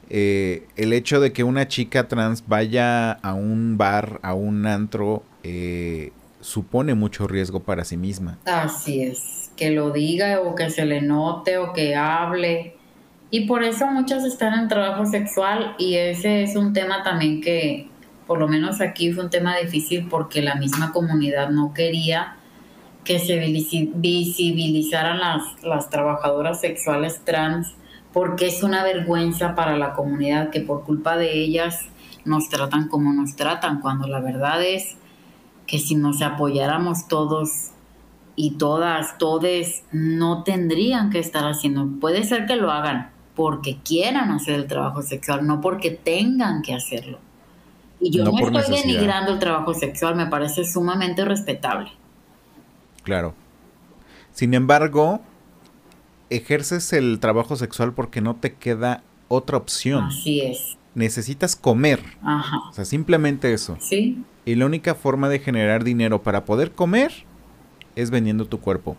eh, 0.10 0.68
el 0.76 0.94
hecho 0.94 1.20
de 1.20 1.32
que 1.34 1.44
una 1.44 1.68
chica 1.68 2.08
trans 2.08 2.44
vaya 2.48 3.12
a 3.12 3.34
un 3.34 3.78
bar, 3.78 4.20
a 4.24 4.34
un 4.34 4.66
antro, 4.66 5.24
eh, 5.44 6.12
supone 6.42 6.96
mucho 6.96 7.28
riesgo 7.28 7.60
para 7.62 7.86
sí 7.86 7.98
misma. 7.98 8.40
Así 8.46 9.04
es, 9.04 9.52
que 9.56 9.72
lo 9.72 9.92
diga 9.92 10.42
o 10.42 10.56
que 10.56 10.70
se 10.70 10.86
le 10.86 11.02
note 11.02 11.58
o 11.58 11.74
que 11.74 11.96
hable. 11.96 12.76
Y 13.32 13.46
por 13.46 13.64
eso 13.64 13.86
muchas 13.88 14.26
están 14.26 14.60
en 14.60 14.68
trabajo 14.68 15.06
sexual 15.06 15.76
y 15.78 15.96
ese 15.96 16.42
es 16.42 16.56
un 16.56 16.74
tema 16.74 17.04
también 17.04 17.42
que, 17.42 17.88
por 18.26 18.40
lo 18.40 18.48
menos 18.48 18.82
aquí 18.82 19.12
fue 19.14 19.26
un 19.26 19.30
tema 19.30 19.58
difícil 19.58 20.08
porque 20.10 20.42
la 20.42 20.56
misma 20.56 20.92
comunidad 20.92 21.50
no 21.50 21.74
quería 21.74 22.36
que 23.04 23.20
se 23.20 23.38
visibilizaran 23.38 25.20
las, 25.20 25.64
las 25.64 25.90
trabajadoras 25.90 26.60
sexuales 26.62 27.22
trans 27.24 27.76
porque 28.14 28.48
es 28.48 28.64
una 28.64 28.84
vergüenza 28.84 29.56
para 29.56 29.78
la 29.78 29.94
comunidad 29.94 30.50
que 30.50 30.62
por 30.62 30.84
culpa 30.84 31.18
de 31.18 31.34
ellas 31.34 31.86
nos 32.26 32.50
tratan 32.50 32.88
como 32.88 33.14
nos 33.14 33.36
tratan, 33.36 33.82
cuando 33.82 34.08
la 34.08 34.20
verdad 34.20 34.64
es 34.64 34.96
que 35.68 35.80
si 35.80 35.96
nos 35.96 36.22
apoyáramos 36.22 37.08
todos 37.08 37.72
y 38.36 38.52
todas, 38.52 39.18
todes, 39.18 39.84
no 39.92 40.44
tendrían 40.44 41.10
que 41.10 41.20
estar 41.20 41.46
haciendo. 41.46 41.88
Puede 42.00 42.24
ser 42.24 42.46
que 42.46 42.56
lo 42.56 42.72
hagan 42.72 43.12
porque 43.36 43.78
quieran 43.84 44.32
hacer 44.32 44.56
el 44.56 44.68
trabajo 44.68 45.02
sexual, 45.02 45.46
no 45.46 45.62
porque 45.62 45.92
tengan 45.92 46.62
que 46.62 46.74
hacerlo. 46.74 47.20
Y 48.00 48.12
yo 48.12 48.24
no, 48.24 48.38
estoy 48.38 48.82
denigrando 48.82 49.34
el 49.34 49.40
trabajo 49.40 49.74
sexual, 49.74 50.16
me 50.16 50.28
parece 50.28 50.66
sumamente 50.66 51.26
respetable. 51.26 51.92
Claro. 53.04 53.34
Sin 54.32 54.54
embargo, 54.54 55.22
ejerces 56.30 56.94
el 56.94 57.20
trabajo 57.20 57.56
sexual 57.56 57.94
porque 57.94 58.22
no 58.22 58.36
te 58.36 58.54
queda 58.54 59.04
otra 59.28 59.58
opción. 59.58 60.06
Así 60.06 60.42
es. 60.42 60.78
Necesitas 60.96 61.56
comer. 61.56 62.02
Ajá. 62.22 62.70
O 62.70 62.74
sea, 62.74 62.86
simplemente 62.86 63.54
eso. 63.54 63.78
Sí. 63.80 64.24
Y 64.46 64.56
la 64.56 64.66
única 64.66 64.96
forma 64.96 65.30
de 65.30 65.40
generar 65.40 65.84
dinero 65.84 66.24
para 66.24 66.46
poder 66.46 66.72
comer 66.72 67.12
es 67.96 68.10
vendiendo 68.10 68.46
tu 68.46 68.60
cuerpo. 68.60 68.98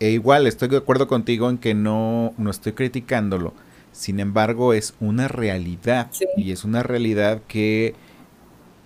E 0.00 0.10
igual 0.10 0.46
estoy 0.46 0.68
de 0.68 0.76
acuerdo 0.76 1.08
contigo 1.08 1.50
en 1.50 1.58
que 1.58 1.74
no, 1.74 2.34
no 2.36 2.50
estoy 2.50 2.72
criticándolo. 2.72 3.54
Sin 3.92 4.18
embargo, 4.20 4.72
es 4.72 4.94
una 5.00 5.28
realidad. 5.28 6.10
Y 6.36 6.50
es 6.50 6.64
una 6.64 6.82
realidad 6.82 7.42
que 7.46 7.94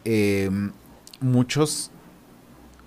em, 0.04 0.72
muchos, 1.20 1.90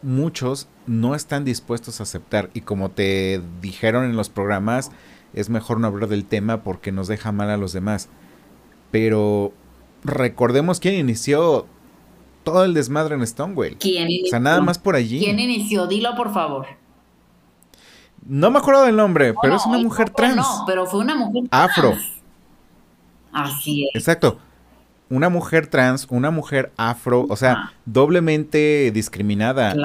muchos 0.01 0.67
no 0.87 1.15
están 1.15 1.45
dispuestos 1.45 1.99
a 1.99 2.03
aceptar. 2.03 2.49
Y 2.53 2.61
como 2.61 2.89
te 2.89 3.41
dijeron 3.61 4.05
en 4.05 4.15
los 4.15 4.29
programas, 4.29 4.91
es 5.33 5.49
mejor 5.49 5.79
no 5.79 5.87
hablar 5.87 6.09
del 6.09 6.25
tema 6.25 6.63
porque 6.63 6.91
nos 6.91 7.07
deja 7.07 7.31
mal 7.31 7.49
a 7.49 7.57
los 7.57 7.73
demás. 7.73 8.09
Pero 8.91 9.53
recordemos 10.03 10.79
quién 10.79 10.95
inició 10.95 11.65
todo 12.43 12.65
el 12.65 12.73
desmadre 12.73 13.15
en 13.15 13.25
Stonewall. 13.25 13.77
¿Quién 13.77 14.09
inició? 14.09 14.27
O 14.27 14.29
sea, 14.29 14.39
nada 14.39 14.61
más 14.61 14.79
por 14.79 14.95
allí. 14.95 15.19
¿Quién 15.19 15.39
inició? 15.39 15.87
Dilo, 15.87 16.15
por 16.15 16.33
favor. 16.33 16.67
No 18.25 18.51
me 18.51 18.59
acuerdo 18.59 18.83
del 18.83 18.95
nombre, 18.95 19.33
pero 19.41 19.55
es 19.55 19.65
una 19.65 19.79
mujer 19.79 20.09
trans. 20.11 20.35
No, 20.35 20.63
pero 20.67 20.85
fue 20.85 20.99
una 20.99 21.15
mujer 21.15 21.49
trans. 21.49 21.71
Afro. 21.71 21.97
Así 23.31 23.85
es. 23.85 23.95
Exacto 23.95 24.37
una 25.11 25.29
mujer 25.29 25.67
trans, 25.67 26.07
una 26.09 26.31
mujer 26.31 26.71
afro, 26.77 27.27
o 27.29 27.35
sea, 27.35 27.73
doblemente 27.85 28.91
discriminada 28.91 29.75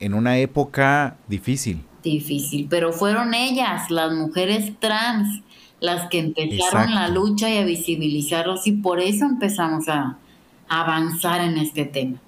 en, 0.00 0.14
una 0.14 0.38
época 0.38 1.16
difícil. 1.28 1.80
Difícil, 2.02 2.66
pero 2.68 2.92
fueron 2.92 3.34
ellas, 3.34 3.90
las 3.90 4.12
mujeres 4.12 4.72
trans, 4.80 5.42
las 5.80 6.08
que 6.08 6.18
empezaron 6.18 6.94
la 6.94 7.08
lucha 7.08 7.48
y 7.48 7.58
a 7.58 7.64
visibilizarlos 7.64 8.66
y 8.66 8.72
por 8.72 9.00
eso 9.00 9.24
empezamos 9.24 9.88
a, 9.88 10.18
avanzar 10.70 11.40
en 11.40 11.56
este 11.56 11.86
tema. 11.86 12.18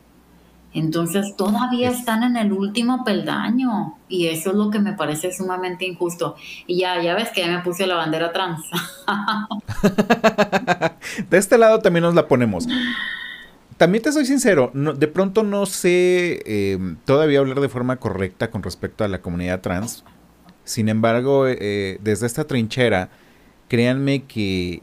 Entonces 0.72 1.34
todavía 1.36 1.90
están 1.90 2.22
en 2.22 2.36
el 2.36 2.52
último 2.52 3.04
peldaño 3.04 3.96
y 4.08 4.28
eso 4.28 4.50
es 4.50 4.56
lo 4.56 4.70
que 4.70 4.78
me 4.78 4.92
parece 4.92 5.32
sumamente 5.32 5.84
injusto. 5.84 6.36
Y 6.66 6.78
ya, 6.78 7.02
ya 7.02 7.14
ves 7.14 7.30
que 7.30 7.40
ya 7.40 7.48
me 7.48 7.62
puse 7.62 7.86
la 7.86 7.96
bandera 7.96 8.32
trans. 8.32 8.64
de 11.30 11.38
este 11.38 11.58
lado 11.58 11.80
también 11.80 12.04
nos 12.04 12.14
la 12.14 12.28
ponemos. 12.28 12.68
También 13.76 14.04
te 14.04 14.12
soy 14.12 14.26
sincero, 14.26 14.70
de 14.74 15.08
pronto 15.08 15.42
no 15.42 15.64
sé 15.64 16.42
em, 16.44 16.96
todavía 17.06 17.38
hablar 17.38 17.60
de 17.60 17.68
forma 17.70 17.96
correcta 17.96 18.50
con 18.50 18.62
respecto 18.62 19.04
a 19.04 19.08
la 19.08 19.22
comunidad 19.22 19.62
trans. 19.62 20.04
Sin 20.64 20.88
embargo, 20.88 21.46
eh, 21.48 21.98
desde 22.02 22.26
esta 22.26 22.44
trinchera, 22.44 23.08
créanme 23.68 24.24
que 24.24 24.82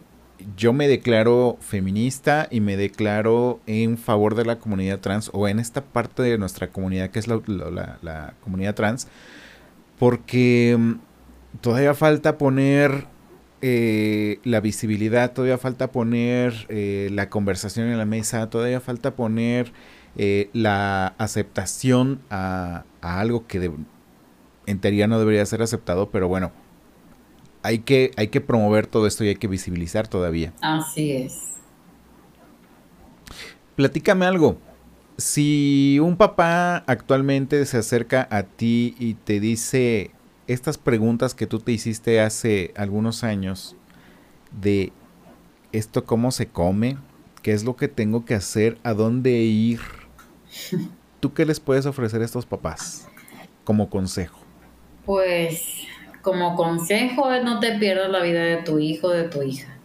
yo 0.56 0.74
me 0.74 0.88
declaro 0.88 1.58
feminista 1.60 2.48
y 2.52 2.60
me 2.62 2.78
declaro 2.78 3.60
en 3.66 3.98
favor 3.98 4.36
de 4.36 4.46
la 4.46 4.60
comunidad 4.60 5.00
trans 5.00 5.30
o 5.34 5.48
en 5.48 5.60
esta 5.60 5.84
parte 5.84 6.24
de 6.24 6.38
nuestra 6.38 6.70
comunidad 6.70 7.10
que 7.10 7.20
es 7.20 7.28
la, 7.28 8.34
comunidad 8.44 8.76
trans, 8.76 9.08
porque 10.00 10.76
mm, 10.78 10.94
todavía 11.62 11.94
falta 11.94 12.38
poner 12.38 13.06
eh, 13.62 14.40
la 14.44 14.62
visibilidad, 14.62 15.34
todavía 15.34 15.58
falta 15.58 15.92
poner 15.92 16.66
eh, 16.70 17.10
la 17.12 17.30
conversación 17.30 17.88
en 17.88 17.98
la 17.98 18.06
mesa, 18.06 18.50
todavía 18.50 18.80
falta 18.80 19.16
poner 19.16 19.74
eh, 20.16 20.50
la 20.54 21.08
aceptación 21.18 22.22
a 22.30 22.84
algo 23.02 23.48
que 23.48 23.72
en 24.66 24.80
teoría 24.80 25.08
no 25.08 25.18
debería 25.18 25.46
ser 25.46 25.62
aceptado, 25.62 26.10
pero 26.12 26.28
bueno, 26.28 26.52
hay 27.64 27.80
que, 27.80 28.12
hay 28.16 28.28
que 28.30 28.42
promover 28.42 28.88
todo 28.88 29.08
esto 29.08 29.24
y 29.24 29.30
hay 29.30 29.36
que 29.36 29.48
visibilizar 29.48 30.08
todavía. 30.08 30.54
Así 30.62 31.12
es. 31.12 31.44
Platícame 33.76 34.26
algo. 34.26 34.58
Si 35.18 36.00
un 36.02 36.18
papá 36.18 36.78
actualmente 36.88 37.66
se 37.66 37.78
acerca 37.78 38.28
a 38.32 38.44
ti 38.44 38.96
y 39.00 39.16
te 39.16 39.40
dice 39.40 40.12
estas 40.48 40.78
preguntas 40.78 41.36
que 41.36 41.48
tú 41.48 41.60
te 41.60 41.72
hiciste 41.72 42.22
hace 42.22 42.74
algunos 42.76 43.24
años 43.24 43.76
de 44.52 44.94
esto 45.72 46.06
cómo 46.06 46.32
se 46.32 46.48
come, 46.48 46.98
qué 47.42 47.54
es 47.54 47.64
lo 47.64 47.76
que 47.76 47.88
tengo 47.88 48.26
que 48.26 48.36
hacer, 48.36 48.78
a 48.84 48.94
dónde 48.94 49.32
ir, 49.32 49.82
¿tú 51.20 51.34
qué 51.34 51.46
les 51.46 51.60
puedes 51.60 51.86
ofrecer 51.86 52.22
a 52.22 52.26
estos 52.26 52.46
papás 52.46 53.08
como 53.64 53.90
consejo? 53.90 54.40
Pues 55.06 55.88
como 56.28 56.58
consejo 56.58 57.32
es 57.32 57.42
no 57.46 57.62
te 57.62 57.78
pierdas 57.78 58.10
la 58.10 58.22
vida 58.22 58.42
de 58.42 58.58
tu 58.58 58.80
hijo 58.80 59.08
o 59.08 59.12
de 59.12 59.30
tu 59.30 59.44
hija. 59.44 59.78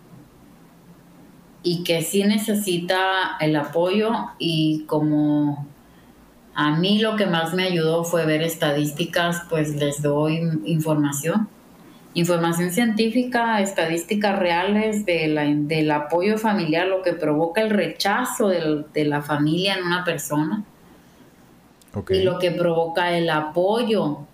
Y 1.62 1.84
que 1.84 2.02
sí 2.02 2.24
necesita 2.24 3.36
el 3.38 3.54
apoyo 3.54 4.10
y 4.40 4.82
como 4.88 5.68
a 6.52 6.76
mí 6.76 6.98
lo 6.98 7.14
que 7.14 7.26
más 7.26 7.54
me 7.54 7.62
ayudó 7.62 8.02
fue 8.02 8.26
ver 8.26 8.42
estadísticas, 8.42 9.42
pues 9.48 9.76
les 9.76 10.02
doy 10.02 10.40
información. 10.64 11.48
Información 12.14 12.72
científica, 12.72 13.60
estadísticas 13.60 14.36
reales 14.36 15.06
de 15.06 15.28
la, 15.28 15.44
del 15.44 15.92
apoyo 15.92 16.38
familiar, 16.38 16.88
lo 16.88 17.02
que 17.02 17.12
provoca 17.12 17.62
el 17.62 17.70
rechazo 17.70 18.48
de 18.48 19.04
la 19.04 19.22
familia 19.22 19.74
en 19.74 19.84
una 19.84 20.02
persona. 20.04 20.64
Y 22.10 22.24
lo 22.24 22.40
que 22.40 22.50
provoca 22.50 23.16
el 23.16 23.30
apoyo 23.30 24.26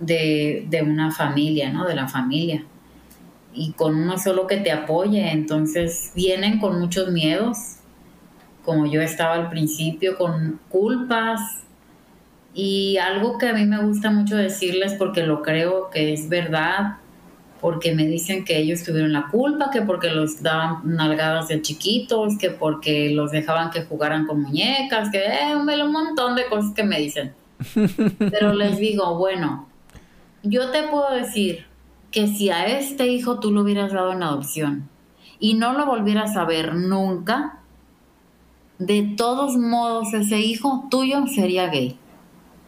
de, 0.00 0.82
una 0.82 1.10
familia, 1.10 1.70
¿no? 1.70 1.86
De 1.86 1.94
la 1.94 2.08
familia. 2.08 2.64
Y 3.54 3.72
con 3.72 3.96
uno 3.96 4.18
solo 4.18 4.46
que 4.46 4.58
te 4.58 4.70
apoye, 4.70 5.30
entonces 5.30 6.12
vienen 6.14 6.58
con 6.58 6.78
muchos 6.78 7.10
miedos, 7.10 7.76
como 8.64 8.86
yo 8.86 9.00
estaba 9.00 9.34
al 9.34 9.50
principio, 9.50 10.16
con 10.16 10.60
culpas. 10.68 11.40
Y 12.54 12.96
algo 12.98 13.38
que 13.38 13.48
a 13.48 13.52
mí 13.52 13.64
me 13.64 13.82
gusta 13.82 14.10
mucho 14.10 14.36
decirles, 14.36 14.94
porque 14.94 15.22
lo 15.22 15.42
creo 15.42 15.90
que 15.90 16.12
es 16.12 16.28
verdad, 16.28 16.96
porque 17.60 17.94
me 17.94 18.06
dicen 18.06 18.44
que 18.44 18.58
ellos 18.58 18.84
tuvieron 18.84 19.12
la 19.12 19.28
culpa, 19.28 19.70
que 19.70 19.82
porque 19.82 20.10
los 20.10 20.42
daban 20.42 20.80
nalgadas 20.84 21.48
de 21.48 21.60
chiquitos, 21.62 22.38
que 22.38 22.50
porque 22.50 23.10
los 23.10 23.32
dejaban 23.32 23.70
que 23.70 23.82
jugaran 23.82 24.26
con 24.26 24.42
muñecas, 24.42 25.10
que 25.10 25.18
eh, 25.18 25.56
un 25.56 25.92
montón 25.92 26.36
de 26.36 26.46
cosas 26.46 26.72
que 26.74 26.84
me 26.84 27.00
dicen. 27.00 27.32
Pero 28.18 28.52
les 28.54 28.78
digo, 28.78 29.18
bueno, 29.18 29.67
yo 30.48 30.70
te 30.70 30.84
puedo 30.84 31.10
decir 31.12 31.66
que 32.10 32.26
si 32.26 32.50
a 32.50 32.66
este 32.66 33.06
hijo 33.06 33.38
tú 33.38 33.50
lo 33.50 33.62
hubieras 33.62 33.92
dado 33.92 34.12
en 34.12 34.22
adopción 34.22 34.88
y 35.38 35.54
no 35.54 35.74
lo 35.74 35.86
volvieras 35.86 36.36
a 36.36 36.44
ver 36.44 36.74
nunca, 36.74 37.60
de 38.78 39.14
todos 39.16 39.56
modos 39.56 40.14
ese 40.14 40.40
hijo 40.40 40.86
tuyo 40.90 41.26
sería 41.26 41.68
gay, 41.68 41.98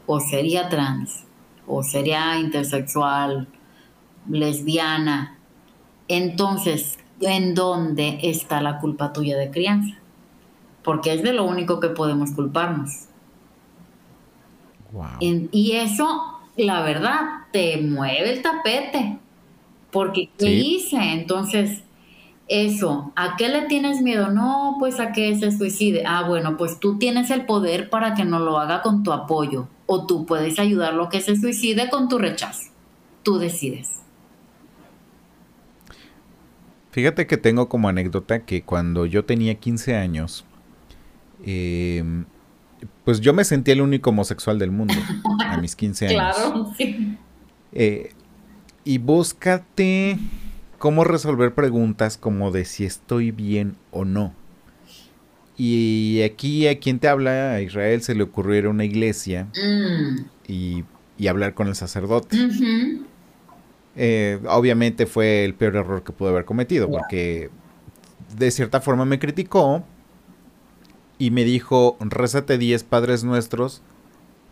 o 0.06 0.20
sería 0.20 0.68
trans, 0.68 1.24
o 1.66 1.82
sería 1.82 2.38
intersexual, 2.38 3.48
lesbiana. 4.28 5.38
Entonces, 6.08 6.98
¿en 7.20 7.54
dónde 7.54 8.18
está 8.22 8.60
la 8.60 8.78
culpa 8.78 9.12
tuya 9.12 9.38
de 9.38 9.50
crianza? 9.50 9.96
Porque 10.82 11.14
es 11.14 11.22
de 11.22 11.32
lo 11.32 11.44
único 11.44 11.80
que 11.80 11.88
podemos 11.88 12.32
culparnos. 12.32 13.06
y 15.20 15.72
eso 15.72 16.39
la 16.64 16.82
verdad, 16.82 17.20
te 17.52 17.76
mueve 17.78 18.32
el 18.32 18.42
tapete. 18.42 19.18
Porque, 19.90 20.30
¿qué 20.38 20.52
hice? 20.52 20.96
Entonces, 20.96 21.82
eso, 22.48 23.12
¿a 23.16 23.36
qué 23.36 23.48
le 23.48 23.62
tienes 23.62 24.02
miedo? 24.02 24.30
No, 24.30 24.76
pues 24.78 24.98
a 25.00 25.12
que 25.12 25.36
se 25.36 25.56
suicide. 25.56 26.04
Ah, 26.06 26.24
bueno, 26.26 26.56
pues 26.56 26.80
tú 26.80 26.98
tienes 26.98 27.30
el 27.30 27.46
poder 27.46 27.90
para 27.90 28.14
que 28.14 28.24
no 28.24 28.38
lo 28.40 28.58
haga 28.58 28.82
con 28.82 29.02
tu 29.02 29.12
apoyo. 29.12 29.68
O 29.86 30.06
tú 30.06 30.26
puedes 30.26 30.58
ayudarlo 30.58 31.04
a 31.04 31.08
que 31.08 31.20
se 31.20 31.36
suicide 31.36 31.90
con 31.90 32.08
tu 32.08 32.18
rechazo. 32.18 32.70
Tú 33.22 33.38
decides. 33.38 34.00
Fíjate 36.90 37.26
que 37.26 37.36
tengo 37.36 37.68
como 37.68 37.88
anécdota 37.88 38.44
que 38.44 38.62
cuando 38.62 39.06
yo 39.06 39.24
tenía 39.24 39.54
15 39.54 39.94
años, 39.94 40.44
eh, 41.44 42.02
pues 43.04 43.20
yo 43.20 43.32
me 43.32 43.44
sentía 43.44 43.74
el 43.74 43.80
único 43.80 44.10
homosexual 44.10 44.58
del 44.58 44.70
mundo 44.70 44.94
a 45.40 45.56
mis 45.58 45.76
15 45.76 46.06
años. 46.08 46.36
Claro, 46.36 46.72
sí. 46.76 47.18
Eh, 47.72 48.12
y 48.84 48.98
búscate 48.98 50.18
cómo 50.78 51.04
resolver 51.04 51.54
preguntas 51.54 52.16
como 52.16 52.50
de 52.50 52.64
si 52.64 52.84
estoy 52.84 53.30
bien 53.30 53.76
o 53.90 54.04
no. 54.04 54.34
Y 55.56 56.22
aquí 56.22 56.66
a 56.68 56.78
quien 56.78 56.98
te 56.98 57.08
habla, 57.08 57.52
a 57.52 57.60
Israel, 57.60 58.00
se 58.00 58.14
le 58.14 58.22
ocurrió 58.22 58.56
ir 58.56 58.64
a 58.64 58.70
una 58.70 58.86
iglesia 58.86 59.48
mm. 59.54 60.24
y, 60.48 60.84
hablar 61.28 61.52
con 61.52 61.68
el 61.68 61.74
sacerdote. 61.74 62.34
Eh, 63.94 64.40
obviamente 64.48 65.04
fue 65.04 65.44
el 65.44 65.52
peor 65.52 65.76
error 65.76 66.02
que 66.02 66.12
pude 66.12 66.30
haber 66.30 66.46
cometido, 66.46 66.90
porque 66.90 67.50
de 68.38 68.50
cierta 68.50 68.80
forma 68.80 69.04
me 69.04 69.18
criticó, 69.18 69.84
y 71.20 71.30
me 71.30 71.44
dijo, 71.44 71.98
rézate 72.00 72.56
10 72.56 72.82
Padres 72.84 73.24
Nuestros. 73.24 73.82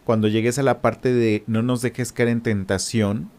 Cuando 0.04 0.28
llegues 0.28 0.58
a 0.58 0.62
la 0.62 0.82
parte 0.82 1.14
de 1.14 1.42
no 1.46 1.62
nos 1.62 1.80
dejes 1.80 2.12
caer 2.12 2.28
en 2.28 2.42
tentación, 2.42 3.30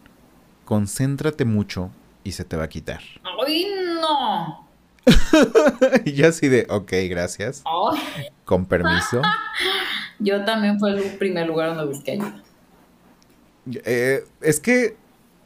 concéntrate 0.65 1.45
mucho 1.45 1.91
y 2.23 2.32
se 2.32 2.43
te 2.43 2.57
va 2.57 2.63
a 2.63 2.69
quitar. 2.69 3.01
¡Ay, 3.45 3.67
no! 4.01 4.67
y 6.05 6.13
yo 6.13 6.27
así 6.27 6.47
de, 6.47 6.65
ok, 6.71 6.91
gracias. 7.07 7.63
Con 8.45 8.65
permiso. 8.65 9.21
yo 10.19 10.43
también 10.43 10.80
fue 10.80 10.93
el 10.93 11.17
primer 11.19 11.45
lugar 11.45 11.75
donde 11.75 11.86
busqué 11.86 12.13
ayuda. 12.13 12.41
Eh, 13.86 14.25
es 14.41 14.59
que 14.59 14.97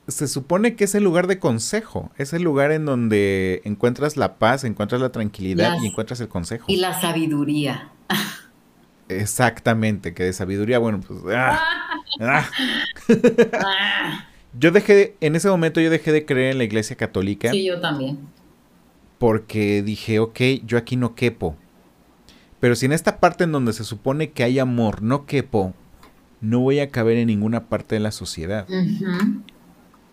se 0.08 0.28
supone 0.28 0.76
que 0.76 0.84
es 0.84 0.96
el 0.96 1.04
lugar 1.04 1.28
de 1.28 1.40
consejo, 1.40 2.12
es 2.18 2.34
el 2.34 2.44
lugar 2.44 2.72
en 2.72 2.86
donde 2.86 3.62
encuentras 3.64 4.18
la 4.18 4.36
paz, 4.36 4.64
encuentras 4.64 5.00
la 5.00 5.12
tranquilidad 5.12 5.78
y 5.82 5.88
encuentras 5.88 6.20
el 6.20 6.28
consejo. 6.28 6.66
Y 6.68 6.78
la 6.78 7.00
sabiduría. 7.00 7.92
Exactamente, 9.08 10.14
que 10.14 10.24
de 10.24 10.34
sabiduría, 10.34 10.80
bueno, 10.80 11.00
pues... 11.00 11.20
Ah, 11.36 11.62
ah. 12.20 12.50
yo 14.60 14.72
dejé, 14.72 15.16
en 15.22 15.36
ese 15.36 15.50
momento 15.50 15.80
yo 15.80 15.90
dejé 15.90 16.12
de 16.12 16.26
creer 16.26 16.52
en 16.52 16.58
la 16.58 16.64
iglesia 16.66 16.96
católica. 16.98 17.52
Sí, 17.52 17.66
yo 17.66 17.80
también. 17.80 18.20
Porque 19.20 19.84
dije, 19.84 20.20
ok, 20.20 20.40
yo 20.66 20.78
aquí 20.78 20.98
no 20.98 21.16
quepo. 21.16 21.56
Pero 22.60 22.76
si 22.76 22.86
en 22.86 22.94
esta 22.94 23.20
parte 23.20 23.46
en 23.46 23.52
donde 23.54 23.74
se 23.74 23.84
supone 23.84 24.32
que 24.32 24.44
hay 24.44 24.60
amor 24.60 25.02
no 25.02 25.26
quepo, 25.26 25.74
no 26.42 26.60
voy 26.60 26.80
a 26.80 26.90
caber 26.90 27.18
en 27.18 27.28
ninguna 27.28 27.70
parte 27.70 27.96
de 27.96 28.02
la 28.02 28.12
sociedad 28.12 28.68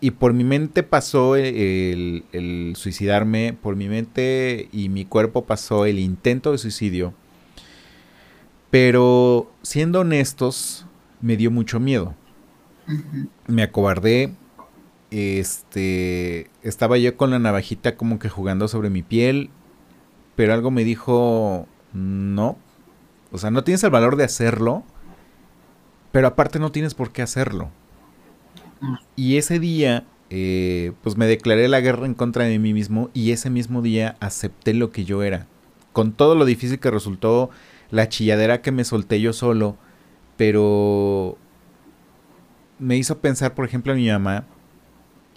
y 0.01 0.11
por 0.11 0.33
mi 0.33 0.43
mente 0.43 0.81
pasó 0.81 1.35
el, 1.35 2.73
suicidarme, 2.75 3.53
por 3.53 3.75
mi 3.75 3.87
mente 3.87 4.67
y 4.71 4.89
mi 4.89 5.05
cuerpo 5.05 5.45
pasó 5.45 5.85
el 5.85 5.99
intento 5.99 6.51
de 6.51 6.57
suicidio. 6.57 7.13
Pero 8.71 9.51
siendo 9.61 9.99
honestos, 9.99 10.87
me 11.21 11.37
dio 11.37 11.51
mucho 11.51 11.79
miedo. 11.79 12.15
Me 13.45 13.61
acobardé. 13.61 14.33
Este. 15.11 16.49
Estaba 16.63 16.97
yo 16.97 17.15
con 17.15 17.29
la 17.29 17.37
navajita 17.37 17.95
como 17.95 18.17
que 18.17 18.29
jugando 18.29 18.67
sobre 18.67 18.89
mi 18.89 19.03
piel. 19.03 19.51
Pero 20.35 20.53
algo 20.53 20.71
me 20.71 20.83
dijo. 20.83 21.67
No. 21.93 22.57
O 23.31 23.37
sea, 23.37 23.51
no 23.51 23.63
tienes 23.63 23.83
el 23.83 23.91
valor 23.91 24.15
de 24.15 24.23
hacerlo. 24.23 24.83
Pero 26.11 26.27
aparte 26.27 26.57
no 26.57 26.71
tienes 26.71 26.95
por 26.95 27.11
qué 27.11 27.21
hacerlo. 27.21 27.69
Y 29.15 29.37
ese 29.37 29.59
día 29.59 30.05
eh, 30.33 30.93
pues 31.03 31.17
me 31.17 31.25
declaré 31.25 31.67
la 31.67 31.81
guerra 31.81 32.05
en 32.05 32.13
contra 32.13 32.45
de 32.45 32.57
mí 32.57 32.73
mismo 32.73 33.09
y 33.13 33.31
ese 33.31 33.49
mismo 33.49 33.81
día 33.81 34.15
acepté 34.21 34.73
lo 34.73 34.89
que 34.89 35.03
yo 35.03 35.23
era. 35.23 35.47
Con 35.91 36.13
todo 36.13 36.35
lo 36.35 36.45
difícil 36.45 36.79
que 36.79 36.89
resultó 36.89 37.49
la 37.89 38.07
chilladera 38.07 38.61
que 38.61 38.71
me 38.71 38.85
solté 38.85 39.19
yo 39.19 39.33
solo, 39.33 39.75
pero 40.37 41.37
me 42.79 42.95
hizo 42.95 43.19
pensar, 43.19 43.53
por 43.53 43.65
ejemplo, 43.65 43.91
a 43.91 43.97
mi 43.97 44.07
mamá 44.07 44.45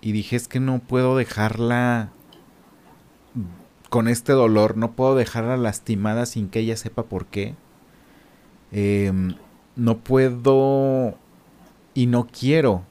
y 0.00 0.12
dije, 0.12 0.36
es 0.36 0.46
que 0.46 0.60
no 0.60 0.78
puedo 0.78 1.16
dejarla 1.16 2.12
con 3.90 4.06
este 4.06 4.32
dolor, 4.32 4.76
no 4.76 4.92
puedo 4.92 5.16
dejarla 5.16 5.56
lastimada 5.56 6.24
sin 6.26 6.48
que 6.48 6.60
ella 6.60 6.76
sepa 6.76 7.02
por 7.06 7.26
qué. 7.26 7.56
Em, 8.70 9.34
no 9.74 9.98
puedo 9.98 11.18
y 11.94 12.06
no 12.06 12.28
quiero 12.28 12.84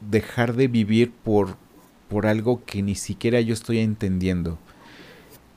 dejar 0.00 0.54
de 0.54 0.68
vivir 0.68 1.12
por, 1.12 1.56
por 2.08 2.26
algo 2.26 2.64
que 2.64 2.82
ni 2.82 2.94
siquiera 2.94 3.40
yo 3.40 3.54
estoy 3.54 3.78
entendiendo. 3.78 4.58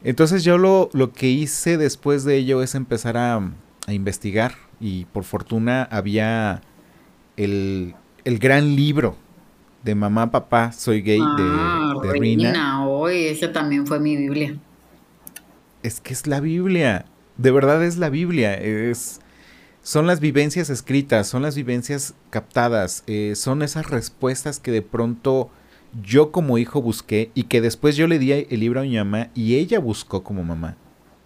Entonces 0.03 0.43
yo 0.43 0.57
lo, 0.57 0.89
lo 0.93 1.13
que 1.13 1.29
hice 1.29 1.77
después 1.77 2.25
de 2.25 2.35
ello 2.37 2.61
es 2.61 2.75
empezar 2.75 3.17
a, 3.17 3.35
a 3.87 3.93
investigar 3.93 4.55
y 4.79 5.05
por 5.05 5.23
fortuna 5.23 5.83
había 5.83 6.61
el, 7.37 7.95
el, 8.25 8.37
gran 8.37 8.75
libro 8.75 9.15
de 9.83 9.95
Mamá, 9.95 10.29
Papá, 10.29 10.73
Soy 10.73 11.01
Gay 11.01 11.19
de, 11.19 11.25
ah, 11.25 11.93
de 12.03 12.11
Rina. 12.11 12.85
hoy 12.85 13.25
esa 13.25 13.51
también 13.53 13.87
fue 13.87 13.99
mi 13.99 14.17
Biblia. 14.17 14.57
Es 15.83 16.01
que 16.01 16.13
es 16.13 16.27
la 16.27 16.41
Biblia, 16.41 17.05
de 17.37 17.51
verdad 17.51 17.83
es 17.83 17.97
la 17.97 18.09
Biblia, 18.09 18.53
es 18.55 19.21
son 19.83 20.07
las 20.07 20.21
vivencias 20.21 20.69
escritas, 20.69 21.27
son 21.27 21.41
las 21.41 21.55
vivencias 21.55 22.15
captadas, 22.29 23.03
eh, 23.05 23.33
son 23.35 23.61
esas 23.61 23.89
respuestas 23.89 24.59
que 24.59 24.71
de 24.71 24.81
pronto 24.81 25.51
yo 26.01 26.31
como 26.31 26.57
hijo 26.57 26.81
busqué 26.81 27.31
y 27.35 27.43
que 27.43 27.61
después 27.61 27.95
yo 27.97 28.07
le 28.07 28.17
di 28.17 28.31
el 28.31 28.59
libro 28.59 28.79
a 28.79 28.83
mi 28.83 28.95
mamá 28.95 29.27
y 29.35 29.55
ella 29.55 29.79
buscó 29.79 30.23
como 30.23 30.43
mamá. 30.43 30.77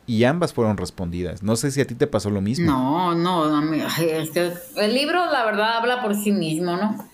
Y 0.08 0.24
ambas 0.24 0.54
fueron 0.54 0.78
respondidas. 0.78 1.44
No 1.44 1.56
sé 1.58 1.70
si 1.70 1.82
a 1.82 1.86
ti 1.86 1.94
te 1.94 2.08
pasó 2.08 2.30
lo 2.30 2.42
mismo. 2.42 2.66
No, 2.66 3.14
no, 3.14 3.62
el 3.62 4.94
libro 4.94 5.26
la 5.32 5.46
verdad 5.46 5.78
habla 5.78 6.02
por 6.02 6.16
sí 6.16 6.32
mismo, 6.32 6.78
¿no? 6.78 7.06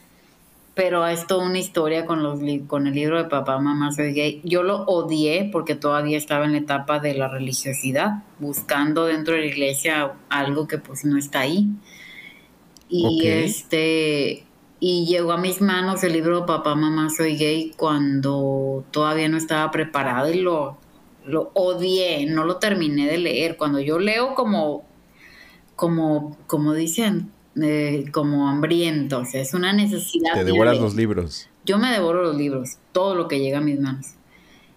Pero 0.76 1.05
es 1.05 1.28
toda 1.28 1.45
una 1.45 1.59
historia 1.59 2.05
con, 2.05 2.24
los, 2.24 2.39
con 2.67 2.88
el 2.88 2.95
libro 2.95 3.17
de 3.17 3.30
Papá, 3.30 3.59
Mamá, 3.59 3.91
Soy 3.91 4.13
Gay. 4.13 4.41
Yo 4.43 4.63
lo 4.63 4.84
odié 4.86 5.49
porque 5.51 5.76
todavía 5.76 6.17
estaba 6.17 6.45
en 6.45 6.53
la 6.53 6.57
etapa 6.59 6.99
de 6.99 7.13
la 7.13 7.28
religiosidad, 7.28 8.24
buscando 8.39 9.05
dentro 9.05 9.36
de 9.36 9.41
la 9.41 9.45
iglesia 9.47 10.13
algo 10.30 10.67
que 10.67 10.80
pues 10.80 11.05
no 11.05 11.17
está 11.17 11.41
ahí. 11.41 11.69
Y 12.89 13.28
este 13.28 14.45
y 14.80 15.05
llegó 15.05 15.32
a 15.32 15.38
mis 15.38 15.61
manos 15.61 16.03
el 16.03 16.13
libro 16.13 16.41
de 16.41 16.47
Papá, 16.47 16.76
Mamá, 16.76 17.09
Soy 17.09 17.38
Gay 17.38 17.71
cuando 17.78 18.84
todavía 18.91 19.30
no 19.30 19.38
estaba 19.38 19.71
preparado 19.71 20.30
y 20.30 20.39
lo, 20.39 20.78
lo 21.26 21.51
odié, 21.53 22.26
no 22.26 22.43
lo 22.45 22.57
terminé 22.57 23.07
de 23.07 23.17
leer. 23.17 23.57
Cuando 23.57 23.80
yo 23.80 23.99
leo 23.99 24.36
como, 24.36 24.84
como, 25.76 26.38
como 26.47 26.74
dicen, 26.74 27.32
como 28.12 28.49
hambrientos, 28.49 29.36
es 29.36 29.54
una 29.54 29.74
necesidad. 29.74 30.34
Te 30.34 30.43
devoras 30.43 30.80
los 30.80 30.95
libros. 30.95 31.49
Yo 31.66 31.78
me 31.78 31.91
devoro 31.91 32.24
los 32.24 32.36
libros, 32.36 32.78
todo 32.91 33.16
lo 33.16 33.28
que 33.28 33.39
llega 33.39 33.60
a 33.60 33.62
mis 33.62 33.80
manos. 33.80 34.16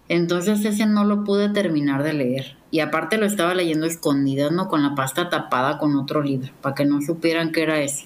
Entonces 0.09 0.63
ese 0.63 0.85
no 0.85 1.03
lo 1.03 1.23
pude 1.23 1.49
terminar 1.49 2.03
de 2.03 2.13
leer. 2.13 2.57
Y 2.71 2.79
aparte 2.79 3.17
lo 3.17 3.25
estaba 3.25 3.53
leyendo 3.55 3.85
escondidas, 3.85 4.51
¿no? 4.51 4.67
Con 4.67 4.83
la 4.83 4.95
pasta 4.95 5.29
tapada 5.29 5.77
con 5.77 5.95
otro 5.95 6.21
libro, 6.21 6.51
para 6.61 6.75
que 6.75 6.85
no 6.85 7.01
supieran 7.01 7.51
que 7.51 7.63
era 7.63 7.81
ese. 7.81 8.05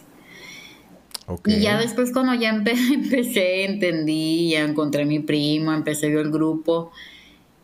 Y 1.46 1.60
ya 1.60 1.78
después 1.78 2.12
cuando 2.12 2.34
ya 2.34 2.50
empecé, 2.94 3.66
entendí, 3.66 4.52
ya 4.52 4.62
encontré 4.62 5.04
a 5.04 5.06
mi 5.06 5.20
primo, 5.20 5.74
empecé 5.74 6.12
yo 6.12 6.20
el 6.20 6.32
grupo, 6.32 6.92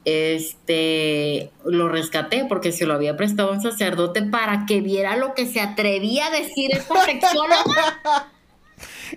este, 0.05 1.51
lo 1.65 1.89
rescaté 1.89 2.45
porque 2.45 2.71
se 2.71 2.85
lo 2.85 2.93
había 2.93 3.17
prestado 3.17 3.49
a 3.49 3.53
un 3.53 3.61
sacerdote 3.61 4.21
para 4.23 4.65
que 4.65 4.81
viera 4.81 5.17
lo 5.17 5.33
que 5.33 5.45
se 5.45 5.59
atrevía 5.59 6.27
a 6.27 6.31
decir 6.31 6.71
esta 6.71 7.01
sexóloga. 7.05 8.31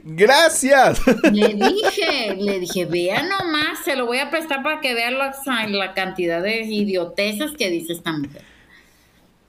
Gracias. 0.04 1.00
Le 1.32 1.54
dije, 1.54 2.34
le 2.36 2.58
dije, 2.60 2.86
vea 2.86 3.22
nomás, 3.22 3.80
se 3.84 3.96
lo 3.96 4.06
voy 4.06 4.18
a 4.18 4.30
prestar 4.30 4.62
para 4.62 4.80
que 4.80 4.94
vea 4.94 5.10
la, 5.10 5.32
la 5.68 5.94
cantidad 5.94 6.42
de 6.42 6.62
idioteces 6.62 7.52
que 7.56 7.70
dice 7.70 7.92
esta 7.92 8.12
mujer. 8.12 8.49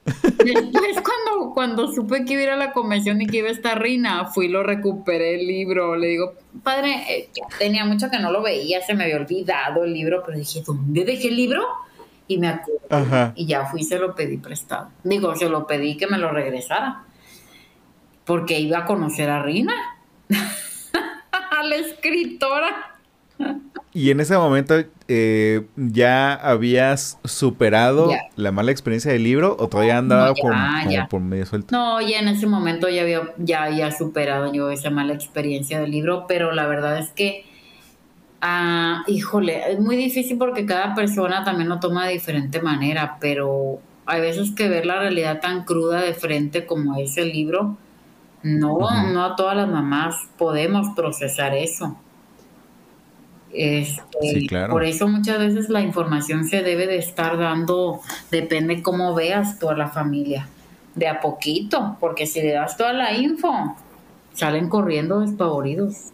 Después 0.05 0.97
cuando, 1.01 1.53
cuando 1.53 1.91
supe 1.91 2.25
que 2.25 2.33
iba 2.33 2.41
a 2.41 2.45
ir 2.45 2.49
a 2.51 2.55
la 2.55 2.71
convención 2.73 3.21
y 3.21 3.27
que 3.27 3.37
iba 3.37 3.49
a 3.49 3.51
estar 3.51 3.81
Rina, 3.81 4.25
fui 4.25 4.45
y 4.45 4.49
lo 4.49 4.63
recuperé 4.63 5.35
el 5.35 5.47
libro. 5.47 5.95
Le 5.95 6.07
digo, 6.07 6.33
padre, 6.63 7.03
eh, 7.09 7.29
tenía 7.59 7.85
mucho 7.85 8.09
que 8.09 8.19
no 8.19 8.31
lo 8.31 8.41
veía, 8.41 8.81
se 8.81 8.93
me 8.93 9.03
había 9.03 9.17
olvidado 9.17 9.83
el 9.83 9.93
libro, 9.93 10.23
pero 10.25 10.37
dije, 10.37 10.63
¿dónde 10.65 11.05
dejé 11.05 11.27
el 11.27 11.35
libro? 11.35 11.65
Y 12.27 12.37
me 12.37 12.47
acuerdo. 12.47 13.33
Y 13.35 13.45
ya 13.45 13.65
fui 13.65 13.81
y 13.81 13.83
se 13.83 13.99
lo 13.99 14.15
pedí 14.15 14.37
prestado. 14.37 14.89
Digo, 15.03 15.35
se 15.35 15.49
lo 15.49 15.67
pedí 15.67 15.97
que 15.97 16.07
me 16.07 16.17
lo 16.17 16.31
regresara. 16.31 17.03
Porque 18.25 18.59
iba 18.59 18.79
a 18.79 18.85
conocer 18.85 19.29
a 19.29 19.43
Rina, 19.43 19.73
a 21.51 21.63
la 21.63 21.75
escritora. 21.75 22.95
Y 23.93 24.09
en 24.09 24.21
ese 24.21 24.37
momento 24.37 24.75
eh, 25.09 25.65
ya 25.75 26.33
habías 26.33 27.17
superado 27.25 28.09
la 28.37 28.51
mala 28.51 28.71
experiencia 28.71 29.11
del 29.11 29.23
libro 29.23 29.57
o 29.59 29.67
todavía 29.67 29.97
andaba 29.97 30.33
por, 31.09 31.19
medio 31.19 31.45
suelto. 31.45 31.75
No, 31.75 31.99
ya 31.99 32.19
en 32.19 32.29
ese 32.29 32.47
momento 32.47 32.87
ya 32.87 33.01
había 33.01 33.21
ya 33.37 33.63
había 33.63 33.91
superado 33.91 34.53
yo 34.53 34.71
esa 34.71 34.89
mala 34.89 35.13
experiencia 35.13 35.81
del 35.81 35.91
libro, 35.91 36.25
pero 36.27 36.53
la 36.53 36.67
verdad 36.67 36.99
es 36.99 37.09
que 37.09 37.45
ah, 38.39 39.03
híjole, 39.07 39.73
es 39.73 39.79
muy 39.79 39.97
difícil 39.97 40.37
porque 40.37 40.65
cada 40.65 40.95
persona 40.95 41.43
también 41.43 41.67
lo 41.67 41.79
toma 41.81 42.07
de 42.07 42.13
diferente 42.13 42.61
manera, 42.61 43.17
pero 43.19 43.79
hay 44.05 44.21
veces 44.21 44.51
que 44.51 44.69
ver 44.69 44.85
la 44.85 44.99
realidad 44.99 45.41
tan 45.41 45.65
cruda 45.65 46.01
de 46.01 46.13
frente 46.13 46.65
como 46.65 46.97
es 46.97 47.17
el 47.17 47.33
libro, 47.33 47.77
no, 48.43 48.79
no 49.11 49.25
a 49.25 49.35
todas 49.35 49.55
las 49.57 49.69
mamás 49.69 50.15
podemos 50.37 50.95
procesar 50.95 51.53
eso. 51.53 51.97
Este, 53.53 54.47
por 54.69 54.83
eso 54.83 55.07
muchas 55.07 55.39
veces 55.39 55.69
la 55.69 55.81
información 55.81 56.45
se 56.45 56.61
debe 56.61 56.87
de 56.87 56.97
estar 56.97 57.37
dando, 57.37 58.01
depende 58.29 58.81
cómo 58.81 59.13
veas 59.13 59.59
toda 59.59 59.75
la 59.75 59.89
familia, 59.89 60.47
de 60.95 61.07
a 61.07 61.19
poquito, 61.19 61.97
porque 61.99 62.27
si 62.27 62.41
le 62.41 62.53
das 62.53 62.77
toda 62.77 62.93
la 62.93 63.13
info, 63.13 63.75
salen 64.33 64.69
corriendo 64.69 65.19
despavoridos. 65.19 66.11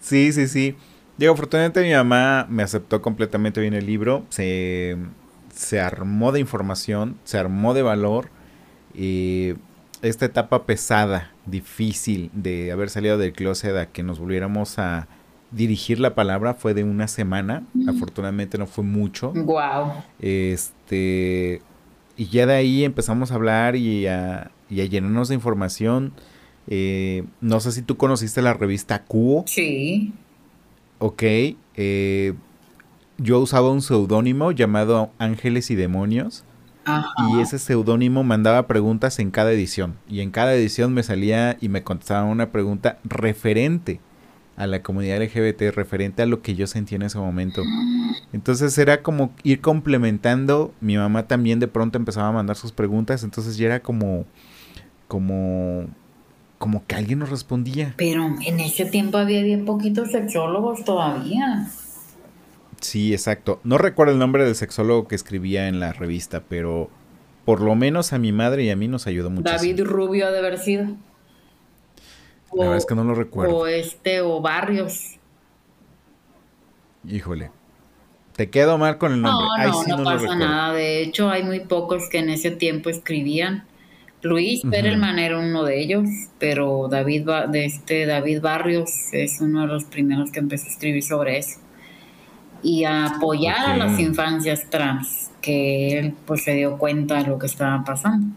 sí, 0.00 0.32
sí, 0.32 0.46
sí. 0.46 0.76
Digo, 1.16 1.32
afortunadamente 1.32 1.82
mi 1.82 1.92
mamá 1.92 2.46
me 2.48 2.62
aceptó 2.62 3.02
completamente 3.02 3.60
bien 3.60 3.74
el 3.74 3.86
libro, 3.86 4.24
se, 4.30 4.96
se 5.54 5.80
armó 5.80 6.32
de 6.32 6.40
información, 6.40 7.16
se 7.24 7.38
armó 7.38 7.74
de 7.74 7.82
valor 7.82 8.28
y 8.94 9.54
esta 10.00 10.24
etapa 10.26 10.64
pesada, 10.64 11.31
difícil 11.46 12.30
de 12.32 12.72
haber 12.72 12.90
salido 12.90 13.18
del 13.18 13.32
closet 13.32 13.76
a 13.76 13.86
que 13.86 14.02
nos 14.02 14.18
volviéramos 14.18 14.78
a 14.78 15.08
dirigir 15.50 16.00
la 16.00 16.14
palabra 16.14 16.54
fue 16.54 16.74
de 16.74 16.84
una 16.84 17.08
semana. 17.08 17.64
Afortunadamente 17.88 18.58
no 18.58 18.66
fue 18.66 18.84
mucho. 18.84 19.32
Wow. 19.32 19.92
Este 20.20 21.60
y 22.16 22.26
ya 22.26 22.46
de 22.46 22.54
ahí 22.54 22.84
empezamos 22.84 23.32
a 23.32 23.36
hablar 23.36 23.76
y 23.76 24.06
a, 24.06 24.50
y 24.68 24.80
a 24.80 24.84
llenarnos 24.84 25.28
de 25.28 25.34
información. 25.34 26.12
Eh, 26.68 27.24
no 27.40 27.60
sé 27.60 27.72
si 27.72 27.82
tú 27.82 27.96
conociste 27.96 28.42
la 28.42 28.54
revista 28.54 29.02
Cuo. 29.04 29.44
Sí. 29.46 30.12
Ok. 30.98 31.22
Eh, 31.74 32.34
yo 33.18 33.40
usaba 33.40 33.70
un 33.70 33.82
seudónimo 33.82 34.52
llamado 34.52 35.10
Ángeles 35.18 35.70
y 35.70 35.74
Demonios. 35.74 36.44
Y 36.84 37.40
ese 37.40 37.58
seudónimo 37.58 38.24
mandaba 38.24 38.66
preguntas 38.66 39.18
en 39.18 39.30
cada 39.30 39.52
edición. 39.52 39.96
Y 40.08 40.20
en 40.20 40.30
cada 40.30 40.54
edición 40.54 40.92
me 40.94 41.02
salía 41.02 41.56
y 41.60 41.68
me 41.68 41.82
contestaba 41.82 42.24
una 42.24 42.50
pregunta 42.50 42.98
referente 43.04 44.00
a 44.56 44.66
la 44.66 44.82
comunidad 44.82 45.22
LGBT, 45.22 45.74
referente 45.74 46.22
a 46.22 46.26
lo 46.26 46.42
que 46.42 46.54
yo 46.54 46.66
sentía 46.66 46.96
en 46.96 47.02
ese 47.02 47.18
momento. 47.18 47.62
Entonces 48.32 48.76
era 48.78 49.02
como 49.02 49.32
ir 49.42 49.60
complementando. 49.60 50.72
Mi 50.80 50.96
mamá 50.96 51.26
también 51.26 51.58
de 51.58 51.68
pronto 51.68 51.98
empezaba 51.98 52.28
a 52.28 52.32
mandar 52.32 52.56
sus 52.56 52.72
preguntas. 52.72 53.22
Entonces 53.24 53.56
ya 53.56 53.66
era 53.66 53.80
como. 53.80 54.24
como. 55.08 55.86
como 56.58 56.84
que 56.86 56.94
alguien 56.94 57.20
nos 57.20 57.30
respondía. 57.30 57.94
Pero 57.96 58.26
en 58.44 58.60
ese 58.60 58.84
tiempo 58.84 59.18
había 59.18 59.42
bien 59.42 59.64
poquitos 59.64 60.10
sexólogos 60.10 60.84
todavía. 60.84 61.68
Sí, 62.82 63.12
exacto. 63.12 63.60
No 63.64 63.78
recuerdo 63.78 64.12
el 64.12 64.18
nombre 64.18 64.44
del 64.44 64.54
sexólogo 64.56 65.08
que 65.08 65.14
escribía 65.14 65.68
en 65.68 65.80
la 65.80 65.92
revista, 65.92 66.42
pero 66.48 66.90
por 67.44 67.60
lo 67.60 67.74
menos 67.74 68.12
a 68.12 68.18
mi 68.18 68.32
madre 68.32 68.64
y 68.64 68.70
a 68.70 68.76
mí 68.76 68.88
nos 68.88 69.06
ayudó 69.06 69.30
mucho. 69.30 69.50
David 69.50 69.82
Rubio 69.84 70.26
ha 70.26 70.30
de 70.30 70.38
haber 70.38 70.58
sido. 70.58 70.84
la 72.52 72.64
verdad 72.64 72.76
es 72.76 72.86
que 72.86 72.94
no 72.94 73.04
lo 73.04 73.14
recuerdo. 73.14 73.56
O 73.56 73.66
este, 73.66 74.20
o 74.20 74.40
Barrios. 74.40 75.18
Híjole. 77.08 77.50
Te 78.36 78.50
quedo 78.50 78.78
mal 78.78 78.98
con 78.98 79.12
el 79.12 79.22
nombre. 79.22 79.46
No, 79.64 79.84
no, 79.84 79.96
no, 79.98 80.04
pasa 80.04 80.34
nada. 80.34 80.72
De 80.72 81.02
hecho, 81.02 81.30
hay 81.30 81.44
muy 81.44 81.60
pocos 81.60 82.08
que 82.10 82.18
en 82.18 82.30
ese 82.30 82.50
tiempo 82.50 82.90
escribían. 82.90 83.64
Luis 84.22 84.62
Perelman 84.68 85.18
era 85.18 85.38
uno 85.38 85.64
de 85.64 85.80
ellos, 85.80 86.08
pero 86.38 86.88
David, 86.88 87.28
de 87.50 87.64
este 87.64 88.06
David 88.06 88.40
Barrios 88.40 89.12
es 89.12 89.40
uno 89.40 89.62
de 89.62 89.66
los 89.66 89.84
primeros 89.84 90.30
que 90.30 90.38
empezó 90.38 90.66
a 90.66 90.70
escribir 90.70 91.02
sobre 91.02 91.38
eso. 91.38 91.58
Y 92.62 92.84
a 92.84 93.06
apoyar 93.06 93.70
a 93.70 93.76
las 93.76 93.98
infancias 93.98 94.70
trans, 94.70 95.30
que 95.40 95.98
él 95.98 96.14
pues 96.26 96.44
se 96.44 96.52
dio 96.54 96.78
cuenta 96.78 97.22
de 97.22 97.28
lo 97.28 97.38
que 97.38 97.46
estaba 97.46 97.84
pasando. 97.84 98.36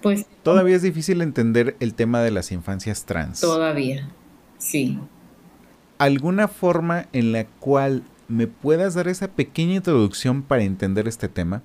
Pues 0.00 0.26
todavía 0.42 0.76
es 0.76 0.82
difícil 0.82 1.22
entender 1.22 1.76
el 1.80 1.94
tema 1.94 2.20
de 2.20 2.30
las 2.30 2.52
infancias 2.52 3.04
trans. 3.04 3.40
Todavía, 3.40 4.08
sí. 4.58 4.98
¿Alguna 5.98 6.46
forma 6.48 7.06
en 7.12 7.32
la 7.32 7.46
cual 7.46 8.02
me 8.28 8.46
puedas 8.46 8.94
dar 8.94 9.08
esa 9.08 9.28
pequeña 9.28 9.74
introducción 9.76 10.42
para 10.42 10.62
entender 10.62 11.08
este 11.08 11.28
tema? 11.28 11.62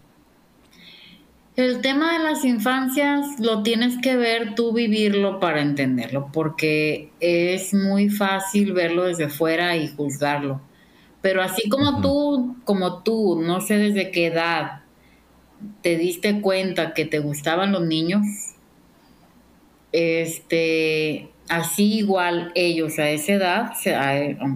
El 1.60 1.82
tema 1.82 2.14
de 2.14 2.24
las 2.24 2.46
infancias 2.46 3.38
lo 3.38 3.64
tienes 3.64 3.98
que 3.98 4.16
ver 4.16 4.56
tú 4.56 4.72
vivirlo 4.72 5.42
para 5.42 5.62
entenderlo, 5.62 6.30
porque 6.32 7.12
es 7.20 7.74
muy 7.74 8.08
fácil 8.08 8.72
verlo 8.72 9.04
desde 9.04 9.28
fuera 9.28 9.76
y 9.76 9.90
juzgarlo. 9.90 10.62
Pero 11.20 11.42
así 11.42 11.68
como 11.68 12.00
tú, 12.00 12.56
como 12.64 13.04
tú, 13.04 13.42
no 13.46 13.60
sé 13.60 13.76
desde 13.76 14.10
qué 14.10 14.28
edad 14.28 14.84
te 15.82 15.98
diste 15.98 16.40
cuenta 16.40 16.94
que 16.94 17.04
te 17.04 17.20
gustaban 17.20 17.74
los 17.74 17.86
niños, 17.86 18.22
este, 19.92 21.28
así 21.50 21.98
igual 21.98 22.54
ellos 22.56 22.98
a 23.00 23.10
esa 23.10 23.34
edad, 23.34 23.74
a 23.98 24.14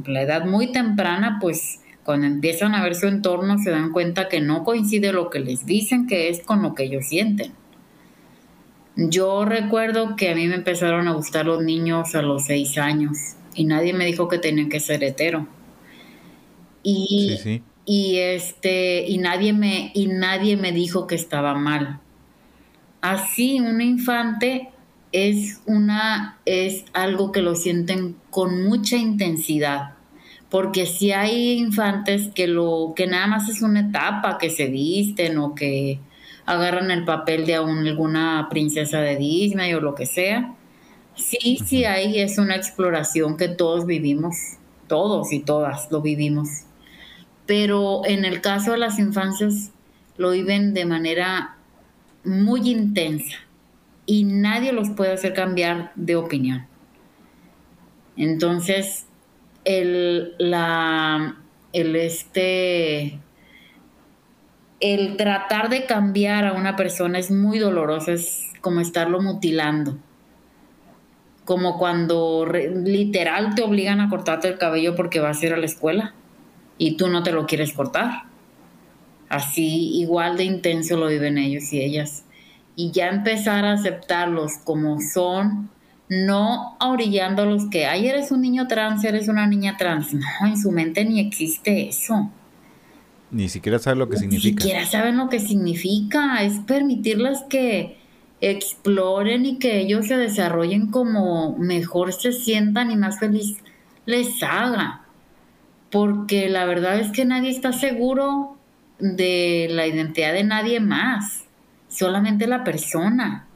la 0.07 0.21
edad 0.21 0.45
muy 0.45 0.71
temprana, 0.71 1.39
pues 1.41 1.82
cuando 2.03 2.27
empiezan 2.27 2.75
a 2.75 2.83
ver 2.83 2.95
su 2.95 3.07
entorno 3.07 3.57
se 3.59 3.71
dan 3.71 3.91
cuenta 3.91 4.27
que 4.27 4.41
no 4.41 4.63
coincide 4.63 5.13
lo 5.13 5.29
que 5.29 5.39
les 5.39 5.65
dicen 5.65 6.05
que 6.05 6.29
es 6.29 6.41
con 6.43 6.61
lo 6.61 6.75
que 6.75 6.83
ellos 6.83 7.07
sienten. 7.07 7.53
Yo 8.95 9.45
recuerdo 9.45 10.15
que 10.15 10.29
a 10.29 10.35
mí 10.35 10.47
me 10.47 10.55
empezaron 10.55 11.07
a 11.07 11.13
gustar 11.13 11.45
los 11.45 11.63
niños 11.63 12.13
a 12.13 12.21
los 12.21 12.45
seis 12.45 12.77
años 12.77 13.17
y 13.55 13.65
nadie 13.65 13.93
me 13.93 14.05
dijo 14.05 14.27
que 14.27 14.37
tenían 14.37 14.69
que 14.69 14.79
ser 14.79 15.03
hetero. 15.03 15.47
Y, 16.83 17.61
y 17.85 18.17
este, 18.17 19.05
y 19.07 19.17
nadie 19.17 19.53
me, 19.53 19.91
y 19.95 20.07
nadie 20.07 20.57
me 20.57 20.73
dijo 20.73 21.07
que 21.07 21.15
estaba 21.15 21.55
mal. 21.55 22.01
Así, 23.01 23.59
un 23.59 23.81
infante 23.81 24.69
es 25.11 25.61
una, 25.65 26.39
es 26.45 26.85
algo 26.93 27.31
que 27.31 27.41
lo 27.41 27.55
sienten 27.55 28.15
con 28.29 28.63
mucha 28.65 28.97
intensidad 28.97 29.92
porque 30.53 30.85
si 30.85 31.11
hay 31.11 31.53
infantes 31.53 32.29
que 32.35 32.45
lo 32.45 32.93
que 32.95 33.07
nada 33.07 33.25
más 33.25 33.49
es 33.49 33.63
una 33.63 33.79
etapa 33.79 34.37
que 34.37 34.51
se 34.51 34.67
visten 34.67 35.39
o 35.39 35.55
que 35.55 35.99
agarran 36.45 36.91
el 36.91 37.05
papel 37.05 37.47
de 37.47 37.55
alguna 37.55 38.49
princesa 38.51 38.99
de 38.99 39.15
Disney 39.15 39.73
o 39.73 39.81
lo 39.81 39.95
que 39.95 40.05
sea. 40.05 40.53
Sí, 41.15 41.57
sí 41.65 41.85
hay, 41.85 42.19
es 42.19 42.37
una 42.37 42.55
exploración 42.55 43.35
que 43.35 43.47
todos 43.47 43.87
vivimos, 43.87 44.35
todos 44.85 45.33
y 45.33 45.39
todas 45.39 45.91
lo 45.91 46.03
vivimos. 46.03 46.65
Pero 47.47 48.05
en 48.05 48.23
el 48.23 48.39
caso 48.39 48.73
de 48.73 48.77
las 48.77 48.99
infancias 48.99 49.71
lo 50.17 50.29
viven 50.29 50.75
de 50.75 50.85
manera 50.85 51.57
muy 52.23 52.69
intensa 52.69 53.37
y 54.05 54.23
nadie 54.23 54.71
los 54.71 54.91
puede 54.91 55.13
hacer 55.13 55.33
cambiar 55.33 55.93
de 55.95 56.15
opinión. 56.15 56.67
Entonces, 58.15 59.07
el, 59.65 60.35
la, 60.37 61.37
el, 61.71 61.95
este, 61.95 63.19
el 64.79 65.17
tratar 65.17 65.69
de 65.69 65.85
cambiar 65.85 66.45
a 66.45 66.53
una 66.53 66.75
persona 66.75 67.19
es 67.19 67.31
muy 67.31 67.59
doloroso, 67.59 68.11
es 68.11 68.51
como 68.61 68.79
estarlo 68.79 69.21
mutilando. 69.21 69.97
Como 71.45 71.77
cuando 71.77 72.45
literal 72.45 73.55
te 73.55 73.63
obligan 73.63 73.99
a 73.99 74.09
cortarte 74.09 74.47
el 74.47 74.57
cabello 74.57 74.95
porque 74.95 75.19
vas 75.19 75.41
a 75.41 75.45
ir 75.45 75.53
a 75.53 75.57
la 75.57 75.65
escuela 75.65 76.13
y 76.77 76.95
tú 76.95 77.09
no 77.09 77.23
te 77.23 77.31
lo 77.31 77.45
quieres 77.45 77.73
cortar. 77.73 78.23
Así 79.29 79.99
igual 79.99 80.37
de 80.37 80.45
intenso 80.45 80.95
lo 80.95 81.07
viven 81.07 81.37
ellos 81.37 81.73
y 81.73 81.81
ellas. 81.81 82.23
Y 82.75 82.91
ya 82.91 83.09
empezar 83.09 83.65
a 83.65 83.73
aceptarlos 83.73 84.53
como 84.63 84.99
son, 85.01 85.69
no 86.09 86.77
orillando 86.79 87.43
a 87.43 87.45
los 87.45 87.69
que, 87.69 87.85
ay, 87.85 88.07
eres 88.07 88.31
un 88.31 88.41
niño 88.41 88.67
trans, 88.67 89.03
eres 89.03 89.27
una 89.27 89.47
niña 89.47 89.77
trans. 89.77 90.13
No, 90.13 90.47
en 90.47 90.57
su 90.57 90.71
mente 90.71 91.05
ni 91.05 91.19
existe 91.19 91.87
eso. 91.87 92.29
Ni 93.31 93.49
siquiera 93.49 93.79
saben 93.79 93.99
lo 93.99 94.09
que 94.09 94.17
significa. 94.17 94.55
Ni 94.55 94.61
siquiera 94.61 94.85
saben 94.85 95.17
lo 95.17 95.29
que 95.29 95.39
significa. 95.39 96.43
Es 96.43 96.59
permitirles 96.59 97.41
que 97.49 97.97
exploren 98.41 99.45
y 99.45 99.57
que 99.57 99.79
ellos 99.79 100.07
se 100.07 100.17
desarrollen 100.17 100.91
como 100.91 101.57
mejor 101.57 102.13
se 102.13 102.31
sientan 102.33 102.91
y 102.91 102.95
más 102.95 103.17
feliz 103.19 103.57
les 104.05 104.43
haga. 104.43 105.05
Porque 105.89 106.49
la 106.49 106.65
verdad 106.65 106.99
es 106.99 107.11
que 107.11 107.25
nadie 107.25 107.49
está 107.49 107.71
seguro 107.71 108.57
de 108.99 109.67
la 109.69 109.87
identidad 109.87 110.33
de 110.33 110.43
nadie 110.43 110.79
más, 110.79 111.45
solamente 111.87 112.47
la 112.47 112.63
persona. 112.63 113.47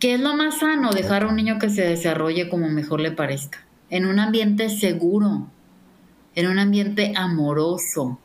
¿Qué 0.00 0.14
es 0.14 0.20
lo 0.20 0.34
más 0.34 0.60
sano? 0.60 0.92
Dejar 0.92 1.24
a 1.24 1.26
un 1.26 1.36
niño 1.36 1.58
que 1.58 1.68
se 1.68 1.82
desarrolle 1.82 2.48
como 2.48 2.70
mejor 2.70 3.00
le 3.00 3.12
parezca, 3.12 3.58
en 3.90 4.06
un 4.06 4.18
ambiente 4.18 4.70
seguro, 4.70 5.46
en 6.34 6.48
un 6.48 6.58
ambiente 6.58 7.12
amoroso. 7.14 8.18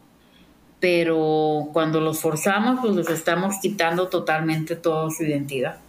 Pero 0.80 1.68
cuando 1.74 2.00
los 2.00 2.22
forzamos, 2.22 2.80
pues 2.80 2.96
les 2.96 3.10
estamos 3.10 3.56
quitando 3.62 4.08
totalmente 4.08 4.78
toda 4.78 5.12
su 5.12 5.24
identidad. 5.24 5.80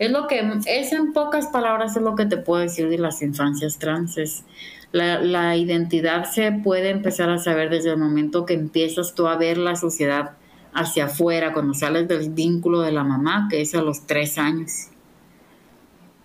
Es 0.00 0.10
lo 0.10 0.26
que, 0.26 0.42
es 0.66 0.92
en 0.92 1.12
pocas 1.12 1.46
palabras, 1.46 1.94
es 1.94 2.02
lo 2.02 2.16
que 2.16 2.26
te 2.26 2.38
puedo 2.38 2.62
decir 2.62 2.88
de 2.88 2.98
las 2.98 3.22
infancias 3.22 3.78
trans. 3.78 4.42
la, 4.90 5.20
la 5.20 5.56
identidad 5.56 6.24
se 6.24 6.50
puede 6.50 6.90
empezar 6.90 7.30
a 7.30 7.38
saber 7.38 7.70
desde 7.70 7.90
el 7.90 7.98
momento 7.98 8.44
que 8.44 8.54
empiezas 8.54 9.14
tú 9.14 9.28
a 9.28 9.36
ver 9.36 9.56
la 9.56 9.76
sociedad 9.76 10.32
hacia 10.74 11.04
afuera, 11.04 11.52
cuando 11.52 11.74
sales 11.74 12.08
del 12.08 12.30
vínculo 12.30 12.80
de 12.80 12.90
la 12.90 13.04
mamá, 13.04 13.46
que 13.48 13.60
es 13.60 13.76
a 13.76 13.82
los 13.82 14.04
tres 14.04 14.36
años 14.36 14.88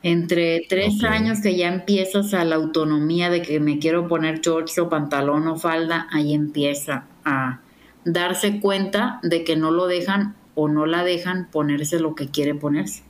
entre 0.04 0.66
tres 0.68 1.02
años 1.06 1.40
que 1.42 1.56
ya 1.56 1.70
empiezas 1.70 2.34
a 2.34 2.44
la 2.44 2.56
autonomía 2.56 3.30
de 3.30 3.42
que 3.42 3.62
me 3.62 3.80
quiero 3.80 4.10
poner 4.10 4.42
shorts 4.42 4.78
o 4.78 4.90
pantalón 4.90 5.48
o 5.48 5.56
falda, 5.56 6.08
ahí 6.12 6.34
empieza 6.34 7.08
a 7.24 7.62
darse 8.04 8.60
cuenta 8.60 9.20
de 9.24 9.46
que 9.46 9.56
no 9.56 9.72
lo 9.72 9.88
dejan 9.88 10.36
o 10.56 10.68
no 10.68 10.86
la 10.86 11.06
dejan 11.06 11.50
ponerse 11.50 12.02
lo 12.02 12.16
que 12.16 12.28
quiere 12.28 12.54
ponerse. 12.54 13.04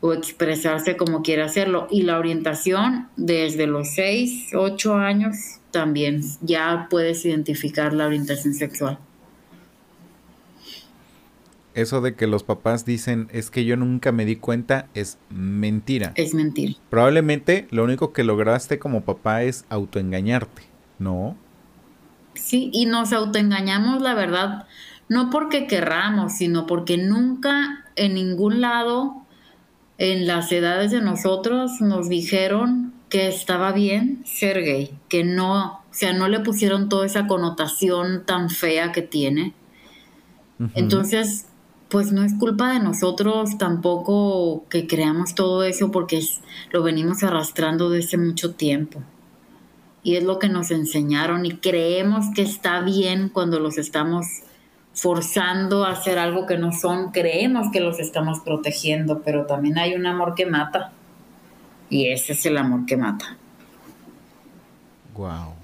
O 0.00 0.14
expresarse 0.14 0.96
como 0.96 1.22
quiere 1.22 1.42
hacerlo. 1.42 1.88
Y 1.90 2.02
la 2.02 2.18
orientación 2.18 3.08
desde 3.16 3.66
los 3.66 3.94
seis, 3.94 4.48
ocho 4.54 4.94
años 4.94 5.60
también 5.70 6.22
ya 6.40 6.86
puedes 6.88 7.24
identificar 7.24 7.92
la 7.92 8.06
orientación 8.06 8.54
sexual 8.54 8.98
eso 11.74 12.00
de 12.00 12.14
que 12.14 12.26
los 12.26 12.42
papás 12.42 12.84
dicen 12.84 13.28
es 13.32 13.50
que 13.50 13.64
yo 13.64 13.76
nunca 13.76 14.12
me 14.12 14.24
di 14.24 14.36
cuenta 14.36 14.88
es 14.94 15.18
mentira. 15.28 16.12
Es 16.14 16.34
mentira. 16.34 16.74
Probablemente 16.90 17.66
lo 17.70 17.84
único 17.84 18.12
que 18.12 18.24
lograste 18.24 18.78
como 18.78 19.04
papá 19.04 19.42
es 19.42 19.64
autoengañarte, 19.68 20.62
¿no? 20.98 21.36
Sí, 22.34 22.70
y 22.72 22.86
nos 22.86 23.12
autoengañamos, 23.12 24.02
la 24.02 24.14
verdad, 24.14 24.66
no 25.08 25.30
porque 25.30 25.66
querramos, 25.66 26.32
sino 26.32 26.66
porque 26.66 26.96
nunca 26.96 27.84
en 27.96 28.14
ningún 28.14 28.60
lado 28.60 29.22
en 29.98 30.26
las 30.26 30.50
edades 30.50 30.90
de 30.90 31.00
nosotros 31.00 31.80
nos 31.80 32.08
dijeron 32.08 32.92
que 33.08 33.28
estaba 33.28 33.72
bien 33.72 34.22
ser 34.24 34.62
gay, 34.64 34.98
que 35.08 35.22
no, 35.22 35.74
o 35.74 35.82
sea, 35.92 36.12
no 36.12 36.28
le 36.28 36.40
pusieron 36.40 36.88
toda 36.88 37.06
esa 37.06 37.26
connotación 37.28 38.24
tan 38.26 38.50
fea 38.50 38.90
que 38.90 39.02
tiene. 39.02 39.54
Entonces, 40.74 41.46
pues 41.94 42.10
no 42.10 42.24
es 42.24 42.34
culpa 42.34 42.72
de 42.72 42.80
nosotros 42.80 43.56
tampoco 43.56 44.64
que 44.68 44.88
creamos 44.88 45.36
todo 45.36 45.62
eso 45.62 45.92
porque 45.92 46.20
lo 46.72 46.82
venimos 46.82 47.22
arrastrando 47.22 47.88
desde 47.88 48.18
mucho 48.18 48.56
tiempo. 48.56 49.00
Y 50.02 50.16
es 50.16 50.24
lo 50.24 50.40
que 50.40 50.48
nos 50.48 50.72
enseñaron 50.72 51.46
y 51.46 51.58
creemos 51.58 52.26
que 52.34 52.42
está 52.42 52.80
bien 52.80 53.28
cuando 53.28 53.60
los 53.60 53.78
estamos 53.78 54.26
forzando 54.92 55.84
a 55.84 55.92
hacer 55.92 56.18
algo 56.18 56.46
que 56.46 56.58
no 56.58 56.72
son, 56.72 57.12
creemos 57.12 57.68
que 57.70 57.78
los 57.78 58.00
estamos 58.00 58.40
protegiendo, 58.40 59.22
pero 59.22 59.46
también 59.46 59.78
hay 59.78 59.94
un 59.94 60.06
amor 60.06 60.34
que 60.34 60.46
mata. 60.46 60.90
Y 61.90 62.08
ese 62.08 62.32
es 62.32 62.44
el 62.44 62.56
amor 62.56 62.86
que 62.86 62.96
mata. 62.96 63.36
Wow. 65.14 65.54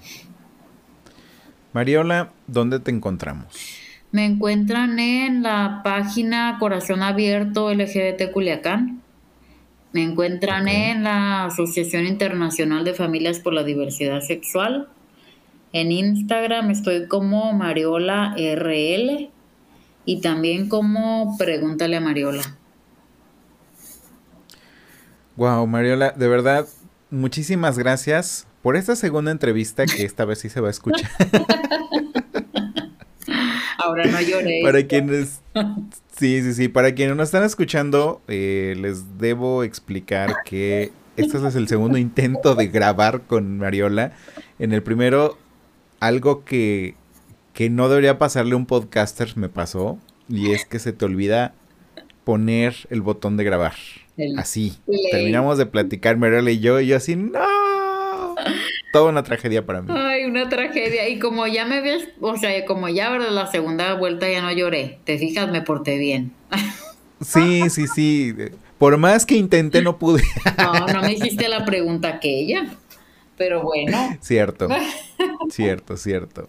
Mariola, 1.73 2.31
¿dónde 2.47 2.79
te 2.79 2.89
encontramos? 2.89 3.80
Me 4.11 4.25
encuentran 4.25 4.99
en 4.99 5.41
la 5.41 5.81
página 5.83 6.57
Corazón 6.59 7.01
Abierto 7.01 7.73
LGBT 7.73 8.31
Culiacán. 8.33 9.01
Me 9.93 10.03
encuentran 10.03 10.67
en 10.67 11.03
la 11.03 11.45
Asociación 11.45 12.05
Internacional 12.05 12.83
de 12.83 12.93
Familias 12.93 13.39
por 13.39 13.53
la 13.53 13.63
Diversidad 13.63 14.19
Sexual. 14.19 14.89
En 15.71 15.93
Instagram 15.93 16.71
estoy 16.71 17.07
como 17.07 17.53
Mariola 17.53 18.35
RL. 18.35 19.29
Y 20.03 20.19
también 20.19 20.67
como 20.67 21.37
pregúntale 21.37 21.95
a 21.95 22.01
Mariola. 22.01 22.57
Wow, 25.37 25.67
Mariola, 25.67 26.11
de 26.11 26.27
verdad, 26.27 26.67
muchísimas 27.11 27.77
gracias 27.77 28.47
por 28.61 28.75
esta 28.75 28.95
segunda 28.95 29.31
entrevista 29.31 29.85
que 29.85 30.03
esta 30.03 30.25
vez 30.25 30.39
sí 30.39 30.49
se 30.49 30.59
va 30.59 30.67
a 30.67 30.71
escuchar. 30.71 31.09
Ahora 33.83 34.05
no 34.05 34.21
lloré. 34.21 34.61
Para 34.63 34.85
quienes. 34.85 35.41
Sí, 36.17 36.41
sí, 36.41 36.53
sí. 36.53 36.67
Para 36.67 36.93
quienes 36.93 37.15
nos 37.15 37.29
están 37.29 37.43
escuchando, 37.43 38.21
eh, 38.27 38.75
les 38.77 39.17
debo 39.17 39.63
explicar 39.63 40.35
que 40.45 40.91
este 41.17 41.37
es 41.37 41.55
el 41.55 41.67
segundo 41.67 41.97
intento 41.97 42.55
de 42.55 42.67
grabar 42.67 43.21
con 43.21 43.57
Mariola. 43.57 44.13
En 44.59 44.71
el 44.71 44.83
primero, 44.83 45.37
algo 45.99 46.45
que, 46.45 46.95
que 47.53 47.69
no 47.69 47.89
debería 47.89 48.17
pasarle 48.17 48.53
a 48.53 48.57
un 48.57 48.65
podcaster 48.65 49.35
me 49.37 49.49
pasó. 49.49 49.99
Y 50.29 50.51
es 50.51 50.65
que 50.65 50.79
se 50.79 50.93
te 50.93 51.05
olvida 51.05 51.53
poner 52.23 52.75
el 52.89 53.01
botón 53.01 53.37
de 53.37 53.43
grabar. 53.43 53.73
así. 54.37 54.77
Terminamos 55.11 55.57
de 55.57 55.65
platicar 55.65 56.17
Mariola 56.17 56.51
y 56.51 56.59
yo, 56.59 56.79
y 56.79 56.87
yo 56.87 56.97
así, 56.97 57.15
¡no! 57.15 58.35
Toda 58.91 59.09
una 59.09 59.23
tragedia 59.23 59.65
para 59.65 59.81
mí. 59.81 59.93
Ay, 59.95 60.25
una 60.25 60.49
tragedia. 60.49 61.07
Y 61.07 61.19
como 61.19 61.47
ya 61.47 61.65
me 61.65 61.81
ves, 61.81 62.09
o 62.19 62.37
sea, 62.37 62.65
como 62.65 62.89
ya, 62.89 63.09
¿verdad? 63.09 63.31
La 63.31 63.47
segunda 63.47 63.93
vuelta 63.93 64.29
ya 64.29 64.41
no 64.41 64.51
lloré. 64.51 64.99
Te 65.05 65.17
fijas, 65.17 65.49
me 65.49 65.61
porté 65.61 65.97
bien. 65.97 66.33
Sí, 67.21 67.69
sí, 67.69 67.87
sí. 67.87 68.33
Por 68.77 68.97
más 68.97 69.25
que 69.25 69.35
intenté, 69.35 69.81
no 69.81 69.97
pude. 69.97 70.23
No, 70.57 70.87
no 70.87 71.01
me 71.01 71.13
hiciste 71.13 71.47
la 71.47 71.65
pregunta 71.65 72.19
que 72.19 72.39
ella. 72.39 72.65
Pero 73.37 73.63
bueno. 73.63 74.17
Cierto. 74.21 74.67
Cierto, 75.49 75.97
cierto. 75.97 76.47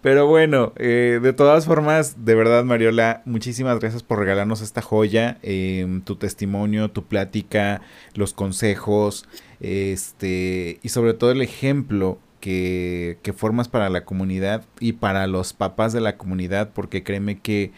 Pero 0.00 0.28
bueno, 0.28 0.72
eh, 0.76 1.18
de 1.20 1.32
todas 1.32 1.66
formas, 1.66 2.24
de 2.24 2.36
verdad, 2.36 2.62
Mariola, 2.64 3.22
muchísimas 3.24 3.80
gracias 3.80 4.04
por 4.04 4.20
regalarnos 4.20 4.60
esta 4.60 4.80
joya, 4.80 5.38
em, 5.42 6.02
tu 6.02 6.14
testimonio, 6.14 6.90
tu 6.90 7.04
plática, 7.04 7.80
los 8.14 8.32
consejos, 8.32 9.26
este, 9.60 10.78
y 10.82 10.88
sobre 10.90 11.14
todo 11.14 11.32
el 11.32 11.42
ejemplo 11.42 12.18
que, 12.40 13.18
que 13.22 13.32
formas 13.32 13.66
para 13.68 13.88
la 13.88 14.04
comunidad 14.04 14.64
y 14.78 14.92
para 14.92 15.26
los 15.26 15.52
papás 15.52 15.92
de 15.92 16.00
la 16.00 16.16
comunidad, 16.16 16.70
porque 16.72 17.02
créeme 17.02 17.40
que 17.40 17.72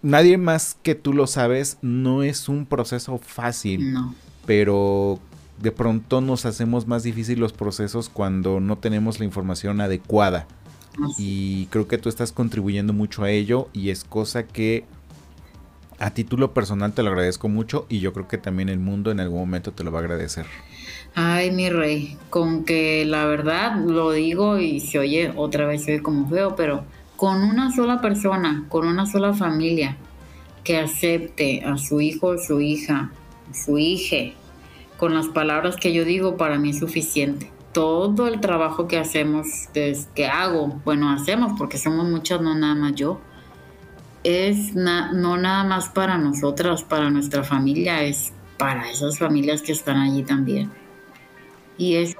nadie 0.00 0.38
más 0.38 0.78
que 0.80 0.94
tú 0.94 1.12
lo 1.12 1.26
sabes, 1.26 1.78
no 1.82 2.22
es 2.22 2.48
un 2.48 2.66
proceso 2.66 3.18
fácil. 3.18 3.92
No. 3.92 4.14
Pero 4.46 5.18
de 5.60 5.72
pronto 5.72 6.20
nos 6.20 6.46
hacemos 6.46 6.86
más 6.86 7.02
difícil 7.02 7.40
los 7.40 7.52
procesos 7.52 8.08
cuando 8.08 8.60
no 8.60 8.78
tenemos 8.78 9.18
la 9.18 9.24
información 9.24 9.80
adecuada. 9.80 10.46
Y 11.18 11.66
creo 11.66 11.88
que 11.88 11.98
tú 11.98 12.08
estás 12.08 12.32
contribuyendo 12.32 12.92
mucho 12.92 13.24
a 13.24 13.30
ello 13.30 13.68
y 13.72 13.90
es 13.90 14.04
cosa 14.04 14.46
que 14.46 14.84
a 15.98 16.10
título 16.10 16.52
personal 16.52 16.92
te 16.92 17.02
lo 17.02 17.10
agradezco 17.10 17.48
mucho 17.48 17.86
y 17.88 18.00
yo 18.00 18.12
creo 18.12 18.28
que 18.28 18.38
también 18.38 18.68
el 18.68 18.78
mundo 18.78 19.10
en 19.10 19.20
algún 19.20 19.40
momento 19.40 19.72
te 19.72 19.84
lo 19.84 19.92
va 19.92 20.00
a 20.00 20.02
agradecer. 20.02 20.46
Ay, 21.14 21.52
mi 21.52 21.70
rey, 21.70 22.16
con 22.30 22.64
que 22.64 23.04
la 23.04 23.24
verdad 23.26 23.76
lo 23.76 24.10
digo 24.10 24.58
y 24.58 24.80
se 24.80 24.98
oye 24.98 25.32
otra 25.36 25.66
vez, 25.66 25.84
se 25.84 25.92
oye 25.92 26.02
como 26.02 26.28
feo, 26.28 26.56
pero 26.56 26.84
con 27.16 27.42
una 27.42 27.74
sola 27.74 28.00
persona, 28.00 28.64
con 28.68 28.86
una 28.86 29.06
sola 29.06 29.32
familia 29.32 29.96
que 30.64 30.78
acepte 30.78 31.62
a 31.64 31.78
su 31.78 32.00
hijo, 32.00 32.38
su 32.38 32.60
hija, 32.60 33.12
su 33.52 33.78
hija, 33.78 34.34
con 34.96 35.14
las 35.14 35.28
palabras 35.28 35.76
que 35.76 35.92
yo 35.92 36.04
digo, 36.04 36.36
para 36.36 36.58
mí 36.58 36.70
es 36.70 36.78
suficiente. 36.78 37.53
Todo 37.74 38.28
el 38.28 38.40
trabajo 38.40 38.88
que 38.88 38.96
hacemos, 38.96 39.68
que 39.72 40.26
hago, 40.26 40.80
bueno, 40.84 41.10
hacemos 41.10 41.52
porque 41.58 41.76
somos 41.76 42.08
muchas, 42.08 42.40
no 42.40 42.54
nada 42.54 42.74
más 42.74 42.94
yo, 42.94 43.20
es 44.22 44.74
no 44.74 45.36
nada 45.36 45.64
más 45.64 45.90
para 45.90 46.16
nosotras, 46.16 46.82
para 46.82 47.10
nuestra 47.10 47.44
familia, 47.44 48.02
es 48.02 48.32
para 48.56 48.88
esas 48.88 49.18
familias 49.18 49.60
que 49.60 49.72
están 49.72 49.98
allí 49.98 50.22
también. 50.22 50.70
Y 51.76 51.96
eso, 51.96 52.16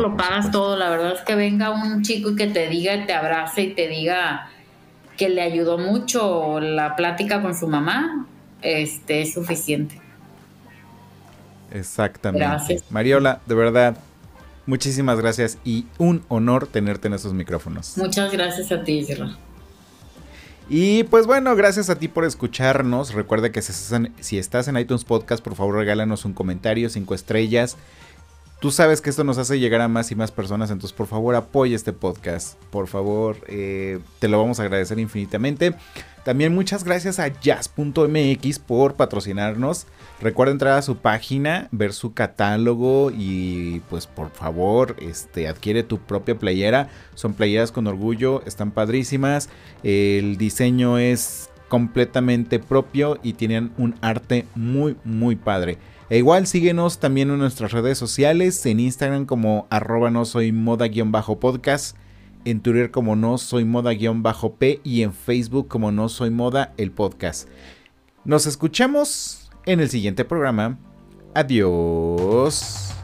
lo 0.00 0.16
pagas 0.16 0.50
todo. 0.50 0.76
La 0.76 0.88
verdad 0.88 1.12
es 1.12 1.20
que 1.20 1.34
venga 1.34 1.70
un 1.70 2.02
chico 2.02 2.30
y 2.30 2.36
que 2.36 2.46
te 2.46 2.68
diga, 2.68 3.06
te 3.06 3.12
abrace 3.12 3.62
y 3.62 3.74
te 3.74 3.86
diga 3.86 4.48
que 5.18 5.28
le 5.28 5.42
ayudó 5.42 5.78
mucho 5.78 6.58
la 6.58 6.96
plática 6.96 7.42
con 7.42 7.54
su 7.54 7.68
mamá, 7.68 8.26
este 8.62 9.20
es 9.20 9.34
suficiente. 9.34 10.00
Exactamente. 11.70 12.46
Gracias. 12.46 12.90
Mariola, 12.90 13.40
de 13.46 13.54
verdad, 13.54 13.96
muchísimas 14.66 15.18
gracias 15.20 15.58
y 15.64 15.86
un 15.98 16.24
honor 16.28 16.66
tenerte 16.66 17.08
en 17.08 17.14
esos 17.14 17.34
micrófonos. 17.34 17.96
Muchas 17.96 18.32
gracias 18.32 18.70
a 18.72 18.82
ti, 18.82 18.98
Isra. 18.98 19.36
Y 20.68 21.04
pues 21.04 21.26
bueno, 21.26 21.54
gracias 21.56 21.90
a 21.90 21.98
ti 21.98 22.08
por 22.08 22.24
escucharnos. 22.24 23.12
Recuerda 23.12 23.52
que 23.52 23.60
si 23.62 24.38
estás 24.38 24.68
en 24.68 24.78
iTunes 24.78 25.04
Podcast, 25.04 25.44
por 25.44 25.54
favor 25.56 25.76
regálanos 25.76 26.24
un 26.24 26.32
comentario, 26.32 26.88
cinco 26.88 27.14
estrellas. 27.14 27.76
Tú 28.60 28.70
sabes 28.70 29.02
que 29.02 29.10
esto 29.10 29.24
nos 29.24 29.36
hace 29.36 29.58
llegar 29.58 29.82
a 29.82 29.88
más 29.88 30.10
y 30.10 30.14
más 30.14 30.30
personas, 30.30 30.70
entonces 30.70 30.96
por 30.96 31.06
favor 31.06 31.34
apoya 31.34 31.76
este 31.76 31.92
podcast. 31.92 32.54
Por 32.70 32.86
favor, 32.86 33.36
eh, 33.46 33.98
te 34.20 34.28
lo 34.28 34.38
vamos 34.38 34.58
a 34.58 34.62
agradecer 34.62 34.98
infinitamente. 34.98 35.74
También 36.24 36.54
muchas 36.54 36.82
gracias 36.82 37.18
a 37.18 37.28
jazz.mx 37.28 38.58
por 38.60 38.94
patrocinarnos. 38.94 39.86
Recuerda 40.20 40.52
entrar 40.52 40.78
a 40.78 40.82
su 40.82 40.96
página, 40.96 41.68
ver 41.72 41.92
su 41.92 42.14
catálogo 42.14 43.10
y 43.10 43.80
pues 43.90 44.06
por 44.06 44.30
favor, 44.30 44.96
este, 45.00 45.48
adquiere 45.48 45.82
tu 45.82 45.98
propia 45.98 46.38
playera. 46.38 46.88
Son 47.14 47.34
playeras 47.34 47.72
con 47.72 47.86
orgullo, 47.86 48.42
están 48.46 48.70
padrísimas. 48.70 49.50
El 49.82 50.36
diseño 50.36 50.98
es 50.98 51.50
completamente 51.68 52.60
propio 52.60 53.18
y 53.22 53.32
tienen 53.32 53.72
un 53.76 53.96
arte 54.00 54.46
muy 54.54 54.96
muy 55.04 55.34
padre. 55.34 55.78
E 56.10 56.18
igual 56.18 56.46
síguenos 56.46 57.00
también 57.00 57.30
en 57.30 57.38
nuestras 57.38 57.72
redes 57.72 57.98
sociales, 57.98 58.64
en 58.66 58.78
Instagram 58.78 59.26
como 59.26 59.66
arroba 59.70 60.10
no 60.10 60.24
soy 60.24 60.52
moda-podcast, 60.52 61.96
en 62.44 62.60
Twitter 62.60 62.90
como 62.90 63.16
no 63.16 63.38
soy 63.38 63.64
moda-p 63.64 64.80
y 64.84 65.02
en 65.02 65.12
Facebook 65.12 65.66
como 65.66 65.90
no 65.90 66.08
soy 66.08 66.30
moda 66.30 66.72
el 66.76 66.92
podcast. 66.92 67.48
Nos 68.24 68.46
escuchamos 68.46 69.43
en 69.66 69.80
el 69.80 69.88
siguiente 69.90 70.24
programa. 70.24 70.78
Adiós. 71.34 72.94